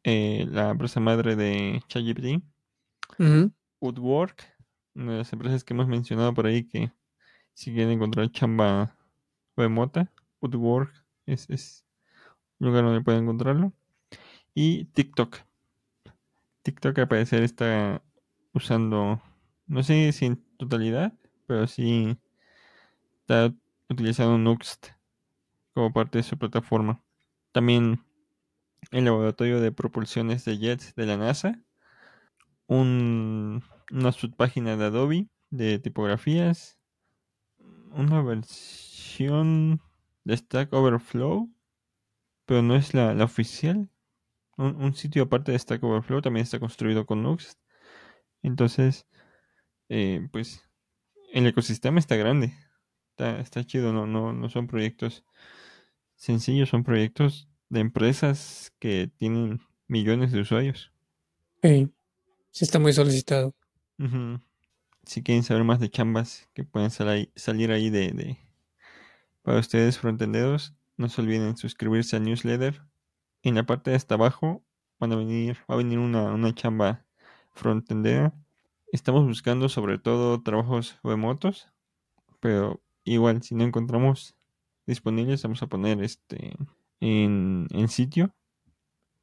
eh, 0.03 0.45
la 0.49 0.71
empresa 0.71 0.99
madre 0.99 1.35
de 1.35 1.81
ChatGPT, 1.87 2.43
Woodwork, 3.79 4.43
una 4.95 5.13
de 5.13 5.17
las 5.19 5.33
empresas 5.33 5.63
que 5.63 5.73
hemos 5.73 5.87
mencionado 5.87 6.33
por 6.33 6.45
ahí 6.47 6.63
que 6.67 6.91
si 7.53 7.73
quieren 7.73 7.91
encontrar 7.93 8.31
chamba 8.31 8.97
remota, 9.55 10.11
Woodwork 10.41 10.93
es, 11.25 11.49
es 11.49 11.85
lugar 12.59 12.83
donde 12.83 13.01
pueden 13.01 13.23
encontrarlo. 13.23 13.73
Y 14.55 14.85
TikTok. 14.85 15.37
TikTok 16.63 16.99
al 16.99 17.07
parecer 17.07 17.43
está 17.43 18.03
usando, 18.53 19.21
no 19.67 19.83
sé 19.83 20.11
si 20.11 20.25
en 20.25 20.37
totalidad, 20.57 21.13
pero 21.47 21.67
sí 21.67 22.17
está 23.21 23.53
utilizando 23.89 24.37
Nuxt 24.37 24.87
como 25.73 25.91
parte 25.93 26.19
de 26.19 26.23
su 26.23 26.37
plataforma. 26.37 27.03
También 27.53 28.03
el 28.91 29.05
laboratorio 29.05 29.61
de 29.61 29.71
propulsiones 29.71 30.43
de 30.43 30.57
jets 30.57 30.93
de 30.95 31.05
la 31.05 31.15
NASA. 31.15 31.63
Un, 32.67 33.63
una 33.91 34.11
subpágina 34.11 34.75
de 34.75 34.85
Adobe 34.85 35.29
de 35.49 35.79
tipografías. 35.79 36.77
Una 37.91 38.21
versión 38.21 39.81
de 40.25 40.35
Stack 40.35 40.73
Overflow 40.73 41.49
pero 42.45 42.61
no 42.61 42.75
es 42.75 42.93
la, 42.93 43.11
oficial. 43.23 43.89
Un, 44.57 44.93
sitio 44.93 45.23
aparte 45.23 45.51
de 45.51 45.59
Stack 45.59 45.83
Overflow 45.83 46.21
también 46.21 46.43
está 46.43 46.59
construido 46.59 47.05
con 47.05 47.23
Nuxt. 47.23 47.59
Entonces, 48.41 49.07
eh, 49.89 50.27
pues 50.31 50.63
el 51.33 51.47
ecosistema 51.47 51.99
está 51.99 52.15
grande. 52.15 52.53
Está, 53.11 53.39
está 53.39 53.63
chido, 53.63 53.93
no, 53.93 54.05
no, 54.07 54.33
no 54.33 54.49
son 54.49 54.67
proyectos 54.67 55.25
sencillos, 56.23 56.69
son 56.69 56.83
proyectos 56.83 57.49
de 57.67 57.81
empresas 57.81 58.71
que 58.79 59.11
tienen 59.17 59.59
millones 59.87 60.31
de 60.31 60.39
usuarios. 60.39 60.91
Sí, 61.61 61.89
sí 62.51 62.63
está 62.63 62.79
muy 62.79 62.93
solicitado. 62.93 63.53
Si 65.05 65.21
quieren 65.21 65.43
saber 65.43 65.65
más 65.65 65.81
de 65.81 65.89
chambas 65.89 66.49
que 66.53 66.63
pueden 66.63 66.91
salir 66.91 67.71
ahí 67.71 67.89
de, 67.89 68.11
de 68.11 68.37
para 69.41 69.59
ustedes 69.59 69.99
frontenderos, 69.99 70.73
no 70.95 71.09
se 71.09 71.21
olviden 71.21 71.57
suscribirse 71.57 72.15
al 72.15 72.23
newsletter. 72.23 72.81
En 73.41 73.55
la 73.55 73.65
parte 73.65 73.89
de 73.89 73.97
hasta 73.97 74.15
abajo 74.15 74.63
van 74.99 75.11
a 75.11 75.17
venir, 75.17 75.57
va 75.69 75.75
a 75.75 75.77
venir 75.77 75.99
una, 75.99 76.33
una 76.33 76.55
chamba 76.55 77.05
frontendera. 77.53 78.33
Estamos 78.93 79.25
buscando 79.25 79.67
sobre 79.67 79.97
todo 79.97 80.41
trabajos 80.41 80.97
remotos, 81.03 81.67
pero 82.39 82.81
igual 83.03 83.43
si 83.43 83.55
no 83.55 83.65
encontramos 83.65 84.37
disponibles 84.85 85.43
vamos 85.43 85.61
a 85.63 85.67
poner 85.67 86.01
este 86.03 86.55
en, 86.99 87.67
en 87.71 87.87
sitio 87.87 88.33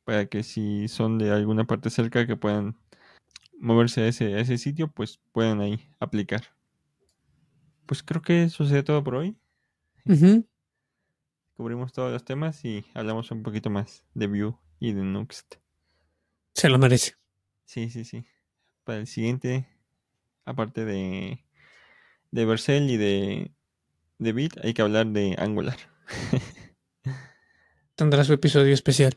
para 0.04 0.26
que 0.26 0.42
si 0.42 0.88
son 0.88 1.18
de 1.18 1.30
alguna 1.30 1.64
parte 1.64 1.90
cerca 1.90 2.26
que 2.26 2.36
puedan 2.36 2.76
moverse 3.58 4.02
a 4.02 4.08
ese, 4.08 4.34
a 4.34 4.40
ese 4.40 4.58
sitio, 4.58 4.88
pues 4.88 5.20
puedan 5.32 5.60
ahí 5.60 5.88
aplicar. 6.00 6.42
Pues 7.86 8.02
creo 8.02 8.22
que 8.22 8.44
eso 8.44 8.64
sería 8.64 8.84
todo 8.84 9.04
por 9.04 9.16
hoy 9.16 9.36
cubrimos 11.60 11.92
todos 11.92 12.10
los 12.10 12.24
temas 12.24 12.64
y 12.64 12.86
hablamos 12.94 13.30
un 13.32 13.42
poquito 13.42 13.68
más 13.68 14.02
de 14.14 14.28
Vue 14.28 14.54
y 14.78 14.94
de 14.94 15.02
Nuxt. 15.02 15.56
Se 16.54 16.70
lo 16.70 16.78
merece. 16.78 17.16
Sí, 17.66 17.90
sí, 17.90 18.06
sí. 18.06 18.24
Para 18.82 19.00
el 19.00 19.06
siguiente, 19.06 19.68
aparte 20.46 20.86
de, 20.86 21.44
de 22.30 22.44
Vercel 22.46 22.88
y 22.88 22.96
de, 22.96 23.52
de 24.20 24.32
Bit, 24.32 24.58
hay 24.62 24.74
que 24.74 24.82
hablar 24.82 25.06
de 25.08 25.34
Angular. 25.38 25.76
Tendrá 27.96 28.22
su 28.24 28.32
episodio 28.32 28.72
especial. 28.72 29.16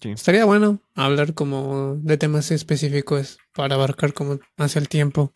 Estaría 0.00 0.44
bueno 0.44 0.80
hablar 0.94 1.34
como 1.34 1.96
de 1.96 2.16
temas 2.16 2.50
específicos 2.50 3.38
para 3.54 3.74
abarcar 3.74 4.12
como 4.12 4.40
hacia 4.56 4.80
el 4.80 4.88
tiempo. 4.88 5.32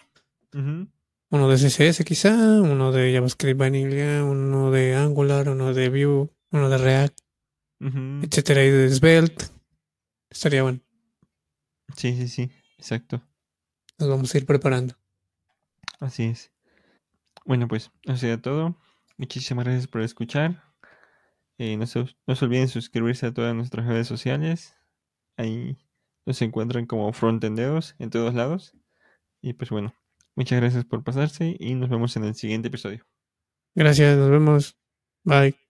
Uno 0.52 1.48
de 1.48 1.56
CSS 1.56 2.04
quizá, 2.04 2.34
uno 2.62 2.90
de 2.90 3.12
JavaScript 3.12 3.58
Vanilla, 3.58 4.24
uno 4.24 4.70
de 4.70 4.96
Angular, 4.96 5.48
uno 5.48 5.74
de 5.74 5.88
Vue 5.90 6.30
uno 6.50 6.70
de 6.70 6.78
React, 6.78 7.20
etcétera, 7.80 8.64
y 8.64 8.70
de 8.70 8.90
Svelte. 8.90 9.44
Estaría 10.30 10.62
bueno. 10.62 10.80
Sí, 11.96 12.16
sí, 12.16 12.28
sí, 12.28 12.50
exacto. 12.78 13.22
Nos 13.98 14.08
vamos 14.08 14.34
a 14.34 14.38
ir 14.38 14.46
preparando. 14.46 14.94
Así 16.00 16.24
es. 16.24 16.50
Bueno, 17.44 17.68
pues, 17.68 17.90
eso 18.04 18.16
sería 18.16 18.40
todo. 18.40 18.76
Muchísimas 19.18 19.64
gracias 19.64 19.88
por 19.88 20.00
escuchar. 20.00 20.62
Eh, 21.58 21.76
no, 21.76 21.86
se, 21.86 22.06
no 22.26 22.36
se 22.36 22.44
olviden 22.44 22.68
suscribirse 22.68 23.26
a 23.26 23.34
todas 23.34 23.54
nuestras 23.54 23.84
redes 23.84 24.06
sociales. 24.06 24.76
Ahí 25.36 25.76
nos 26.24 26.40
encuentran 26.40 26.86
como 26.86 27.12
frontendeos 27.12 27.96
en 27.98 28.10
todos 28.10 28.32
lados. 28.34 28.74
Y 29.42 29.54
pues 29.54 29.70
bueno, 29.70 29.94
muchas 30.36 30.60
gracias 30.60 30.84
por 30.84 31.02
pasarse 31.02 31.56
y 31.58 31.74
nos 31.74 31.90
vemos 31.90 32.16
en 32.16 32.24
el 32.24 32.34
siguiente 32.34 32.68
episodio. 32.68 33.04
Gracias, 33.74 34.16
nos 34.16 34.30
vemos. 34.30 34.78
Bye. 35.24 35.67